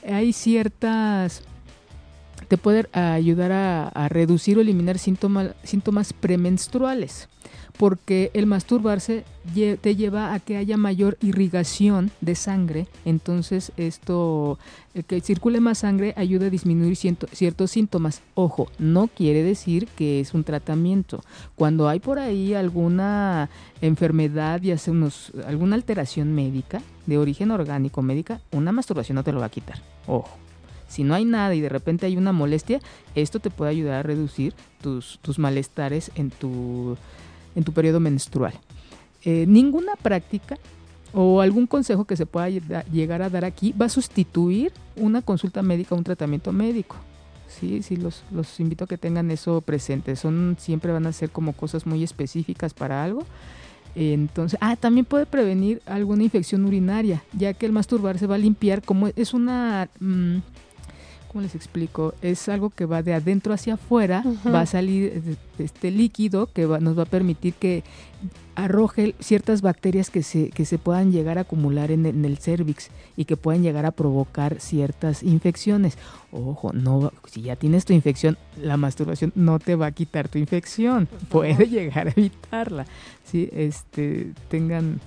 Hay 0.06 0.32
ciertas 0.32 1.42
te 2.50 2.58
puede 2.58 2.88
ayudar 2.92 3.52
a, 3.52 4.08
reducir 4.08 4.58
o 4.58 4.60
eliminar 4.60 4.98
síntomas, 4.98 5.54
síntomas 5.62 6.12
premenstruales 6.12 7.28
porque 7.78 8.32
el 8.34 8.44
masturbarse 8.44 9.24
te 9.54 9.96
lleva 9.96 10.34
a 10.34 10.40
que 10.40 10.56
haya 10.56 10.76
mayor 10.76 11.16
irrigación 11.22 12.10
de 12.20 12.34
sangre, 12.34 12.88
entonces 13.06 13.72
esto, 13.78 14.58
el 14.92 15.04
que 15.04 15.20
circule 15.22 15.60
más 15.60 15.78
sangre 15.78 16.12
ayuda 16.18 16.48
a 16.48 16.50
disminuir 16.50 16.96
ciertos 16.96 17.70
síntomas. 17.70 18.20
Ojo, 18.34 18.68
no 18.78 19.06
quiere 19.06 19.42
decir 19.42 19.86
que 19.96 20.20
es 20.20 20.34
un 20.34 20.44
tratamiento. 20.44 21.22
Cuando 21.54 21.88
hay 21.88 22.00
por 22.00 22.18
ahí 22.18 22.52
alguna 22.52 23.48
enfermedad 23.80 24.60
y 24.62 24.72
hace 24.72 24.90
unos, 24.90 25.32
alguna 25.46 25.76
alteración 25.76 26.34
médica 26.34 26.82
de 27.06 27.16
origen 27.16 27.50
orgánico 27.50 28.02
médica, 28.02 28.42
una 28.50 28.72
masturbación 28.72 29.14
no 29.14 29.24
te 29.24 29.32
lo 29.32 29.40
va 29.40 29.46
a 29.46 29.50
quitar. 29.50 29.80
Ojo. 30.06 30.49
Si 30.90 31.04
no 31.04 31.14
hay 31.14 31.24
nada 31.24 31.54
y 31.54 31.60
de 31.60 31.68
repente 31.70 32.04
hay 32.04 32.16
una 32.16 32.32
molestia, 32.32 32.80
esto 33.14 33.38
te 33.38 33.48
puede 33.48 33.70
ayudar 33.70 33.94
a 33.94 34.02
reducir 34.02 34.54
tus, 34.82 35.18
tus 35.22 35.38
malestares 35.38 36.10
en 36.16 36.30
tu 36.30 36.98
en 37.54 37.64
tu 37.64 37.72
periodo 37.72 38.00
menstrual. 38.00 38.54
Eh, 39.24 39.44
ninguna 39.46 39.96
práctica 39.96 40.58
o 41.12 41.40
algún 41.40 41.66
consejo 41.66 42.04
que 42.04 42.16
se 42.16 42.26
pueda 42.26 42.48
llegar 42.48 43.22
a 43.22 43.30
dar 43.30 43.44
aquí 43.44 43.72
va 43.72 43.86
a 43.86 43.88
sustituir 43.88 44.72
una 44.96 45.22
consulta 45.22 45.62
médica 45.62 45.94
o 45.94 45.98
un 45.98 46.04
tratamiento 46.04 46.52
médico. 46.52 46.96
Sí, 47.48 47.82
sí, 47.82 47.96
los, 47.96 48.22
los 48.30 48.60
invito 48.60 48.84
a 48.84 48.86
que 48.86 48.96
tengan 48.96 49.30
eso 49.30 49.60
presente. 49.60 50.14
Son, 50.14 50.56
siempre 50.58 50.92
van 50.92 51.06
a 51.06 51.12
ser 51.12 51.30
como 51.30 51.52
cosas 51.52 51.84
muy 51.84 52.04
específicas 52.04 52.74
para 52.74 53.02
algo. 53.02 53.24
Entonces, 53.96 54.56
ah, 54.62 54.76
también 54.76 55.04
puede 55.04 55.26
prevenir 55.26 55.82
alguna 55.84 56.22
infección 56.22 56.64
urinaria, 56.64 57.24
ya 57.32 57.54
que 57.54 57.66
el 57.66 57.72
masturbar 57.72 58.18
se 58.18 58.28
va 58.28 58.36
a 58.36 58.38
limpiar 58.38 58.82
como 58.82 59.08
es 59.08 59.34
una... 59.34 59.88
Mm, 59.98 60.38
¿cómo 61.30 61.42
les 61.42 61.54
explico? 61.54 62.12
Es 62.22 62.48
algo 62.48 62.70
que 62.70 62.86
va 62.86 63.02
de 63.02 63.14
adentro 63.14 63.54
hacia 63.54 63.74
afuera, 63.74 64.24
va 64.52 64.62
a 64.62 64.66
salir 64.66 65.38
este 65.58 65.92
líquido 65.92 66.48
que 66.52 66.66
nos 66.66 66.98
va 66.98 67.04
a 67.04 67.06
permitir 67.06 67.54
que 67.54 67.84
arroje 68.56 69.14
ciertas 69.20 69.62
bacterias 69.62 70.10
que 70.10 70.24
se, 70.24 70.50
que 70.50 70.64
se 70.64 70.78
puedan 70.78 71.12
llegar 71.12 71.38
a 71.38 71.42
acumular 71.42 71.92
en, 71.92 72.04
el 72.04 72.38
cervix 72.38 72.90
y 73.16 73.26
que 73.26 73.36
puedan 73.36 73.62
llegar 73.62 73.86
a 73.86 73.92
provocar 73.92 74.60
ciertas 74.60 75.22
infecciones. 75.22 75.96
Ojo, 76.32 76.72
no, 76.72 77.12
si 77.30 77.42
ya 77.42 77.54
tienes 77.54 77.84
tu 77.84 77.92
infección, 77.92 78.36
la 78.60 78.76
masturbación 78.76 79.32
no 79.36 79.60
te 79.60 79.76
va 79.76 79.86
a 79.86 79.92
quitar 79.92 80.28
tu 80.28 80.38
infección, 80.38 81.08
puede 81.28 81.68
llegar 81.68 82.08
a 82.08 82.10
evitarla. 82.10 82.86
Sí, 83.24 83.48
este, 83.52 84.32
tengan 84.48 85.00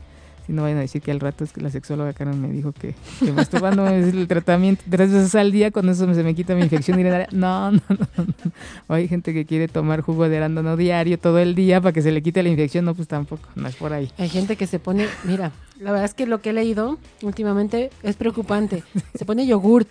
si 0.46 0.54
no 0.54 0.64
vayan 0.64 0.78
a 0.78 0.82
decir 0.82 1.02
que 1.02 1.12
al 1.12 1.20
rato 1.20 1.44
es 1.44 1.54
que 1.54 1.62
la 1.62 1.70
sexóloga 1.70 2.14
Karen 2.14 2.42
me 2.42 2.52
dijo 2.52 2.74
que, 2.74 2.96
que 3.20 3.32
masturbando 3.32 3.88
es 3.88 4.14
el 4.14 4.28
tratamiento 4.28 4.84
tres 4.90 5.12
veces 5.12 5.36
al 5.36 5.52
día, 5.52 5.72
con 5.72 5.88
eso 5.90 6.12
se 6.14 6.24
me 6.24 6.36
quita 6.36 6.56
mi 6.56 6.64
infección 6.64 7.00
urinaria. 7.00 7.28
No, 7.32 7.72
no, 7.72 7.82
no, 7.90 8.08
no. 8.18 8.96
hay 8.96 9.08
gente 9.08 9.34
que 9.34 9.46
quiere 9.46 9.68
tomar 9.68 10.02
jugo 10.02 10.28
de 10.28 10.38
arándano 10.38 10.76
diario 10.76 11.18
todo 11.18 11.40
el 11.40 11.56
día 11.56 11.80
para 11.82 11.94
que 11.94 12.02
se 12.02 12.12
le 12.12 12.22
quite 12.22 12.44
la 12.44 12.50
infección. 12.50 12.86
No, 12.86 12.94
pues 12.94 13.08
tampoco, 13.08 13.48
no 13.56 13.68
es 13.68 13.76
por 13.76 13.94
ahí. 13.94 14.12
Hay 14.18 14.30
gente 14.30 14.56
que 14.56 14.68
se 14.68 14.80
pone, 14.80 15.08
mira, 15.24 15.52
la 15.80 15.92
verdad 15.92 16.06
es 16.06 16.14
que 16.14 16.26
lo 16.28 16.42
que 16.42 16.50
he 16.50 16.54
leído 16.54 16.98
últimamente 17.22 17.90
es 18.04 18.16
preocupante. 18.16 18.84
Se 19.16 19.26
pone 19.26 19.46
yogurt. 19.46 19.90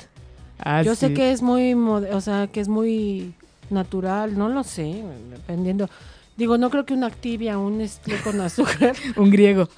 Ah, 0.58 0.82
Yo 0.82 0.94
sé 0.94 1.12
que 1.12 1.32
es 1.32 1.42
muy, 1.42 1.72
o 1.74 2.20
sea, 2.20 2.46
que 2.46 2.60
es 2.60 2.68
muy 2.68 3.34
natural, 3.70 4.36
no 4.38 4.48
lo 4.48 4.62
sé, 4.62 5.02
dependiendo. 5.30 5.88
Digo, 6.36 6.56
no 6.56 6.70
creo 6.70 6.86
que 6.86 6.94
una 6.94 7.08
activia, 7.08 7.58
un 7.58 7.80
esté 7.80 8.16
con 8.22 8.40
azúcar. 8.40 8.94
un 9.16 9.30
griego. 9.30 9.68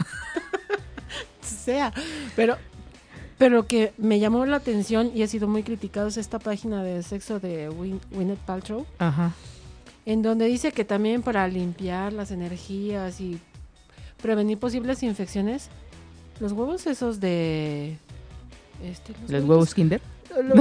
sea. 1.64 1.92
Pero, 2.36 2.56
pero 3.38 3.66
que 3.66 3.92
me 3.98 4.18
llamó 4.18 4.46
la 4.46 4.56
atención 4.56 5.10
y 5.14 5.22
ha 5.22 5.28
sido 5.28 5.48
muy 5.48 5.62
criticado 5.62 6.08
es 6.08 6.16
esta 6.16 6.38
página 6.38 6.82
de 6.82 7.02
sexo 7.02 7.40
de 7.40 7.68
Win 7.68 8.00
Paltrow. 8.46 8.86
Ajá. 8.98 9.32
En 10.06 10.22
donde 10.22 10.46
dice 10.46 10.72
que 10.72 10.84
también 10.84 11.22
para 11.22 11.48
limpiar 11.48 12.12
las 12.12 12.30
energías 12.30 13.20
y 13.20 13.40
prevenir 14.20 14.58
posibles 14.58 15.02
infecciones, 15.02 15.68
los 16.40 16.52
huevos 16.52 16.86
esos 16.86 17.20
de... 17.20 17.96
Este, 18.82 19.14
los, 19.28 19.44
huevos, 19.44 19.74
Kinder? 19.74 20.02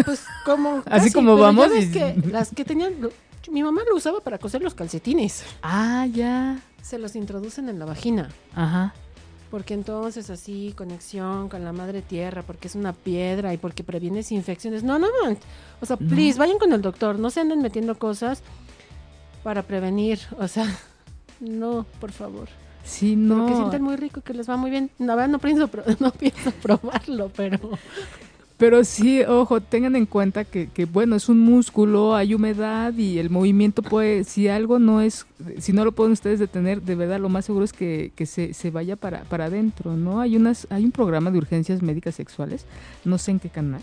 Pues 0.06 0.24
como... 0.46 0.82
Así 0.86 1.12
como 1.12 1.36
vamos. 1.36 1.68
que 1.92 2.16
las 2.32 2.52
que 2.52 2.64
tenían... 2.64 2.94
Mi 3.52 3.62
mamá 3.62 3.82
lo 3.90 3.98
usaba 3.98 4.22
para 4.22 4.38
coser 4.38 4.62
los 4.62 4.74
calcetines. 4.74 5.44
Ah, 5.62 6.08
ya. 6.10 6.62
Se 6.82 6.98
los 6.98 7.14
introducen 7.18 7.68
en 7.68 7.78
la 7.78 7.86
vagina. 7.86 8.30
Ajá 8.56 8.94
porque 9.54 9.76
entonces 9.76 10.32
así 10.32 10.74
conexión 10.76 11.48
con 11.48 11.64
la 11.64 11.72
madre 11.72 12.02
tierra, 12.02 12.42
porque 12.42 12.68
es 12.68 12.74
una 12.74 12.92
piedra 12.92 13.54
y 13.54 13.58
porque 13.58 13.84
previenes 13.84 14.32
infecciones. 14.32 14.82
No, 14.82 14.98
no, 14.98 15.06
no. 15.06 15.38
O 15.80 15.86
sea, 15.86 15.96
please, 15.96 16.40
vayan 16.40 16.58
con 16.58 16.74
el 16.74 16.82
doctor, 16.82 17.20
no 17.20 17.30
se 17.30 17.42
anden 17.42 17.62
metiendo 17.62 18.00
cosas 18.00 18.42
para 19.44 19.62
prevenir, 19.62 20.18
o 20.40 20.48
sea, 20.48 20.66
no, 21.40 21.86
por 22.02 22.12
favor. 22.12 22.48
Sí, 22.84 23.16
no. 23.16 23.42
Porque 23.42 23.56
sienten 23.56 23.84
muy 23.84 23.96
rico, 23.96 24.22
que 24.22 24.34
les 24.34 24.50
va 24.50 24.58
muy 24.58 24.72
bien. 24.72 24.90
La 24.98 25.14
verdad 25.14 25.30
no 25.30 25.38
pienso, 25.38 25.70
no 26.00 26.10
pienso 26.10 26.50
probarlo, 26.50 27.30
pero 27.36 27.60
pero 28.64 28.86
sí, 28.86 29.22
ojo, 29.24 29.60
tengan 29.60 29.98
en 29.98 30.06
cuenta 30.06 30.46
que, 30.46 30.70
que, 30.70 30.86
bueno, 30.86 31.18
es 31.18 31.28
un 31.28 31.38
músculo, 31.38 32.16
hay 32.16 32.34
humedad 32.34 32.94
y 32.94 33.20
el 33.20 33.30
movimiento 33.30 33.82
puede, 33.82 34.24
si 34.24 34.48
algo 34.48 34.80
no 34.80 35.02
es, 35.02 35.26
si 35.58 35.74
no 35.74 35.84
lo 35.84 35.92
pueden 35.92 36.14
ustedes 36.14 36.40
detener, 36.40 36.82
de 36.82 36.96
verdad 36.96 37.20
lo 37.20 37.28
más 37.28 37.44
seguro 37.44 37.66
es 37.66 37.74
que, 37.74 38.14
que 38.16 38.26
se, 38.26 38.54
se, 38.54 38.72
vaya 38.72 38.96
para, 38.96 39.24
para 39.24 39.48
adentro, 39.48 39.98
¿no? 39.98 40.22
Hay 40.22 40.38
unas, 40.38 40.66
hay 40.70 40.86
un 40.86 40.92
programa 40.94 41.30
de 41.30 41.40
urgencias 41.40 41.82
médicas 41.82 42.16
sexuales, 42.16 42.66
no 43.04 43.18
sé 43.18 43.32
en 43.32 43.40
qué 43.42 43.50
canal, 43.50 43.82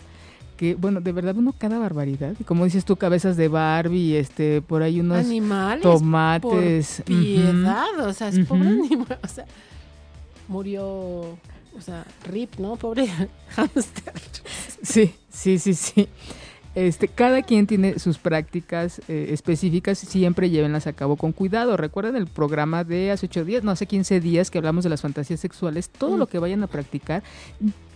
que 0.57 0.77
bueno, 0.77 1.03
de 1.03 1.13
verdad 1.13 1.37
uno 1.37 1.53
cada 1.53 1.79
barbaridad, 1.79 2.35
y 2.41 2.45
como 2.45 2.65
dices 2.65 2.87
tú, 2.87 2.97
cabezas 2.97 3.37
de 3.37 3.49
Barbie, 3.49 4.17
este, 4.17 4.63
por 4.63 4.83
ahí 4.83 5.01
unos 5.01 5.19
Animales 5.19 5.83
tomates. 5.83 7.03
piedad, 7.05 8.01
o 8.01 8.15
sea, 8.15 8.29
es 8.29 8.39
pobre 8.47 8.69
animal, 8.71 9.19
o 9.23 9.29
sea, 9.29 9.45
murió 10.49 11.37
o 11.77 11.81
sea, 11.81 12.05
rip, 12.25 12.57
¿no? 12.59 12.77
Pobre 12.77 13.09
hamster. 13.49 14.15
Sí, 14.83 15.15
sí, 15.31 15.59
sí, 15.59 15.75
sí. 15.75 16.09
Este, 16.75 17.09
cada 17.09 17.43
quien 17.43 17.67
tiene 17.67 17.99
sus 17.99 18.19
prácticas 18.19 19.01
eh, 19.09 19.31
específicas, 19.33 19.99
siempre 19.99 20.51
llévenlas 20.51 20.87
a 20.87 20.93
cabo 20.93 21.17
con 21.17 21.33
cuidado. 21.33 21.77
Recuerden 21.77 22.15
el 22.15 22.29
programa 22.29 22.85
de 22.85 23.11
hace 23.11 23.27
ocho 23.27 23.45
días, 23.45 23.65
no 23.65 23.73
hace 23.73 23.87
15 23.87 24.21
días 24.21 24.51
que 24.51 24.59
hablamos 24.59 24.85
de 24.85 24.91
las 24.91 25.01
fantasías 25.01 25.41
sexuales, 25.41 25.91
todo 25.91 26.17
lo 26.17 26.27
mm. 26.27 26.29
que 26.29 26.39
vayan 26.39 26.63
a 26.63 26.69
practicar, 26.69 27.25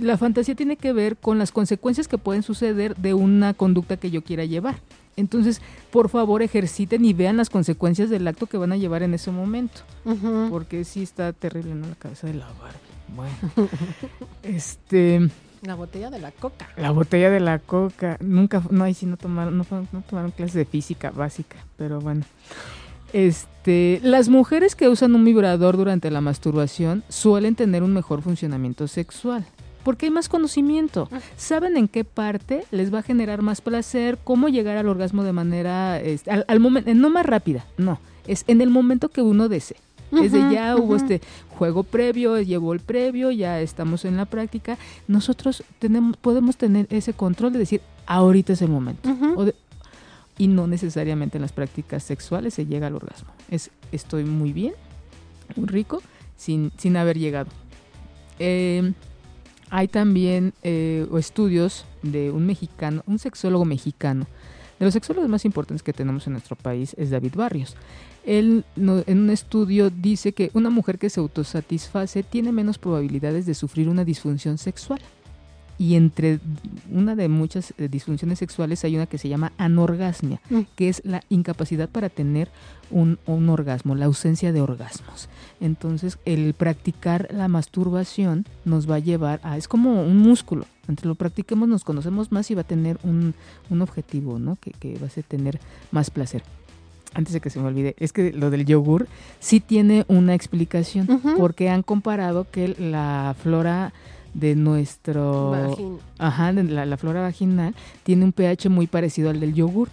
la 0.00 0.18
fantasía 0.18 0.56
tiene 0.56 0.76
que 0.76 0.92
ver 0.92 1.16
con 1.16 1.38
las 1.38 1.52
consecuencias 1.52 2.08
que 2.08 2.18
pueden 2.18 2.42
suceder 2.42 2.96
de 2.96 3.14
una 3.14 3.54
conducta 3.54 3.96
que 3.96 4.10
yo 4.10 4.22
quiera 4.22 4.44
llevar. 4.44 4.80
Entonces, 5.16 5.60
por 5.92 6.08
favor, 6.08 6.42
ejerciten 6.42 7.04
y 7.04 7.12
vean 7.12 7.36
las 7.36 7.50
consecuencias 7.50 8.10
del 8.10 8.26
acto 8.26 8.46
que 8.46 8.56
van 8.56 8.72
a 8.72 8.76
llevar 8.76 9.04
en 9.04 9.14
ese 9.14 9.30
momento, 9.30 9.82
porque 10.50 10.82
sí 10.82 11.04
está 11.04 11.32
terrible 11.32 11.70
en 11.70 11.82
la 11.82 11.94
cabeza 11.94 12.26
de 12.26 12.34
la 12.34 12.46
barba. 12.46 12.93
Bueno, 13.08 13.34
este... 14.42 15.28
La 15.62 15.74
botella 15.74 16.10
de 16.10 16.18
la 16.18 16.30
coca. 16.30 16.68
La 16.76 16.90
botella 16.90 17.30
de 17.30 17.40
la 17.40 17.58
coca. 17.58 18.18
Nunca, 18.20 18.62
no, 18.70 18.84
ahí 18.84 18.92
sí 18.92 19.06
no 19.06 19.16
tomaron, 19.16 19.56
no, 19.56 19.64
no 19.70 20.02
tomaron 20.02 20.30
clases 20.30 20.54
de 20.54 20.66
física 20.66 21.10
básica, 21.10 21.56
pero 21.78 22.00
bueno. 22.00 22.24
Este, 23.14 24.00
las 24.02 24.28
mujeres 24.28 24.74
que 24.74 24.88
usan 24.88 25.14
un 25.14 25.24
vibrador 25.24 25.76
durante 25.76 26.10
la 26.10 26.20
masturbación 26.20 27.02
suelen 27.08 27.54
tener 27.54 27.82
un 27.82 27.94
mejor 27.94 28.20
funcionamiento 28.20 28.88
sexual. 28.88 29.46
Porque 29.84 30.06
hay 30.06 30.10
más 30.10 30.28
conocimiento. 30.28 31.08
Ah. 31.12 31.20
Saben 31.36 31.76
en 31.76 31.88
qué 31.88 32.04
parte 32.04 32.64
les 32.72 32.92
va 32.92 32.98
a 32.98 33.02
generar 33.02 33.40
más 33.40 33.60
placer, 33.60 34.18
cómo 34.24 34.48
llegar 34.48 34.76
al 34.76 34.88
orgasmo 34.88 35.22
de 35.22 35.32
manera, 35.32 36.00
este, 36.00 36.30
al 36.30 36.60
momento, 36.60 36.92
no 36.92 37.08
más 37.08 37.24
rápida, 37.24 37.64
no, 37.78 38.00
es 38.26 38.44
en 38.48 38.60
el 38.60 38.70
momento 38.70 39.08
que 39.08 39.22
uno 39.22 39.48
desee. 39.48 39.76
Desde 40.14 40.52
ya 40.52 40.76
hubo 40.76 40.96
este 40.96 41.20
juego 41.58 41.82
previo, 41.82 42.40
llevó 42.40 42.72
el 42.72 42.80
previo, 42.80 43.30
ya 43.30 43.60
estamos 43.60 44.04
en 44.04 44.16
la 44.16 44.24
práctica. 44.24 44.78
Nosotros 45.08 45.62
tenemos, 45.78 46.16
podemos 46.16 46.56
tener 46.56 46.86
ese 46.90 47.12
control 47.12 47.52
de 47.52 47.58
decir, 47.58 47.80
ahorita 48.06 48.52
es 48.52 48.62
el 48.62 48.68
momento. 48.70 49.08
y 50.36 50.48
no 50.48 50.66
necesariamente 50.66 51.38
en 51.38 51.42
las 51.42 51.52
prácticas 51.52 52.02
sexuales 52.02 52.54
se 52.54 52.66
llega 52.66 52.88
al 52.88 52.96
orgasmo. 52.96 53.30
Es 53.50 53.70
estoy 53.92 54.24
muy 54.24 54.52
bien, 54.52 54.74
muy 55.56 55.66
rico, 55.66 56.02
sin, 56.36 56.72
sin 56.76 56.96
haber 56.96 57.18
llegado. 57.18 57.50
Em, 58.38 58.94
hay 59.70 59.88
también 59.88 60.52
eh, 60.62 61.06
estudios 61.18 61.84
de 62.02 62.30
un 62.30 62.46
mexicano, 62.46 63.02
un 63.06 63.18
sexólogo 63.18 63.64
mexicano. 63.64 64.26
Los 64.84 64.92
sexólogos 64.92 65.30
más 65.30 65.46
importantes 65.46 65.82
que 65.82 65.94
tenemos 65.94 66.26
en 66.26 66.34
nuestro 66.34 66.56
país 66.56 66.94
es 66.98 67.08
David 67.08 67.36
Barrios. 67.36 67.74
Él 68.26 68.66
en 68.76 69.18
un 69.18 69.30
estudio 69.30 69.88
dice 69.88 70.34
que 70.34 70.50
una 70.52 70.68
mujer 70.68 70.98
que 70.98 71.08
se 71.08 71.20
autosatisface 71.20 72.22
tiene 72.22 72.52
menos 72.52 72.76
probabilidades 72.76 73.46
de 73.46 73.54
sufrir 73.54 73.88
una 73.88 74.04
disfunción 74.04 74.58
sexual. 74.58 75.00
Y 75.76 75.96
entre 75.96 76.40
una 76.90 77.16
de 77.16 77.28
muchas 77.28 77.74
eh, 77.78 77.88
disfunciones 77.88 78.38
sexuales 78.38 78.84
hay 78.84 78.96
una 78.96 79.06
que 79.06 79.18
se 79.18 79.28
llama 79.28 79.52
anorgasmia, 79.58 80.40
mm. 80.50 80.60
que 80.76 80.88
es 80.88 81.02
la 81.04 81.22
incapacidad 81.28 81.88
para 81.88 82.08
tener 82.08 82.48
un, 82.90 83.18
orgasmo, 83.48 83.94
la 83.94 84.06
ausencia 84.06 84.52
de 84.52 84.60
orgasmos. 84.60 85.28
Entonces, 85.60 86.18
el 86.24 86.54
practicar 86.54 87.28
la 87.32 87.48
masturbación 87.48 88.46
nos 88.64 88.88
va 88.88 88.96
a 88.96 89.00
llevar 89.00 89.40
a, 89.42 89.56
es 89.56 89.66
como 89.66 90.02
un 90.02 90.18
músculo, 90.18 90.66
entre 90.86 91.08
lo 91.08 91.14
practiquemos 91.14 91.68
nos 91.68 91.82
conocemos 91.82 92.30
más 92.30 92.50
y 92.50 92.54
va 92.54 92.60
a 92.60 92.64
tener 92.64 92.98
un, 93.02 93.34
objetivo, 93.80 94.38
¿no? 94.38 94.56
Que, 94.60 94.70
que 94.70 94.98
va 94.98 95.06
a 95.06 95.22
tener 95.22 95.58
más 95.90 96.10
placer 96.10 96.42
antes 97.14 97.32
de 97.32 97.40
que 97.40 97.50
se 97.50 97.60
me 97.60 97.68
olvide, 97.68 97.94
es 97.98 98.12
que 98.12 98.32
lo 98.32 98.50
del 98.50 98.66
yogur 98.66 99.06
sí 99.38 99.60
tiene 99.60 100.04
una 100.08 100.34
explicación, 100.34 101.22
porque 101.36 101.70
han 101.70 101.82
comparado 101.82 102.50
que 102.50 102.74
la 102.78 103.34
flora 103.40 103.92
de 104.34 104.54
nuestro... 104.54 105.98
Ajá, 106.18 106.52
la, 106.52 106.96
flora 106.96 107.22
vaginal 107.22 107.74
tiene 108.02 108.24
un 108.24 108.32
pH 108.32 108.68
muy 108.68 108.86
parecido 108.86 109.30
al 109.30 109.40
del 109.40 109.54
yogur. 109.54 109.88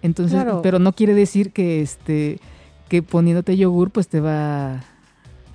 Entonces, 0.00 0.42
pero 0.62 0.78
no 0.78 0.92
quiere 0.92 1.14
decir 1.14 1.52
que 1.52 1.80
este 1.80 2.40
que 2.88 3.02
poniéndote 3.02 3.56
yogur 3.56 3.90
pues 3.90 4.08
te 4.08 4.20
va 4.20 4.84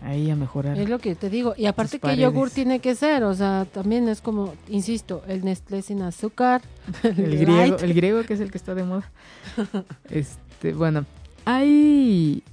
ahí 0.01 0.31
a 0.31 0.35
mejorar. 0.35 0.77
Es 0.77 0.89
lo 0.89 0.99
que 0.99 1.15
te 1.15 1.29
digo. 1.29 1.53
Y 1.57 1.65
aparte 1.65 1.99
que 1.99 2.17
yogur 2.17 2.49
tiene 2.49 2.79
que 2.79 2.95
ser, 2.95 3.23
o 3.23 3.33
sea, 3.33 3.67
también 3.71 4.07
es 4.07 4.21
como, 4.21 4.53
insisto, 4.69 5.21
el 5.27 5.43
Nestlé 5.43 5.81
sin 5.81 6.01
azúcar. 6.01 6.61
El, 7.03 7.38
griego, 7.38 7.77
el 7.77 7.93
griego 7.93 8.23
que 8.23 8.33
es 8.33 8.39
el 8.39 8.51
que 8.51 8.57
está 8.57 8.73
de 8.73 8.83
moda. 8.83 9.11
este, 10.09 10.73
bueno, 10.73 11.05
hay 11.45 12.43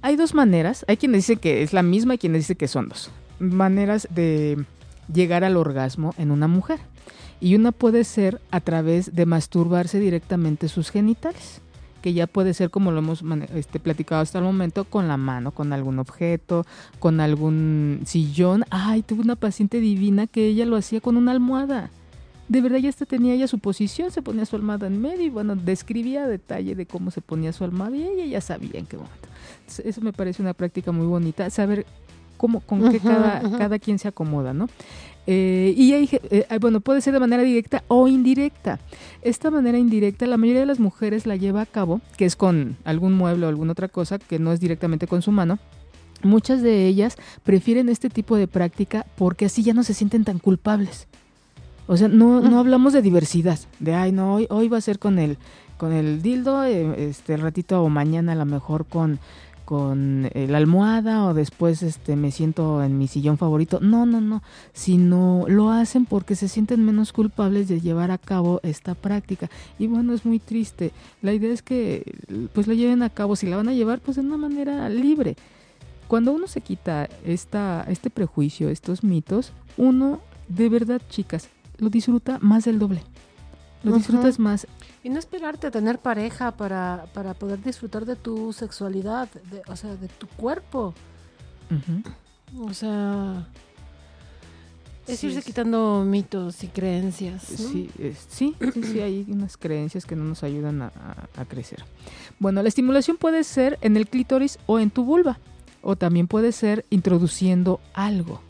hay 0.00 0.16
dos 0.16 0.34
maneras. 0.34 0.84
Hay 0.86 0.96
quien 0.96 1.12
dice 1.12 1.36
que 1.36 1.62
es 1.62 1.72
la 1.72 1.82
misma 1.82 2.14
y 2.14 2.18
quien 2.18 2.34
dice 2.34 2.54
que 2.54 2.68
son 2.68 2.88
dos. 2.88 3.10
Maneras 3.50 4.08
de 4.10 4.64
llegar 5.12 5.44
al 5.44 5.56
orgasmo 5.56 6.14
en 6.18 6.30
una 6.30 6.48
mujer. 6.48 6.80
Y 7.40 7.56
una 7.56 7.72
puede 7.72 8.04
ser 8.04 8.40
a 8.50 8.60
través 8.60 9.14
de 9.14 9.26
masturbarse 9.26 9.98
directamente 9.98 10.68
sus 10.68 10.90
genitales, 10.90 11.60
que 12.00 12.14
ya 12.14 12.26
puede 12.26 12.54
ser 12.54 12.70
como 12.70 12.90
lo 12.90 12.98
hemos 12.98 13.22
este, 13.54 13.80
platicado 13.80 14.22
hasta 14.22 14.38
el 14.38 14.44
momento, 14.44 14.84
con 14.84 15.08
la 15.08 15.16
mano, 15.16 15.50
con 15.50 15.72
algún 15.72 15.98
objeto, 15.98 16.64
con 16.98 17.20
algún 17.20 18.00
sillón. 18.06 18.64
Ay, 18.70 19.02
tuve 19.02 19.22
una 19.22 19.36
paciente 19.36 19.80
divina 19.80 20.26
que 20.26 20.46
ella 20.46 20.64
lo 20.64 20.76
hacía 20.76 21.00
con 21.00 21.16
una 21.16 21.32
almohada. 21.32 21.90
De 22.48 22.60
verdad 22.60 22.78
ya 22.78 22.90
hasta 22.90 23.06
tenía 23.06 23.34
ella 23.34 23.48
su 23.48 23.58
posición, 23.58 24.10
se 24.10 24.20
ponía 24.20 24.44
su 24.44 24.56
almohada 24.56 24.86
en 24.86 25.00
medio 25.00 25.24
y 25.24 25.30
bueno, 25.30 25.56
describía 25.56 26.24
a 26.24 26.28
detalle 26.28 26.74
de 26.74 26.84
cómo 26.84 27.10
se 27.10 27.22
ponía 27.22 27.54
su 27.54 27.64
almohada 27.64 27.96
y 27.96 28.04
ella 28.04 28.26
ya 28.26 28.40
sabía 28.42 28.78
en 28.78 28.86
qué 28.86 28.98
momento. 28.98 29.28
Eso 29.82 30.00
me 30.02 30.12
parece 30.12 30.42
una 30.42 30.52
práctica 30.52 30.92
muy 30.92 31.06
bonita, 31.06 31.48
saber 31.48 31.86
cómo, 32.36 32.60
con 32.60 32.90
qué 32.90 33.00
cada, 33.00 33.42
cada 33.58 33.78
quien 33.78 33.98
se 33.98 34.08
acomoda, 34.08 34.52
¿no? 34.52 34.68
Eh, 35.26 35.72
y 35.76 35.92
hay, 35.94 36.08
eh, 36.30 36.46
bueno, 36.60 36.80
puede 36.80 37.00
ser 37.00 37.14
de 37.14 37.20
manera 37.20 37.42
directa 37.42 37.82
o 37.88 38.08
indirecta. 38.08 38.78
Esta 39.22 39.50
manera 39.50 39.78
indirecta, 39.78 40.26
la 40.26 40.36
mayoría 40.36 40.60
de 40.60 40.66
las 40.66 40.80
mujeres 40.80 41.26
la 41.26 41.36
lleva 41.36 41.62
a 41.62 41.66
cabo, 41.66 42.00
que 42.16 42.26
es 42.26 42.36
con 42.36 42.76
algún 42.84 43.14
mueble 43.14 43.46
o 43.46 43.48
alguna 43.48 43.72
otra 43.72 43.88
cosa 43.88 44.18
que 44.18 44.38
no 44.38 44.52
es 44.52 44.60
directamente 44.60 45.06
con 45.06 45.22
su 45.22 45.32
mano. 45.32 45.58
Muchas 46.22 46.62
de 46.62 46.86
ellas 46.86 47.16
prefieren 47.42 47.88
este 47.88 48.08
tipo 48.08 48.36
de 48.36 48.48
práctica 48.48 49.06
porque 49.16 49.46
así 49.46 49.62
ya 49.62 49.74
no 49.74 49.82
se 49.82 49.94
sienten 49.94 50.24
tan 50.24 50.38
culpables. 50.38 51.06
O 51.86 51.96
sea, 51.96 52.08
no, 52.08 52.40
no 52.40 52.58
hablamos 52.58 52.94
de 52.94 53.02
diversidad, 53.02 53.58
de 53.78 53.94
ay 53.94 54.10
no, 54.10 54.34
hoy, 54.34 54.46
hoy 54.48 54.68
va 54.68 54.78
a 54.78 54.80
ser 54.80 54.98
con 54.98 55.18
el, 55.18 55.36
con 55.76 55.92
el 55.92 56.22
dildo, 56.22 56.64
eh, 56.64 57.08
este 57.10 57.36
ratito 57.36 57.82
o 57.82 57.90
mañana 57.90 58.32
a 58.32 58.36
lo 58.36 58.46
mejor 58.46 58.86
con 58.86 59.18
con 59.64 60.30
eh, 60.32 60.46
la 60.48 60.58
almohada 60.58 61.24
o 61.24 61.34
después 61.34 61.82
este 61.82 62.16
me 62.16 62.30
siento 62.30 62.82
en 62.82 62.98
mi 62.98 63.08
sillón 63.08 63.38
favorito. 63.38 63.80
No, 63.80 64.06
no, 64.06 64.20
no, 64.20 64.42
sino 64.72 65.44
lo 65.48 65.70
hacen 65.70 66.06
porque 66.06 66.36
se 66.36 66.48
sienten 66.48 66.84
menos 66.84 67.12
culpables 67.12 67.68
de 67.68 67.80
llevar 67.80 68.10
a 68.10 68.18
cabo 68.18 68.60
esta 68.62 68.94
práctica. 68.94 69.50
Y 69.78 69.86
bueno, 69.86 70.12
es 70.12 70.24
muy 70.24 70.38
triste. 70.38 70.92
La 71.22 71.32
idea 71.32 71.52
es 71.52 71.62
que 71.62 72.14
pues 72.52 72.66
la 72.66 72.74
lleven 72.74 73.02
a 73.02 73.10
cabo, 73.10 73.36
si 73.36 73.46
la 73.46 73.56
van 73.56 73.68
a 73.68 73.74
llevar 73.74 74.00
pues 74.00 74.16
de 74.16 74.22
una 74.22 74.36
manera 74.36 74.88
libre. 74.88 75.36
Cuando 76.08 76.32
uno 76.32 76.46
se 76.46 76.60
quita 76.60 77.08
esta 77.24 77.84
este 77.88 78.10
prejuicio, 78.10 78.68
estos 78.68 79.02
mitos, 79.02 79.52
uno 79.76 80.20
de 80.48 80.68
verdad, 80.68 81.00
chicas, 81.08 81.48
lo 81.78 81.88
disfruta 81.88 82.38
más 82.40 82.64
del 82.64 82.78
doble. 82.78 83.02
Lo 83.84 83.96
disfrutas 83.96 84.38
más. 84.38 84.66
Y 85.02 85.10
no 85.10 85.18
esperarte 85.18 85.66
a 85.66 85.70
tener 85.70 85.98
pareja 85.98 86.52
para, 86.52 87.06
para 87.12 87.34
poder 87.34 87.62
disfrutar 87.62 88.06
de 88.06 88.16
tu 88.16 88.52
sexualidad, 88.52 89.28
de, 89.50 89.62
o 89.68 89.76
sea, 89.76 89.94
de 89.96 90.08
tu 90.08 90.26
cuerpo. 90.26 90.94
O 92.58 92.72
sea, 92.72 93.46
es 95.06 95.22
irse 95.22 95.42
quitando 95.42 96.04
mitos 96.06 96.64
y 96.64 96.68
creencias. 96.68 97.42
Sí, 97.42 97.90
sí, 98.28 98.56
sí, 98.58 99.00
hay 99.00 99.26
unas 99.28 99.56
creencias 99.56 100.06
que 100.06 100.16
no 100.16 100.24
nos 100.24 100.42
ayudan 100.42 100.82
a, 100.82 100.92
a, 101.36 101.44
crecer. 101.44 101.84
Bueno, 102.38 102.62
la 102.62 102.68
estimulación 102.68 103.18
puede 103.18 103.44
ser 103.44 103.78
en 103.82 103.96
el 103.96 104.08
clítoris 104.08 104.58
o 104.66 104.78
en 104.78 104.90
tu 104.90 105.04
vulva, 105.04 105.38
o 105.82 105.96
también 105.96 106.26
puede 106.26 106.52
ser 106.52 106.86
introduciendo 106.88 107.80
algo. 107.92 108.40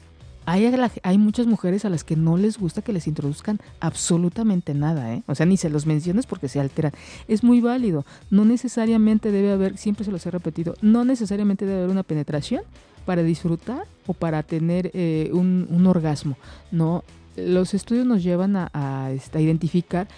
Hay, 0.46 1.18
muchas 1.18 1.46
mujeres 1.46 1.84
a 1.84 1.90
las 1.90 2.04
que 2.04 2.16
no 2.16 2.36
les 2.36 2.58
gusta 2.58 2.82
que 2.82 2.92
les 2.92 3.06
introduzcan 3.06 3.58
absolutamente 3.80 4.74
nada, 4.74 5.14
¿eh? 5.14 5.22
O 5.26 5.34
sea, 5.34 5.46
ni 5.46 5.56
se 5.56 5.70
los 5.70 5.86
menciones 5.86 6.26
porque 6.26 6.48
se 6.48 6.60
alteran. 6.60 6.92
Es 7.28 7.42
muy 7.42 7.60
válido. 7.60 8.04
No 8.30 8.44
necesariamente 8.44 9.30
debe 9.30 9.52
haber, 9.52 9.78
siempre 9.78 10.04
se 10.04 10.10
los 10.10 10.24
he 10.26 10.30
repetido, 10.30 10.74
no 10.82 11.04
necesariamente 11.04 11.64
debe 11.64 11.78
haber 11.78 11.90
una 11.90 12.02
penetración 12.02 12.62
para 13.06 13.22
disfrutar 13.22 13.86
o 14.06 14.12
para 14.12 14.42
tener 14.42 14.90
eh, 14.92 15.30
un, 15.32 15.86
orgasmo. 15.86 16.36
No, 16.70 17.04
los 17.36 17.72
estudios 17.72 18.06
nos 18.06 18.22
llevan 18.22 18.56
a, 18.56 19.10
este, 19.12 19.40
identificar. 19.40 20.08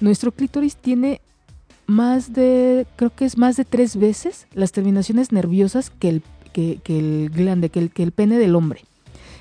Nuestro 0.00 0.32
clítoris 0.32 0.76
tiene 0.76 1.20
más 1.86 2.32
de, 2.32 2.86
creo 2.96 3.14
que 3.14 3.24
es 3.24 3.38
más 3.38 3.56
de 3.56 3.64
tres 3.64 3.96
veces 3.96 4.48
las 4.52 4.72
terminaciones 4.72 5.30
nerviosas 5.30 5.90
que 5.90 6.08
el, 6.08 6.22
que, 6.52 6.80
el 6.86 7.30
glande, 7.30 7.70
que 7.70 7.78
el, 7.78 7.90
que 7.90 8.02
el 8.02 8.10
pene 8.10 8.38
del 8.38 8.56
hombre. 8.56 8.82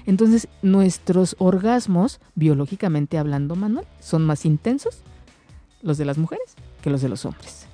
Entonces, 0.06 0.48
nuestros 0.62 1.36
orgasmos, 1.40 2.20
biológicamente 2.36 3.18
hablando, 3.18 3.56
Manuel, 3.56 3.86
son 4.00 4.26
más 4.26 4.46
intensos 4.46 5.00
los 5.82 5.98
de 5.98 6.06
las 6.06 6.18
mujeres 6.18 6.56
que 6.82 6.90
los 6.90 7.02
de 7.02 7.10
los 7.10 7.26
hombres. 7.26 7.68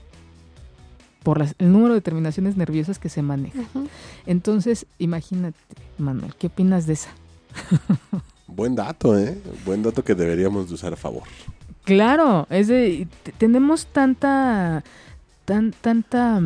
Por 1.23 1.41
el 1.41 1.71
número 1.71 1.93
de 1.93 2.01
terminaciones 2.01 2.57
nerviosas 2.57 2.97
que 2.97 3.09
se 3.09 3.21
manejan. 3.21 3.67
Entonces, 4.25 4.85
imagínate, 4.97 5.57
Manuel, 5.97 6.33
¿qué 6.35 6.47
opinas 6.47 6.87
de 6.87 6.93
esa? 6.93 7.11
Buen 8.47 8.75
dato, 8.75 9.17
¿eh? 9.17 9.37
Buen 9.65 9.83
dato 9.83 10.03
que 10.03 10.15
deberíamos 10.15 10.67
de 10.67 10.73
usar 10.73 10.93
a 10.93 10.97
favor. 10.97 11.23
Claro, 11.83 12.47
es 12.49 12.67
de, 12.67 13.07
tenemos 13.37 13.85
tanta, 13.87 14.83
tan, 15.45 15.71
tanta 15.71 16.41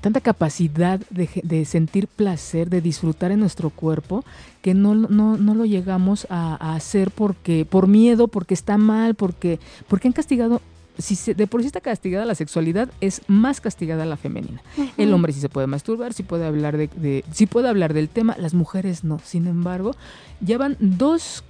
tanta 0.00 0.20
capacidad 0.20 1.00
de, 1.10 1.64
sentir 1.64 2.08
placer, 2.08 2.70
de 2.70 2.80
disfrutar 2.80 3.32
en 3.32 3.40
nuestro 3.40 3.70
cuerpo, 3.70 4.24
que 4.62 4.74
no, 4.74 4.94
no, 4.94 5.36
no 5.36 5.54
lo 5.54 5.64
llegamos 5.64 6.26
a, 6.30 6.74
hacer 6.74 7.10
porque 7.10 7.64
por 7.64 7.86
miedo, 7.86 8.28
porque 8.28 8.54
está 8.54 8.78
mal, 8.78 9.14
porque, 9.14 9.58
porque 9.88 10.08
han 10.08 10.12
castigado 10.12 10.60
si 10.98 11.32
de 11.32 11.46
por 11.46 11.62
sí 11.62 11.66
está 11.66 11.80
castigada 11.80 12.24
la 12.24 12.34
sexualidad, 12.34 12.90
es 13.00 13.22
más 13.26 13.60
castigada 13.60 14.04
la 14.04 14.16
femenina. 14.16 14.60
El 14.96 15.12
hombre 15.14 15.32
sí 15.32 15.40
se 15.40 15.48
puede 15.48 15.66
masturbar, 15.66 16.12
sí 16.12 16.22
puede 16.22 16.46
hablar 16.46 16.76
de, 16.76 17.24
sí 17.32 17.46
puede 17.46 17.68
hablar 17.68 17.94
del 17.94 18.08
tema, 18.08 18.36
las 18.38 18.54
mujeres 18.54 19.02
no. 19.02 19.18
Sin 19.24 19.46
embargo, 19.46 19.94
ya 20.40 20.58
van 20.58 20.76
dos 20.78 21.42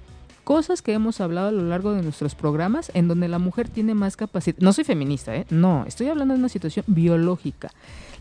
cosas 0.43 0.81
que 0.81 0.93
hemos 0.93 1.21
hablado 1.21 1.49
a 1.49 1.51
lo 1.51 1.63
largo 1.63 1.93
de 1.93 2.01
nuestros 2.01 2.35
programas 2.35 2.91
en 2.93 3.07
donde 3.07 3.27
la 3.27 3.39
mujer 3.39 3.69
tiene 3.69 3.93
más 3.93 4.17
capacidad. 4.17 4.57
No 4.59 4.73
soy 4.73 4.83
feminista, 4.83 5.35
¿eh? 5.35 5.45
No, 5.49 5.85
estoy 5.87 6.07
hablando 6.07 6.33
de 6.33 6.39
una 6.39 6.49
situación 6.49 6.85
biológica. 6.87 7.71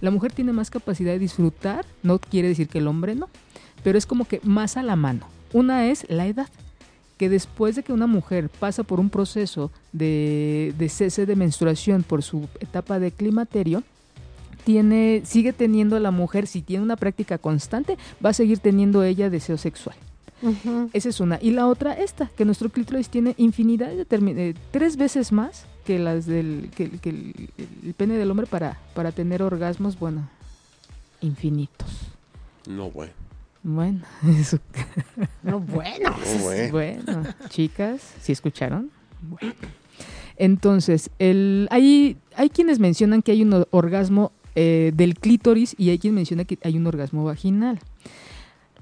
La 0.01 0.11
mujer 0.11 0.33
tiene 0.33 0.53
más 0.53 0.71
capacidad 0.71 1.13
de 1.13 1.19
disfrutar, 1.19 1.85
no 2.03 2.19
quiere 2.19 2.49
decir 2.49 2.69
que 2.69 2.79
el 2.79 2.87
hombre 2.87 3.15
no, 3.15 3.29
pero 3.83 3.99
es 3.99 4.07
como 4.07 4.27
que 4.27 4.41
más 4.43 4.77
a 4.77 4.83
la 4.83 4.97
mano. 4.97 5.27
Una 5.53 5.87
es 5.87 6.07
la 6.09 6.27
edad, 6.27 6.49
que 7.17 7.29
después 7.29 7.77
de 7.77 7.83
que 7.83 7.93
una 7.93 8.07
mujer 8.07 8.49
pasa 8.49 8.83
por 8.83 9.01
un 9.01 9.11
proceso 9.11 9.71
de, 9.93 10.75
cese 10.89 11.27
de 11.27 11.37
menstruación 11.37 12.03
por 12.03 12.23
su 12.23 12.49
etapa 12.61 12.99
de 12.99 13.11
climaterio, 13.11 13.83
tiene, 14.65 15.23
sigue 15.25 15.53
teniendo 15.53 15.99
la 15.99 16.11
mujer, 16.11 16.47
si 16.47 16.63
tiene 16.63 16.83
una 16.83 16.97
práctica 16.97 17.39
constante, 17.39 17.99
va 18.25 18.31
a 18.31 18.35
seguir 18.35 18.59
teniendo 18.59 19.03
ella 19.03 19.29
deseo 19.29 19.59
sexual. 19.59 19.97
Esa 20.93 21.09
es 21.09 21.21
una. 21.21 21.39
Y 21.41 21.51
la 21.51 21.67
otra, 21.67 21.93
esta, 21.93 22.31
que 22.37 22.45
nuestro 22.45 22.71
clítoris 22.71 23.09
tiene 23.09 23.35
infinidad 23.37 23.89
de, 23.89 24.07
eh, 24.11 24.55
tres 24.71 24.97
veces 24.97 25.33
más 25.33 25.67
que 25.85 25.99
las 25.99 26.27
del 26.27 26.71
que, 26.75 26.85
el, 26.85 27.95
pene 27.95 28.17
del 28.17 28.31
hombre 28.31 28.47
para, 28.47 28.79
para 28.95 29.13
tener 29.13 29.43
orgasmos, 29.43 29.99
bueno, 29.99 30.29
infinitos. 31.21 31.89
No, 32.67 32.91
bueno. 32.91 33.13
Bueno, 33.63 34.01
eso. 34.41 34.59
No, 35.43 35.61
bueno. 35.61 36.15
bueno. 36.71 37.23
chicas, 37.49 38.01
¿sí 38.23 38.33
escucharon? 38.33 38.91
Bueno. 39.23 39.55
Entonces, 40.37 41.11
el, 41.19 41.69
hay, 41.71 42.17
hay 42.35 42.49
quienes 42.49 42.79
mencionan 42.79 43.21
que 43.21 43.33
hay 43.33 43.43
un 43.43 43.67
orgasmo 43.71 44.33
eh, 44.55 44.91
del 44.95 45.15
clítoris 45.15 45.75
y 45.77 45.91
hay 45.91 45.99
quien 45.99 46.15
menciona 46.15 46.45
que 46.45 46.59
hay 46.63 46.79
un 46.79 46.87
orgasmo 46.87 47.25
vaginal. 47.25 47.79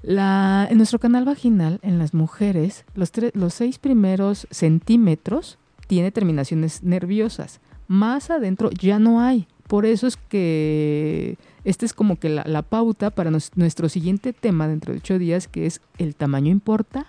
La, 0.01 0.67
en 0.69 0.77
nuestro 0.77 0.99
canal 0.99 1.25
vaginal, 1.25 1.79
en 1.81 1.99
las 1.99 2.13
mujeres, 2.13 2.85
los, 2.95 3.11
los 3.33 3.53
seis 3.53 3.79
primeros 3.79 4.47
centímetros 4.51 5.57
tiene 5.87 6.11
terminaciones 6.11 6.83
nerviosas. 6.83 7.59
Más 7.87 8.29
adentro 8.29 8.69
ya 8.71 8.99
no 8.99 9.21
hay. 9.21 9.47
Por 9.67 9.85
eso 9.85 10.07
es 10.07 10.17
que 10.17 11.37
esta 11.63 11.85
es 11.85 11.93
como 11.93 12.17
que 12.17 12.29
la, 12.29 12.61
pauta 12.63 13.11
para 13.11 13.29
nuestro 13.29 13.89
siguiente 13.89 14.33
tema 14.33 14.67
dentro 14.67 14.93
de 14.93 14.99
ocho 14.99 15.19
días, 15.19 15.47
que 15.47 15.65
es 15.65 15.81
el 15.97 16.15
tamaño 16.15 16.51
importa. 16.51 17.05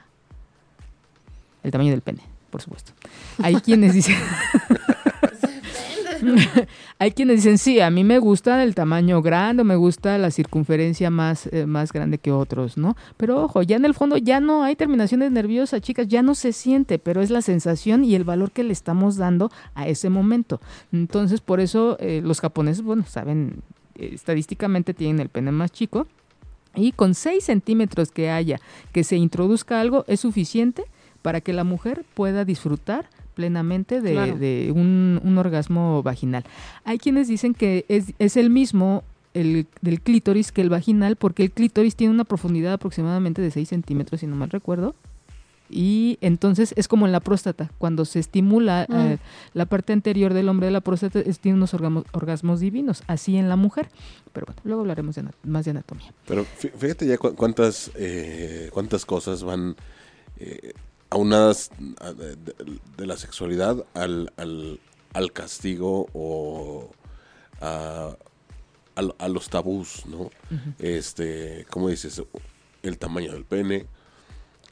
El 1.63 1.71
tamaño 1.71 1.91
del 1.91 2.03
pene, 2.03 2.23
por 2.51 2.61
supuesto. 2.61 2.93
Hay 3.43 3.57
quienes 3.57 3.95
dicen... 3.95 4.17
Hay 6.99 7.13
quienes 7.13 7.37
dicen, 7.37 7.59
sí, 7.59 7.81
a 7.81 7.91
mí 7.91 8.05
me 8.05 8.19
gusta 8.19 8.63
el 8.63 8.75
tamaño 8.75 9.23
grande, 9.23 9.65
me 9.65 9.77
gusta 9.77 10.19
la 10.19 10.31
circunferencia 10.31 11.11
más, 11.11 11.49
eh, 11.53 11.67
más 11.67 11.93
grande 11.93 12.19
que 12.19 12.33
otros, 12.33 12.77
¿no? 12.77 12.97
Pero 13.17 13.43
ojo, 13.43 13.63
ya 13.63 13.77
en 13.77 13.85
el 13.85 13.95
fondo 13.95 14.17
ya 14.17 14.41
no 14.41 14.63
hay 14.63 14.77
terminaciones 14.77 15.33
nerviosas, 15.33 15.81
chicas, 15.81 16.09
ya 16.09 16.23
no 16.23 16.35
se 16.35 16.53
siente, 16.53 16.99
pero 16.99 17.21
es 17.21 17.31
la 17.31 17.43
sensación 17.43 18.05
y 18.05 18.15
el 18.15 18.25
valor 18.25 18.51
que 18.51 18.65
le 18.65 18.73
estamos 18.73 19.17
dando 19.17 19.51
a 19.75 19.89
ese 19.89 20.11
momento. 20.11 20.61
Entonces, 20.93 21.41
por 21.41 21.61
eso 21.61 21.97
eh, 22.01 22.21
los 22.25 22.41
japoneses, 22.41 22.83
bueno, 22.83 23.05
saben, 23.07 23.63
eh, 23.97 24.11
estadísticamente 24.15 24.95
tienen 24.95 25.21
el 25.21 25.29
pene 25.29 25.53
más 25.53 25.73
chico. 25.73 26.07
Y 26.77 26.93
con 26.93 27.15
6 27.15 27.43
centímetros 27.43 28.13
que 28.13 28.31
haya 28.31 28.61
que 28.93 29.03
se 29.03 29.17
introduzca 29.17 29.81
algo 29.81 30.05
es 30.07 30.21
suficiente 30.21 30.85
para 31.21 31.41
que 31.41 31.53
la 31.53 31.65
mujer 31.65 32.05
pueda 32.15 32.45
disfrutar 32.45 33.09
plenamente 33.35 34.01
de, 34.01 34.73
un, 34.75 35.37
orgasmo 35.39 36.03
vaginal. 36.03 36.45
Hay 36.85 36.99
quienes 36.99 37.29
dicen 37.29 37.55
que 37.55 37.85
es, 37.89 38.13
es, 38.19 38.37
el 38.37 38.51
mismo 38.51 39.03
el, 39.35 39.67
del 39.81 40.01
clítoris 40.01 40.53
que 40.53 40.61
el 40.61 40.71
vaginal, 40.71 41.17
porque 41.17 41.45
el 41.45 41.51
clítoris 41.53 41.95
tiene 41.97 42.13
una 42.13 42.25
profundidad 42.25 42.73
aproximadamente 42.75 43.41
de 43.43 43.51
6 43.51 43.69
centímetros, 43.69 44.21
si 44.21 44.27
no 44.27 44.37
mal 44.37 44.51
recuerdo. 44.51 44.95
Y 45.73 46.19
entonces 46.21 46.75
es 46.77 46.89
como 46.89 47.07
en 47.07 47.13
la 47.13 47.21
próstata, 47.21 47.71
cuando 47.79 48.05
se 48.05 48.19
estimula 48.19 48.87
Mm. 48.89 48.95
eh, 48.97 49.19
la 49.55 49.67
parte 49.67 49.93
anterior 49.93 50.35
del 50.35 50.49
hombre 50.49 50.67
de 50.67 50.73
la 50.73 50.81
próstata, 50.81 51.21
es- 51.21 51.39
tiene 51.39 51.57
unos 51.59 51.73
orgamos- 51.75 52.07
orgasmos 52.11 52.59
divinos, 52.59 53.05
así 53.07 53.37
en 53.37 53.49
la 53.49 53.55
mujer. 53.55 53.89
Pero 54.33 54.47
bueno, 54.47 54.61
luego 54.65 54.81
hablaremos 54.81 55.15
de 55.15 55.25
más 55.45 55.65
de 55.65 55.71
anatomía. 55.71 56.13
Pero 56.27 56.43
fí- 56.45 56.73
fíjate 56.77 57.07
ya 57.07 57.19
cu- 57.19 57.37
cuántas, 57.37 57.93
eh, 57.95 58.69
cuántas 58.73 59.07
cosas 59.07 59.45
van 59.45 59.77
eh, 60.41 60.73
aunadas 61.11 61.71
de, 62.17 62.37
de- 62.37 62.81
de 62.97 63.07
la 63.07 63.17
sexualidad 63.17 63.85
al, 63.95 64.33
al, 64.37 64.81
al 65.13 65.33
castigo 65.33 66.07
o 66.15 66.91
a, 67.61 68.15
a- 68.97 69.15
a 69.19 69.29
los 69.29 69.49
tabús, 69.51 70.05
¿no? 70.07 70.31
Este, 70.79 71.67
como 71.71 71.89
dices, 71.89 72.23
el 72.83 72.99
tamaño 72.99 73.33
del 73.33 73.45
pene, 73.45 73.87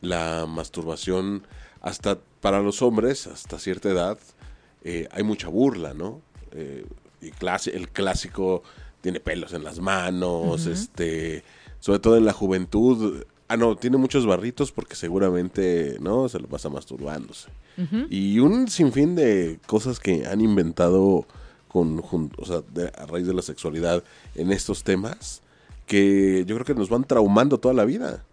la 0.01 0.47
masturbación, 0.47 1.47
hasta 1.81 2.19
para 2.41 2.61
los 2.61 2.83
hombres, 2.83 3.27
hasta 3.27 3.59
cierta 3.59 3.89
edad, 3.91 4.19
eh, 4.85 5.09
hay 5.11 5.23
mucha 5.25 5.49
burla, 5.49 5.93
¿no? 5.95 6.21
Eh, 6.53 6.87
y 7.21 7.31
clase, 7.33 7.77
el 7.77 7.89
clásico 7.89 8.63
tiene 9.01 9.19
pelos 9.21 9.53
en 9.53 9.65
las 9.65 9.81
manos, 9.81 10.67
este, 10.67 11.43
sobre 11.81 11.99
todo 11.99 12.17
en 12.17 12.25
la 12.25 12.33
juventud. 12.33 13.25
Ah, 13.49 13.57
no, 13.57 13.77
tiene 13.77 13.97
muchos 13.97 14.27
barritos 14.27 14.73
porque 14.73 14.95
seguramente, 14.95 15.97
¿no? 16.01 16.29
Se 16.29 16.39
lo 16.39 16.47
pasa 16.49 16.69
masturbándose. 16.69 17.49
Y 18.11 18.41
un 18.41 18.69
sinfín 18.69 19.15
de 19.15 19.59
cosas 19.67 20.01
que 20.01 20.27
han 20.27 20.41
inventado 20.41 21.25
con, 21.69 22.03
o 22.37 22.45
sea, 22.45 22.63
de- 22.75 22.89
a 22.97 23.07
raíz 23.07 23.27
de 23.27 23.33
la 23.35 23.43
sexualidad 23.43 24.03
en 24.35 24.51
estos 24.53 24.83
temas 24.83 25.43
que 25.87 26.45
yo 26.47 26.57
creo 26.57 26.67
que 26.67 26.75
nos 26.75 26.89
van 26.91 27.05
traumando 27.05 27.59
toda 27.59 27.73
la 27.75 27.85
vida. 27.85 28.25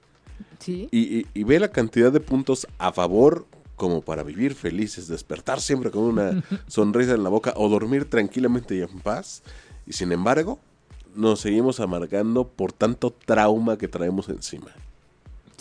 Sí. 0.59 0.89
Y, 0.91 0.99
y- 1.19 1.25
y 1.33 1.43
ve 1.43 1.59
la 1.59 1.69
cantidad 1.69 2.11
de 2.11 2.19
puntos 2.19 2.67
a 2.79 2.91
favor 2.91 3.45
como 3.75 4.01
para 4.01 4.23
vivir 4.23 4.55
felices, 4.55 5.07
despertar 5.07 5.61
siempre 5.61 5.91
con 5.91 6.03
una 6.03 6.43
sonrisa 6.67 7.13
en 7.13 7.23
la 7.23 7.29
boca 7.29 7.53
o 7.55 7.69
dormir 7.69 8.05
tranquilamente 8.09 8.75
y 8.75 8.81
en 8.81 8.99
paz. 8.99 9.43
Y 9.85 9.93
sin 9.93 10.11
embargo, 10.11 10.59
nos 11.15 11.39
seguimos 11.41 11.79
amargando 11.79 12.47
por 12.47 12.71
tanto 12.73 13.11
trauma 13.25 13.77
que 13.77 13.87
traemos 13.87 14.27
encima. 14.29 14.71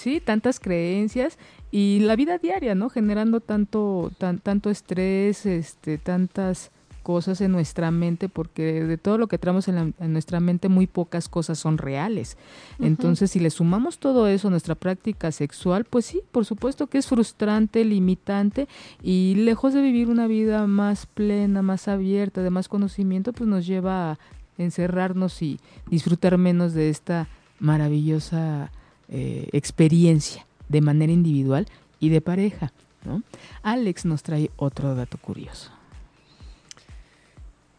Sí, 0.04 0.20
tantas 0.20 0.60
creencias 0.60 1.38
y 1.72 2.00
la 2.00 2.14
vida 2.14 2.36
diaria, 2.36 2.74
¿no? 2.74 2.90
Generando 2.90 3.40
tanto, 3.40 4.12
tan, 4.18 4.38
tanto 4.38 4.68
estrés, 4.68 5.46
este, 5.46 5.96
tantas 5.96 6.70
cosas 7.02 7.40
en 7.42 7.52
nuestra 7.52 7.90
mente, 7.90 8.28
porque 8.30 8.84
de 8.84 8.96
todo 8.98 9.18
lo 9.18 9.26
que 9.28 9.36
traemos 9.38 9.66
en, 9.68 9.74
la- 9.74 9.92
en 9.98 10.12
nuestra 10.12 10.40
mente, 10.40 10.68
muy 10.68 10.86
pocas 10.86 11.28
cosas 11.28 11.58
son 11.58 11.76
reales. 11.78 12.36
Entonces, 12.80 13.30
si 13.30 13.40
le 13.40 13.50
sumamos 13.50 13.98
todo 13.98 14.26
eso 14.28 14.48
a 14.48 14.50
nuestra 14.50 14.74
práctica 14.74 15.30
sexual, 15.32 15.84
pues 15.84 16.04
sí, 16.06 16.22
por 16.32 16.44
supuesto 16.46 16.86
que 16.86 16.96
es 16.98 17.06
frustrante, 17.06 17.84
limitante, 17.84 18.68
y 19.02 19.34
lejos 19.36 19.72
de 19.74 19.82
vivir 19.82 20.08
una 20.08 20.26
vida 20.26 20.66
más 20.66 21.04
plena, 21.06 21.60
más 21.62 21.88
abierta, 21.88 22.42
de 22.42 22.50
más 22.50 22.68
conocimiento, 22.68 23.32
pues 23.34 23.48
nos 23.48 23.66
lleva 23.66 24.12
a 24.12 24.18
encerrarnos 24.58 25.42
y 25.42 25.60
disfrutar 25.90 26.36
menos 26.38 26.72
de 26.74 26.88
esta 26.90 27.26
maravillosa 27.58 28.70
eh, 29.08 29.48
experiencia 29.52 30.46
de 30.68 30.80
manera 30.80 31.12
individual 31.12 31.66
y 32.00 32.08
de 32.08 32.20
pareja. 32.20 32.72
¿no? 33.04 33.22
Alex 33.62 34.04
nos 34.06 34.22
trae 34.22 34.50
otro 34.56 34.94
dato 34.94 35.18
curioso. 35.18 35.70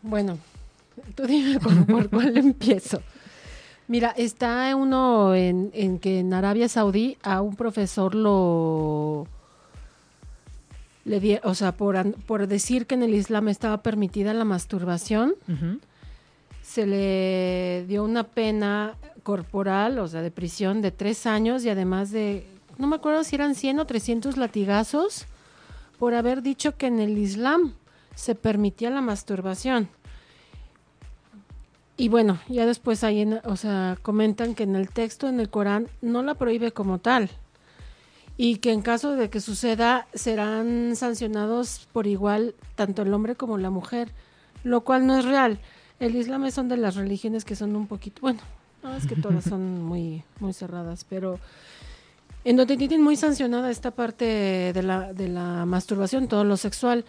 Bueno, 0.02 0.38
tú 1.16 1.26
dime 1.26 1.60
por, 1.64 1.86
por 1.86 2.10
cuál 2.10 2.38
empiezo. 2.38 3.02
Mira, 3.88 4.10
está 4.18 4.76
uno 4.76 5.36
en, 5.36 5.70
en 5.74 6.00
que 6.00 6.20
en 6.20 6.34
Arabia 6.34 6.68
Saudí 6.70 7.18
a 7.22 7.42
un 7.42 7.56
profesor 7.56 8.16
lo 8.16 9.28
le 11.06 11.20
di- 11.20 11.40
o 11.44 11.54
sea, 11.54 11.72
por, 11.74 12.14
por 12.24 12.48
decir 12.48 12.88
que 12.88 12.96
en 12.96 13.04
el 13.04 13.14
Islam 13.14 13.48
estaba 13.48 13.84
permitida 13.84 14.34
la 14.34 14.44
masturbación, 14.44 15.36
se 16.66 16.88
le 16.88 17.86
dio 17.88 18.04
una 18.04 18.24
pena 18.24 18.96
corporal, 19.22 20.00
o 20.00 20.08
sea, 20.08 20.22
de 20.24 20.32
prisión 20.32 20.82
de 20.82 20.92
tres 20.92 21.28
años 21.28 21.64
y 21.64 21.70
además 21.70 22.12
de, 22.12 22.48
no 22.80 22.88
me 22.88 22.96
acuerdo 22.96 23.24
si 23.24 23.36
eran 23.36 23.54
100 23.54 23.80
o 23.80 23.86
300 23.86 24.36
latigazos 24.38 25.26
por 26.00 26.16
haber 26.16 26.42
dicho 26.42 26.76
que 26.76 26.88
en 26.88 27.00
el 27.00 27.18
Islam 27.18 27.74
se 28.16 28.34
permitía 28.34 28.90
la 28.90 29.02
masturbación. 29.02 29.90
Y 31.98 32.10
bueno, 32.10 32.40
ya 32.50 32.66
después 32.66 33.04
ahí, 33.04 33.22
en- 33.22 33.40
o 33.46 33.56
sea, 33.56 33.98
comentan 34.02 34.54
que 34.56 34.64
en 34.64 34.76
el 34.76 34.90
texto, 34.90 35.30
en 35.30 35.40
el 35.40 35.50
Corán, 35.50 35.88
no 36.02 36.24
la 36.24 36.34
prohíbe 36.34 36.72
como 36.72 36.98
tal. 37.00 37.30
Y 38.38 38.58
que 38.58 38.74
en 38.74 38.82
caso 38.82 39.12
de 39.16 39.30
que 39.30 39.40
suceda, 39.40 40.08
serán 40.14 40.96
sancionados 40.98 41.88
por 41.94 42.06
igual 42.06 42.54
tanto 42.76 43.04
el 43.04 43.14
hombre 43.14 43.36
como 43.36 43.58
la 43.58 43.70
mujer, 43.70 44.12
lo 44.66 44.82
cual 44.82 45.08
no 45.08 45.18
es 45.18 45.24
real. 45.24 45.60
El 46.00 46.16
Islam 46.16 46.46
es 46.46 46.54
son 46.54 46.68
de 46.68 46.78
las 46.78 46.96
religiones 46.96 47.46
que 47.46 47.56
son 47.56 47.76
un 47.76 47.88
poquito, 47.88 48.22
bueno, 48.22 48.40
no 48.84 48.96
es 48.96 49.06
que 49.08 49.16
todas 49.16 49.44
son 49.46 49.84
muy, 49.86 50.24
muy 50.40 50.54
cerradas, 50.54 51.06
pero 51.08 51.40
en 52.44 52.58
donde 52.58 52.78
tienen 52.78 53.02
muy 53.02 53.16
sancionada 53.16 53.72
esta 53.72 53.92
parte 53.92 54.72
de 54.74 54.84
la, 54.84 55.14
de 55.14 55.30
la 55.30 55.66
masturbación, 55.66 56.28
todo 56.28 56.44
lo 56.44 56.58
sexual. 56.58 57.06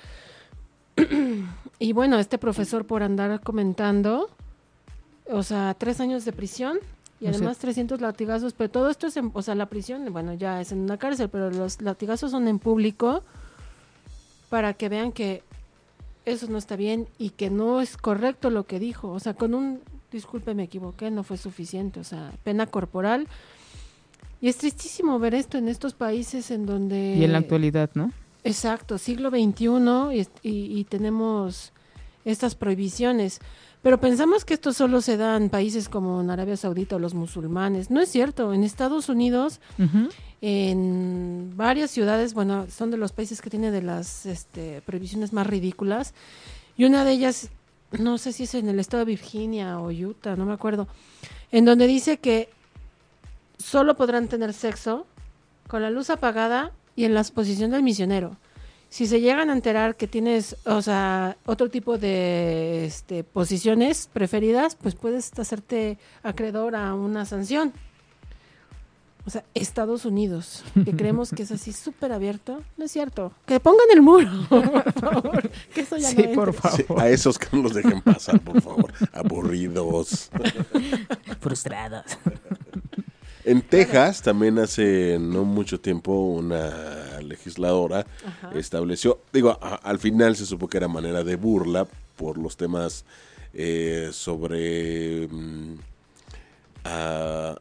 y 1.79 1.93
bueno, 1.93 2.19
este 2.19 2.39
profesor 2.39 2.87
por 2.87 3.03
andar 3.03 3.41
comentando, 3.43 4.31
o 5.31 5.43
sea, 5.43 5.75
tres 5.75 6.01
años 6.01 6.25
de 6.25 6.33
prisión 6.33 6.79
y 7.21 7.27
O 7.27 7.29
sea- 7.29 7.37
además 7.39 7.59
300 7.59 8.01
latigazos, 8.01 8.55
pero 8.55 8.71
todo 8.71 8.89
esto 8.91 9.07
es 9.09 9.17
en, 9.17 9.31
o 9.35 9.43
sea, 9.43 9.55
la 9.55 9.67
prisión, 9.67 10.11
bueno, 10.13 10.33
ya 10.35 10.61
es 10.61 10.73
en 10.73 10.81
una 10.81 10.97
cárcel, 10.97 11.29
pero 11.29 11.51
los 11.51 11.83
latigazos 11.83 12.31
son 12.31 12.49
en 12.49 12.59
público 12.59 13.23
para 14.49 14.75
que 14.75 14.89
vean 14.89 15.13
que 15.13 15.43
eso 16.27 16.47
no 16.49 16.59
está 16.59 16.77
bien 16.77 17.09
y 17.19 17.31
que 17.31 17.49
no 17.51 17.81
es 17.81 17.97
correcto 17.97 18.51
lo 18.51 18.67
que 18.67 18.79
dijo, 18.79 19.11
o 19.11 19.21
sea, 19.21 19.33
con 19.35 19.55
un, 19.55 19.81
disculpe, 20.13 20.55
me 20.55 20.65
equivoqué, 20.65 21.11
no 21.11 21.23
fue 21.23 21.37
suficiente, 21.39 22.01
o 22.01 22.05
sea, 22.05 22.33
pena 22.45 22.67
corporal. 22.67 23.27
Y 24.41 24.49
es 24.49 24.59
tristísimo 24.59 25.19
ver 25.19 25.35
esto 25.35 25.57
en 25.57 25.69
estos 25.69 25.95
países 25.95 26.51
en 26.51 26.67
donde... 26.67 27.15
Y 27.17 27.25
en 27.25 27.33
la 27.33 27.39
actualidad, 27.39 27.91
¿no? 27.95 28.13
Exacto, 28.45 28.99
siglo 28.99 29.31
XXI 29.31 29.67
y, 30.13 30.49
y- 30.49 30.79
y 30.81 30.85
tenemos 30.85 31.73
estas 32.25 32.55
prohibiciones. 32.55 33.41
Pero 33.87 34.01
pensamos 34.01 34.45
que 34.45 34.55
esto 34.55 34.73
solo 34.73 35.01
se 35.01 35.17
da 35.17 35.37
en 35.37 35.49
países 35.49 35.89
como 35.89 36.21
en 36.21 36.29
Arabia 36.29 36.57
Saudita 36.57 36.97
o 36.97 36.99
los 36.99 37.15
musulmanes. 37.15 37.89
No 37.89 38.01
es 38.01 38.09
cierto. 38.09 38.53
En 38.53 38.65
Estados 38.65 39.09
Unidos, 39.09 39.61
en 40.41 41.53
varias 41.57 41.93
ciudades, 41.93 42.35
bueno, 42.35 42.67
son 42.69 42.91
de 42.91 42.97
los 42.97 43.13
países 43.13 43.41
que 43.41 43.49
tiene 43.49 43.71
de 43.71 43.83
las 43.83 44.27
este, 44.27 44.83
prohibiciones 44.85 45.33
más 45.33 45.47
ridículas. 45.47 46.15
Y 46.77 46.85
una 46.85 47.05
de 47.05 47.13
ellas, 47.13 47.51
no 47.93 48.19
sé 48.19 48.33
si 48.33 48.43
es 48.43 48.57
en 48.57 48.69
el 48.69 48.81
estado 48.81 49.05
de 49.05 49.13
Virginia 49.13 49.79
o 49.79 49.93
Utah, 49.93 50.35
no 50.35 50.47
me 50.47 50.55
acuerdo, 50.55 50.89
en 51.53 51.65
donde 51.65 51.87
dice 51.87 52.17
que 52.17 52.49
solo 53.57 53.97
podrán 53.97 54.27
tener 54.27 54.53
sexo 54.53 55.07
con 55.69 55.81
la 55.81 55.91
luz 55.91 56.11
apagada 56.11 56.73
y 56.97 57.05
en 57.05 57.15
la 57.15 57.23
posición 57.23 57.71
del 57.71 57.85
misionero. 57.85 58.37
Si 58.89 59.07
se 59.07 59.21
llegan 59.21 59.51
a 59.51 59.53
enterar 59.53 59.97
que 59.97 60.07
tienes, 60.07 60.57
o 60.65 60.81
sea, 60.81 61.37
otro 61.45 61.69
tipo 61.69 61.99
de 61.99 62.87
este, 62.87 63.25
posiciones 63.25 64.09
preferidas, 64.13 64.75
pues 64.77 64.95
puedes 64.95 65.37
hacerte 65.39 65.99
acreedor 66.23 66.77
a 66.77 66.95
una 66.95 67.25
sanción. 67.27 67.73
O 69.27 69.31
sea, 69.31 69.45
Estados 69.55 70.05
Unidos, 70.05 70.63
que 70.85 70.93
creemos 70.97 71.31
que 71.33 71.43
es 71.43 71.51
así 71.51 71.73
súper 71.75 72.13
abierto, 72.13 72.63
no 72.77 72.85
es 72.85 72.93
cierto. 72.93 73.33
Que 73.45 73.59
pongan 73.59 73.87
el 73.93 74.01
muro, 74.01 74.31
por 74.49 74.93
favor. 74.93 75.51
Que 75.75 75.81
eso 75.81 75.97
ya 75.97 76.09
Sí, 76.11 76.29
no 76.29 76.33
por 76.35 76.53
Sí, 76.71 76.85
favor. 76.85 77.03
a 77.03 77.09
esos 77.11 77.37
que 77.39 77.49
no 77.57 77.65
los 77.65 77.75
dejen 77.75 78.01
pasar, 78.03 78.39
por 78.41 78.63
favor. 78.63 78.93
Aburridos. 79.13 80.31
Frustrados. 81.41 82.05
En 83.47 83.63
Texas 83.63 84.23
también 84.23 84.59
hace 84.59 85.19
no 85.21 85.45
mucho 85.45 85.81
tiempo 85.81 86.13
una 86.13 87.21
legisladora 87.21 88.05
Ajá. 88.27 88.51
estableció, 88.59 89.21
digo, 89.33 89.57
a- 89.63 89.77
al 89.77 89.99
final 90.01 90.35
se 90.37 90.45
supo 90.45 90.69
que 90.69 90.79
era 90.79 90.89
manera 90.89 91.23
de 91.23 91.37
burla 91.37 91.87
por 92.17 92.39
los 92.39 92.57
temas 92.57 93.05
eh, 93.55 94.11
sobre 94.13 95.29
mm, 95.29 95.75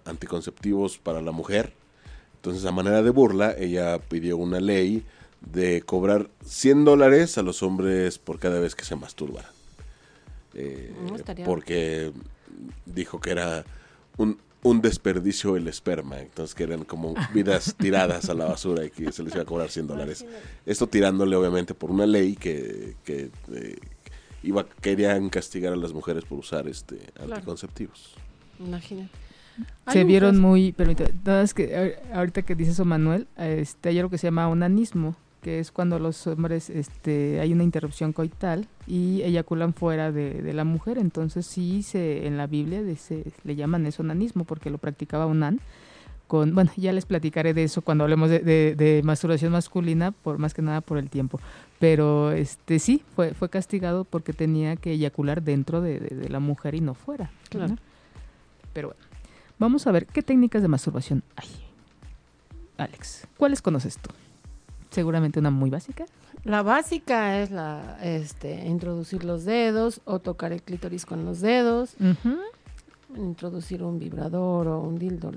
anticonceptivos 0.05 0.97
para 0.97 1.21
la 1.21 1.31
mujer. 1.31 1.71
Entonces, 2.38 2.65
a 2.65 2.71
manera 2.71 3.01
de 3.01 3.09
burla, 3.11 3.55
ella 3.57 3.99
pidió 3.99 4.38
una 4.38 4.59
ley 4.59 5.03
de 5.41 5.81
cobrar 5.81 6.29
100 6.45 6.86
dólares 6.86 7.38
a 7.38 7.41
los 7.43 7.63
hombres 7.63 8.17
por 8.17 8.39
cada 8.39 8.59
vez 8.59 8.75
que 8.75 8.86
se 8.86 8.95
masturbaran. 8.95 9.51
Eh, 10.53 10.93
No, 11.07 11.15
estaría- 11.15 11.45
porque 11.45 12.11
dijo 12.86 13.19
que 13.19 13.31
era 13.31 13.65
un, 14.17 14.38
un 14.66 14.82
desperdicio 14.82 15.55
el 15.57 15.68
esperma, 15.68 16.20
entonces 16.20 16.55
que 16.55 16.63
eran 16.63 16.86
como 16.86 17.13
vidas 17.34 17.76
tiradas 17.78 18.30
a 18.30 18.34
la 18.34 18.45
basura 18.45 18.84
y 18.84 18.89
que 18.89 19.11
se 19.11 19.22
les 19.22 19.34
iba 19.34 19.43
a 19.43 19.45
cobrar 19.45 19.70
100 19.70 19.86
dólares. 19.86 20.26
Esto 20.66 20.88
tirándole 20.88 21.36
obviamente 21.36 21.76
por 21.76 21.91
una 21.91 22.07
ley 22.07 22.36
que, 22.36 22.95
que, 23.03 23.30
eh, 23.53 23.78
iba, 24.41 24.66
querían 24.82 25.30
castigar 25.30 25.72
a 25.72 25.76
las 25.76 25.93
mujeres 25.93 26.26
por 26.26 26.39
usar 26.39 26.68
este 26.68 26.97
anticonceptivos. 27.20 28.16
Imagínate. 28.59 29.11
Se 29.88 30.03
vieron 30.03 30.39
muy, 30.39 30.72
permítame, 30.72 31.11
es 31.43 31.53
que 31.53 31.99
ahorita 32.11 32.41
que 32.41 32.55
dice 32.55 32.72
eso 32.72 32.86
Manuel, 32.86 33.28
este, 33.38 33.89
hay 33.89 33.99
algo 33.99 34.09
que 34.09 34.18
se 34.18 34.28
llama 34.28 34.49
onanismo, 34.49 35.16
que 35.46 35.60
es 35.60 35.72
cuando 35.72 36.00
los 36.00 36.26
hombres, 36.26 36.72
este, 36.72 37.39
hay 37.39 37.54
una 37.54 37.64
interrupción 37.64 38.14
coital 38.14 38.68
y 38.88 39.22
eyaculan 39.22 39.76
fuera 39.76 40.12
de, 40.12 40.52
la 40.54 40.64
mujer, 40.64 40.98
entonces 40.98 41.46
sí 41.46 41.84
se, 41.84 42.26
en 42.26 42.36
la 42.36 42.48
Biblia 42.48 42.82
se, 42.96 43.32
le 43.43 43.56
llaman 43.56 43.86
eso 43.86 44.02
onanismo 44.02 44.43
porque 44.43 44.72
lo 44.72 44.80
practicaba 44.80 45.28
Onan, 45.28 45.60
con, 46.28 46.56
bueno, 46.56 46.72
ya 46.78 46.91
les 46.93 47.06
platicaré 47.06 47.54
de 47.54 47.62
eso 47.62 47.84
cuando 47.84 48.06
hablemos 48.06 48.32
de, 48.32 48.39
de, 48.39 49.02
masturbación 49.04 49.52
masculina, 49.52 50.10
por 50.10 50.39
más 50.39 50.56
que 50.56 50.64
nada 50.64 50.82
por 50.82 50.98
el 50.98 51.12
tiempo. 51.12 51.39
Pero 51.78 52.32
este 52.32 52.80
sí, 52.80 53.04
fue, 53.16 53.36
fue 53.36 53.48
castigado 53.48 54.04
porque 54.04 54.34
tenía 54.34 54.76
que 54.78 54.93
eyacular 54.93 55.43
dentro 55.43 55.80
de, 55.80 56.28
la 56.28 56.39
mujer 56.39 56.74
y 56.74 56.82
no 56.82 56.96
fuera. 56.96 57.30
Claro. 57.50 57.76
Pero 58.74 58.88
bueno. 58.88 59.02
Vamos 59.60 59.86
a 59.86 59.91
ver 59.91 60.08
qué 60.08 60.24
técnicas 60.24 60.64
de 60.64 60.70
masturbación 60.70 61.22
hay. 61.36 61.50
Alex, 62.78 63.28
¿cuáles 63.38 63.62
conoces 63.62 64.00
tú? 64.00 64.10
Seguramente 64.96 65.39
una 65.39 65.52
muy 65.52 65.70
básica. 65.70 66.06
La 66.46 66.64
básica 66.64 67.41
es 67.41 67.52
la 67.52 67.98
este 68.02 68.66
introducir 68.66 69.26
los 69.26 69.43
dedos 69.43 70.00
o 70.06 70.20
tocar 70.20 70.54
el 70.54 70.62
clítoris 70.62 71.06
con 71.06 71.26
los 71.26 71.41
dedos. 71.41 71.98
Introducir 73.14 73.84
un 73.84 74.00
vibrador 74.00 74.70
o 74.70 74.80
un 74.80 74.98
dildo. 74.98 75.34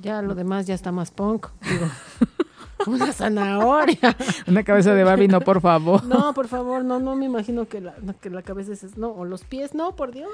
ya 0.00 0.22
lo 0.22 0.34
demás 0.34 0.66
ya 0.66 0.74
está 0.74 0.92
más 0.92 1.10
punk. 1.10 1.48
Digo. 1.68 1.86
Una 2.86 3.12
zanahoria. 3.12 4.16
Una 4.46 4.62
cabeza 4.62 4.94
de 4.94 5.04
Barbie, 5.04 5.28
no, 5.28 5.40
por 5.42 5.60
favor. 5.60 6.04
No, 6.04 6.32
por 6.32 6.48
favor, 6.48 6.84
no, 6.84 6.98
no 6.98 7.16
me 7.16 7.26
imagino 7.26 7.68
que 7.68 7.82
la, 7.82 7.94
que 8.20 8.30
la 8.30 8.42
cabeza 8.42 8.72
es, 8.72 8.96
no, 8.96 9.08
o 9.10 9.26
los 9.26 9.44
pies, 9.44 9.74
no, 9.74 9.94
por 9.94 10.12
Dios. 10.12 10.30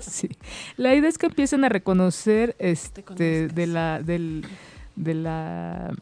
Sí. 0.00 0.28
La 0.76 0.94
idea 0.94 1.08
es 1.08 1.18
que 1.18 1.26
empiecen 1.26 1.64
a 1.64 1.68
reconocer 1.68 2.56
este 2.58 3.04
de 3.14 3.66
la 3.68 4.02
del 4.02 4.44
de 4.96 5.14
la 5.14 5.92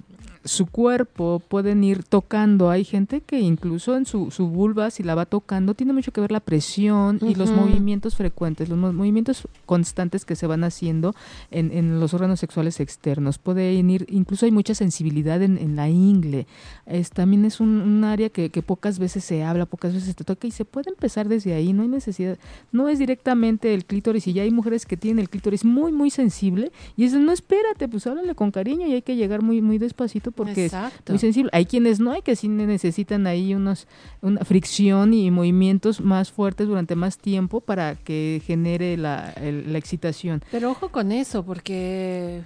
su 0.45 0.67
cuerpo 0.67 1.43
pueden 1.47 1.85
ir 1.85 2.03
tocando. 2.03 2.71
Hay 2.71 2.85
gente 2.85 3.21
que 3.21 3.41
incluso 3.41 3.97
en 3.97 4.07
su, 4.07 4.31
su 4.31 4.49
vulva, 4.49 4.91
si 4.91 5.03
la 5.03 5.15
va 5.15 5.27
tocando, 5.27 5.75
tiene 5.75 5.93
mucho 5.93 6.13
que 6.13 6.21
ver 6.21 6.33
la 6.33 6.41
presión 6.41 7.19
y 7.21 7.35
los 7.35 7.51
movimientos 7.51 8.17
frecuentes, 8.17 8.69
los 8.69 8.79
movimientos 8.79 9.47
constantes 9.67 10.25
que 10.25 10.37
se 10.37 10.47
van 10.47 10.65
haciendo 10.65 11.15
en, 11.51 11.71
en 11.73 12.01
los 12.01 12.15
órganos 12.15 12.41
sexuales 12.41 12.81
externos. 12.81 13.39
Pueden 13.39 13.91
ir, 13.91 14.07
incluso 14.09 14.47
hay 14.47 14.53
mucha 14.53 14.75
sensibilidad 14.75 15.43
en, 15.43 15.59
en 15.59 15.77
la 15.77 15.89
ingle. 15.89 16.47
Es, 16.87 17.11
también 17.11 17.45
es 17.45 17.61
un, 17.61 18.03
área 18.05 18.31
que, 18.31 18.49
que, 18.49 18.63
pocas 18.63 18.99
veces 18.99 19.25
se 19.25 19.45
habla, 19.45 19.67
pocas 19.67 19.93
veces 19.93 20.15
se 20.17 20.25
toca 20.25 20.47
y 20.47 20.51
se 20.51 20.65
puede 20.65 20.91
empezar 20.91 21.29
desde 21.29 21.53
ahí. 21.53 21.73
No 21.73 21.83
hay 21.83 21.89
necesidad, 21.89 22.39
no 22.73 22.89
es 22.89 22.99
directamente 22.99 23.75
el 23.75 23.85
clítoris 23.85 24.27
y 24.27 24.33
ya 24.33 24.43
hay 24.43 24.51
mujeres 24.51 24.87
que 24.87 24.97
tienen 24.97 25.19
el 25.19 25.29
clítoris 25.29 25.65
muy, 25.65 25.93
muy 25.93 26.11
sensible 26.11 26.73
y 26.97 27.05
es 27.05 27.13
no 27.13 27.33
espérate, 27.33 27.89
pues 27.89 28.07
háblale 28.07 28.35
con 28.35 28.51
cariño 28.51 28.87
y 28.87 28.95
hay 28.95 29.03
que 29.03 29.17
llegar 29.17 29.43
muy, 29.43 29.61
muy 29.61 29.79
despacito 29.79 30.30
porque 30.33 30.67
es 30.67 30.73
muy 31.09 31.19
sensible. 31.19 31.51
Hay 31.53 31.67
quienes 31.67 32.01
no, 32.01 32.13
hay 32.13 32.23
que 32.23 32.37
sí 32.37 32.49
necesitan 32.49 33.27
ahí 33.27 33.55
unos, 33.55 33.87
una 34.23 34.45
fricción 34.45 35.15
y 35.15 35.31
movimientos 35.31 36.01
más 36.01 36.31
fuertes 36.31 36.67
durante 36.69 36.97
más 36.97 37.19
tiempo 37.19 37.61
para 37.61 37.97
que 37.97 38.43
genere 38.45 38.97
la, 38.97 39.35
la 39.41 39.79
excitación. 39.79 40.43
Pero 40.51 40.71
ojo 40.71 40.91
con 40.91 41.13
eso, 41.13 41.45
porque 41.45 42.45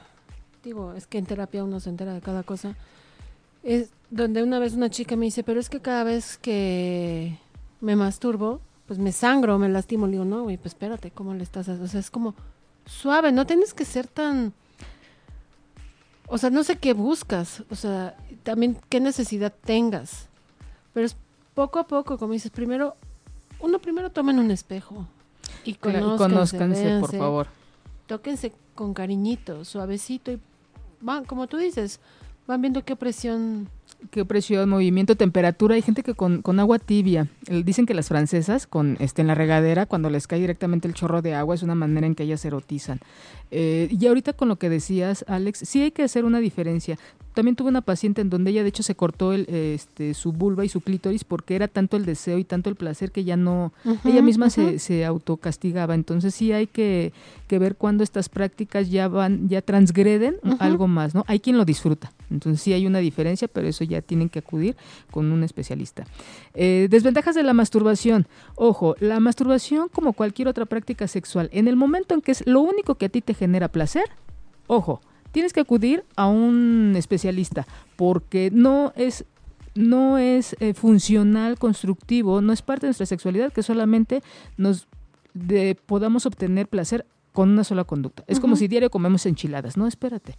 digo, 0.62 0.92
es 0.94 1.06
que 1.06 1.18
en 1.18 1.26
terapia 1.26 1.64
uno 1.64 1.80
se 1.80 1.90
entera 1.90 2.14
de 2.14 2.20
cada 2.20 2.42
cosa. 2.42 2.76
Es 3.62 3.90
donde 4.10 4.42
una 4.42 4.58
vez 4.58 4.74
una 4.74 4.90
chica 4.90 5.16
me 5.16 5.26
dice, 5.26 5.42
pero 5.42 5.60
es 5.60 5.68
que 5.68 5.80
cada 5.80 6.04
vez 6.04 6.38
que 6.38 7.38
me 7.80 7.96
masturbo, 7.96 8.60
pues 8.86 8.98
me 8.98 9.12
sangro, 9.12 9.58
me 9.58 9.68
lastimo. 9.68 10.06
Le 10.06 10.12
digo, 10.12 10.24
no, 10.24 10.42
güey, 10.42 10.56
pues 10.56 10.72
espérate, 10.72 11.10
¿cómo 11.10 11.34
le 11.34 11.42
estás? 11.42 11.68
O 11.68 11.86
sea, 11.86 12.00
es 12.00 12.10
como 12.10 12.34
suave, 12.86 13.32
no 13.32 13.46
tienes 13.46 13.74
que 13.74 13.84
ser 13.84 14.06
tan 14.06 14.52
o 16.26 16.38
sea, 16.38 16.50
no 16.50 16.64
sé 16.64 16.76
qué 16.76 16.92
buscas, 16.92 17.62
o 17.70 17.74
sea, 17.74 18.16
también 18.42 18.76
qué 18.88 19.00
necesidad 19.00 19.52
tengas. 19.64 20.28
Pero 20.92 21.06
es 21.06 21.16
poco 21.54 21.78
a 21.78 21.86
poco, 21.86 22.18
como 22.18 22.32
dices, 22.32 22.50
primero, 22.50 22.96
uno 23.60 23.78
primero 23.78 24.10
toma 24.10 24.32
en 24.32 24.38
un 24.38 24.50
espejo 24.50 25.06
y 25.64 25.74
conózcanse, 25.74 26.98
por 27.00 27.16
favor. 27.16 27.46
Tóquense 28.06 28.52
con 28.74 28.94
cariñito, 28.94 29.64
suavecito 29.64 30.32
y 30.32 30.40
van, 31.00 31.24
como 31.24 31.46
tú 31.46 31.56
dices, 31.56 32.00
van 32.46 32.60
viendo 32.60 32.84
qué 32.84 32.96
presión 32.96 33.68
qué 34.10 34.24
presión, 34.24 34.68
movimiento, 34.68 35.16
temperatura. 35.16 35.74
Hay 35.74 35.82
gente 35.82 36.02
que 36.02 36.14
con, 36.14 36.42
con, 36.42 36.60
agua 36.60 36.78
tibia, 36.78 37.28
dicen 37.48 37.86
que 37.86 37.94
las 37.94 38.08
francesas 38.08 38.66
con 38.66 38.96
este 39.00 39.22
en 39.22 39.28
la 39.28 39.34
regadera, 39.34 39.86
cuando 39.86 40.10
les 40.10 40.26
cae 40.26 40.40
directamente 40.40 40.88
el 40.88 40.94
chorro 40.94 41.22
de 41.22 41.34
agua, 41.34 41.54
es 41.54 41.62
una 41.62 41.74
manera 41.74 42.06
en 42.06 42.14
que 42.14 42.24
ellas 42.24 42.44
erotizan. 42.44 43.00
Eh, 43.50 43.88
y 43.90 44.06
ahorita 44.06 44.32
con 44.32 44.48
lo 44.48 44.56
que 44.56 44.68
decías, 44.68 45.24
Alex, 45.28 45.60
sí 45.60 45.82
hay 45.82 45.90
que 45.90 46.02
hacer 46.02 46.24
una 46.24 46.40
diferencia. 46.40 46.98
También 47.34 47.56
tuve 47.56 47.68
una 47.68 47.80
paciente 47.80 48.20
en 48.20 48.30
donde 48.30 48.52
ella 48.52 48.62
de 48.62 48.68
hecho 48.68 48.84
se 48.84 48.94
cortó 48.94 49.32
el, 49.32 49.46
este, 49.48 50.14
su 50.14 50.32
vulva 50.32 50.64
y 50.64 50.68
su 50.68 50.80
clítoris 50.80 51.24
porque 51.24 51.56
era 51.56 51.66
tanto 51.66 51.96
el 51.96 52.04
deseo 52.04 52.38
y 52.38 52.44
tanto 52.44 52.70
el 52.70 52.76
placer 52.76 53.10
que 53.10 53.24
ya 53.24 53.36
no, 53.36 53.72
ella 54.04 54.22
misma 54.22 54.50
se, 54.50 54.78
se 54.78 55.04
autocastigaba. 55.04 55.96
Entonces 55.96 56.32
sí 56.32 56.52
hay 56.52 56.68
que, 56.68 57.12
que 57.48 57.58
ver 57.58 57.74
cuando 57.74 58.04
estas 58.04 58.28
prácticas 58.28 58.88
ya 58.88 59.08
van, 59.08 59.48
ya 59.48 59.62
transgreden 59.62 60.36
algo 60.60 60.86
más, 60.86 61.12
¿no? 61.14 61.24
Hay 61.26 61.40
quien 61.40 61.56
lo 61.56 61.64
disfruta. 61.64 62.12
Entonces 62.30 62.62
sí 62.62 62.72
hay 62.72 62.86
una 62.86 62.98
diferencia, 62.98 63.48
pero 63.48 63.66
eso 63.74 63.84
ya 63.84 64.00
tienen 64.00 64.28
que 64.28 64.38
acudir 64.38 64.76
con 65.10 65.30
un 65.32 65.42
especialista. 65.44 66.04
Eh, 66.54 66.88
desventajas 66.90 67.34
de 67.34 67.42
la 67.42 67.52
masturbación. 67.52 68.26
Ojo, 68.54 68.96
la 69.00 69.20
masturbación 69.20 69.88
como 69.88 70.12
cualquier 70.12 70.48
otra 70.48 70.66
práctica 70.66 71.08
sexual, 71.08 71.48
en 71.52 71.68
el 71.68 71.76
momento 71.76 72.14
en 72.14 72.20
que 72.20 72.32
es 72.32 72.46
lo 72.46 72.60
único 72.60 72.94
que 72.94 73.06
a 73.06 73.08
ti 73.08 73.20
te 73.20 73.34
genera 73.34 73.68
placer, 73.68 74.04
ojo, 74.66 75.00
tienes 75.32 75.52
que 75.52 75.60
acudir 75.60 76.04
a 76.16 76.26
un 76.26 76.94
especialista 76.96 77.66
porque 77.96 78.50
no 78.52 78.92
es 78.96 79.24
no 79.74 80.18
es 80.18 80.54
eh, 80.60 80.72
funcional, 80.72 81.58
constructivo, 81.58 82.40
no 82.40 82.52
es 82.52 82.62
parte 82.62 82.86
de 82.86 82.90
nuestra 82.90 83.06
sexualidad 83.06 83.52
que 83.52 83.64
solamente 83.64 84.22
nos 84.56 84.86
podamos 85.86 86.26
obtener 86.26 86.68
placer 86.68 87.04
con 87.34 87.50
una 87.50 87.64
sola 87.64 87.82
conducta. 87.82 88.22
Es 88.28 88.38
como 88.38 88.54
si 88.54 88.68
diario 88.68 88.90
comemos 88.90 89.26
enchiladas. 89.26 89.76
No, 89.76 89.88
espérate. 89.88 90.38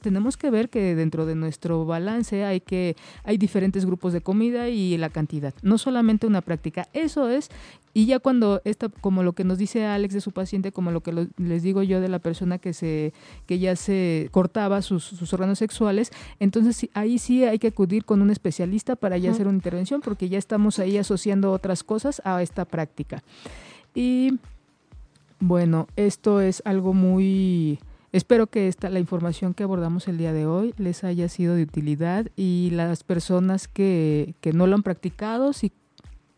tenemos 0.00 0.36
que 0.36 0.50
ver 0.50 0.70
que 0.70 0.94
dentro 0.94 1.26
de 1.26 1.34
nuestro 1.34 1.84
balance 1.84 2.44
hay 2.44 2.60
que 2.60 2.94
hay 3.24 3.38
diferentes 3.38 3.84
grupos 3.84 4.12
de 4.12 4.20
comida 4.20 4.68
y 4.68 4.96
la 4.98 5.10
cantidad, 5.10 5.52
no 5.62 5.78
solamente 5.78 6.28
una 6.28 6.40
práctica. 6.40 6.88
Eso 6.92 7.28
es 7.28 7.50
y 7.92 8.06
ya 8.06 8.20
cuando 8.20 8.62
esta 8.64 8.88
como 8.88 9.24
lo 9.24 9.32
que 9.32 9.42
nos 9.42 9.58
dice 9.58 9.84
Alex 9.84 10.14
de 10.14 10.20
su 10.20 10.30
paciente, 10.30 10.70
como 10.70 10.92
lo 10.92 11.00
que 11.00 11.26
les 11.38 11.62
digo 11.64 11.82
yo 11.82 12.00
de 12.00 12.08
la 12.08 12.20
persona 12.20 12.58
que 12.58 12.72
se 12.72 13.12
que 13.46 13.58
ya 13.58 13.74
se 13.74 14.28
cortaba 14.30 14.80
sus, 14.80 15.02
sus 15.02 15.32
órganos 15.32 15.58
sexuales, 15.58 16.12
entonces 16.38 16.88
ahí 16.94 17.18
sí 17.18 17.42
hay 17.42 17.58
que 17.58 17.66
acudir 17.66 18.04
con 18.04 18.22
un 18.22 18.30
especialista 18.30 18.94
para 18.94 19.18
ya 19.18 19.32
hacer 19.32 19.48
una 19.48 19.56
intervención 19.56 20.02
porque 20.02 20.28
ya 20.28 20.38
estamos 20.38 20.78
ahí 20.78 20.98
asociando 20.98 21.50
otras 21.50 21.82
cosas 21.82 22.22
a 22.24 22.40
esta 22.44 22.64
práctica. 22.64 23.24
Y 23.92 24.38
bueno, 25.40 25.86
esto 25.96 26.40
es 26.40 26.62
algo 26.64 26.94
muy... 26.94 27.78
Espero 28.10 28.46
que 28.46 28.68
esta, 28.68 28.88
la 28.88 29.00
información 29.00 29.52
que 29.52 29.62
abordamos 29.62 30.08
el 30.08 30.16
día 30.16 30.32
de 30.32 30.46
hoy 30.46 30.74
les 30.78 31.04
haya 31.04 31.28
sido 31.28 31.54
de 31.54 31.62
utilidad 31.62 32.26
y 32.36 32.70
las 32.72 33.04
personas 33.04 33.68
que, 33.68 34.34
que 34.40 34.54
no 34.54 34.66
lo 34.66 34.76
han 34.76 34.82
practicado, 34.82 35.52
si 35.52 35.72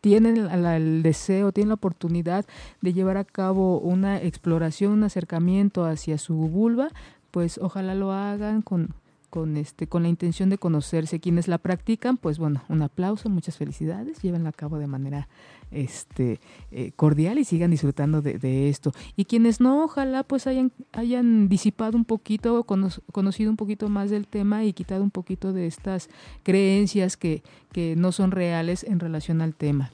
tienen 0.01 0.36
el 0.36 1.03
deseo, 1.03 1.53
tienen 1.53 1.68
la 1.68 1.74
oportunidad 1.74 2.44
de 2.80 2.92
llevar 2.92 3.18
a 3.18 3.24
cabo 3.24 3.78
una 3.78 4.20
exploración, 4.20 4.92
un 4.92 5.05
acercamiento 5.05 5.84
hacia 5.84 6.18
su 6.18 6.34
vulva, 6.34 6.88
pues 7.30 7.59
ojalá 7.59 7.94
lo 7.94 8.12
hagan 8.12 8.62
con, 8.62 8.94
con 9.28 9.57
este 9.57 9.86
con 9.86 10.03
la 10.03 10.09
intención 10.09 10.51
de 10.51 10.59
conocerse. 10.59 11.20
Quienes 11.20 11.48
la 11.48 11.59
practican 11.59 12.16
pues 12.16 12.38
bueno 12.38 12.62
un 12.68 12.82
aplauso 12.82 13.28
muchas 13.28 13.57
felicidades 13.57 14.20
llévenla 14.22 14.51
a 14.51 14.53
cabo 14.53 14.78
de 14.78 14.86
manera 14.86 15.28
este 15.70 16.40
eh, 16.70 16.92
cordial 16.96 17.38
y 17.38 17.44
sigan 17.44 17.70
disfrutando 17.70 18.22
de, 18.22 18.68
esto 18.68 18.92
y 19.16 19.24
quienes 19.24 19.60
no 19.60 19.84
ojalá 19.84 20.22
pues 20.22 20.46
hayan 20.46 20.72
hayan 20.92 21.48
disipado 21.48 21.96
un 21.96 22.04
poquito 22.04 22.64
conocido 22.64 23.50
un 23.50 23.56
poquito 23.56 23.88
más 23.88 24.10
del 24.10 24.26
tema 24.26 24.64
y 24.64 24.72
quitado 24.72 25.02
un 25.02 25.10
poquito 25.10 25.52
de 25.52 25.66
estas 25.66 26.08
creencias 26.42 27.16
que 27.16 27.42
que 27.72 27.94
no 27.96 28.12
son 28.12 28.30
reales 28.30 28.84
en 28.84 29.00
relación 29.00 29.40
al 29.40 29.54
tema 29.54 29.92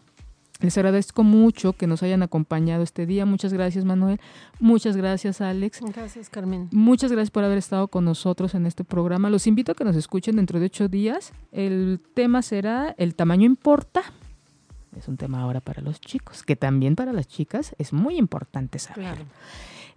les 0.61 0.77
agradezco 0.79 1.23
mucho 1.23 1.75
que 1.75 1.87
nos 1.87 2.03
hayan 2.03 2.23
acompañado 2.23 2.83
este 2.83 3.05
día. 3.05 3.27
Muchas 3.27 3.53
gracias, 3.53 3.85
Manuel. 3.85 4.21
Muchas 4.59 4.97
gracias, 4.97 5.41
Alex. 5.43 5.81
Gracias, 5.95 6.31
Carmen. 6.31 6.69
Muchas 6.73 7.13
gracias 7.13 7.31
por 7.31 7.45
haber 7.45 7.59
estado 7.59 7.89
con 7.89 8.07
nosotros 8.07 8.55
en 8.55 8.65
este 8.65 8.83
programa. 8.83 9.29
Los 9.29 9.47
invito 9.47 9.73
a 9.73 9.75
que 9.75 9.85
nos 9.85 9.97
escuchen 9.97 10.37
dentro 10.37 10.59
de 10.59 10.67
ocho 10.67 10.89
días. 10.89 11.33
El 11.53 12.01
tema 12.15 12.41
será 12.41 12.95
El 12.97 13.15
tamaño 13.15 13.45
importa. 13.45 14.03
Es 14.97 15.09
un 15.09 15.17
tema 15.17 15.43
ahora 15.43 15.61
para 15.61 15.83
los 15.83 16.01
chicos, 16.01 16.43
que 16.43 16.57
también 16.57 16.97
para 16.97 17.13
las 17.13 17.29
chicas 17.29 17.75
es 17.79 17.93
muy 17.93 18.17
importante 18.17 18.79
saber. 18.79 19.19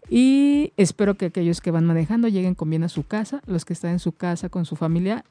Y 0.10 0.74
espero 0.78 1.16
que 1.16 1.28
aquellos 1.28 1.62
que 1.62 1.72
van 1.72 1.86
manejando 1.86 2.28
lleguen 2.28 2.56
con 2.56 2.70
bien 2.70 2.84
a 2.84 2.90
su 2.90 3.04
casa, 3.04 3.42
los 3.46 3.66
que 3.66 3.74
están 3.74 3.92
en 3.92 4.00
su 4.00 4.12
casa 4.14 4.50
con 4.50 4.66
su 4.66 4.76
familia 4.76 5.24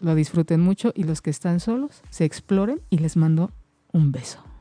lo 0.00 0.14
disfruten 0.14 0.60
mucho 0.60 0.92
y 0.94 1.04
los 1.04 1.22
que 1.22 1.30
están 1.30 1.60
solos 1.60 2.02
se 2.10 2.24
exploren 2.24 2.82
y 2.90 2.98
les 2.98 3.16
mando 3.16 3.50
un 3.92 4.12
beso. 4.12 4.53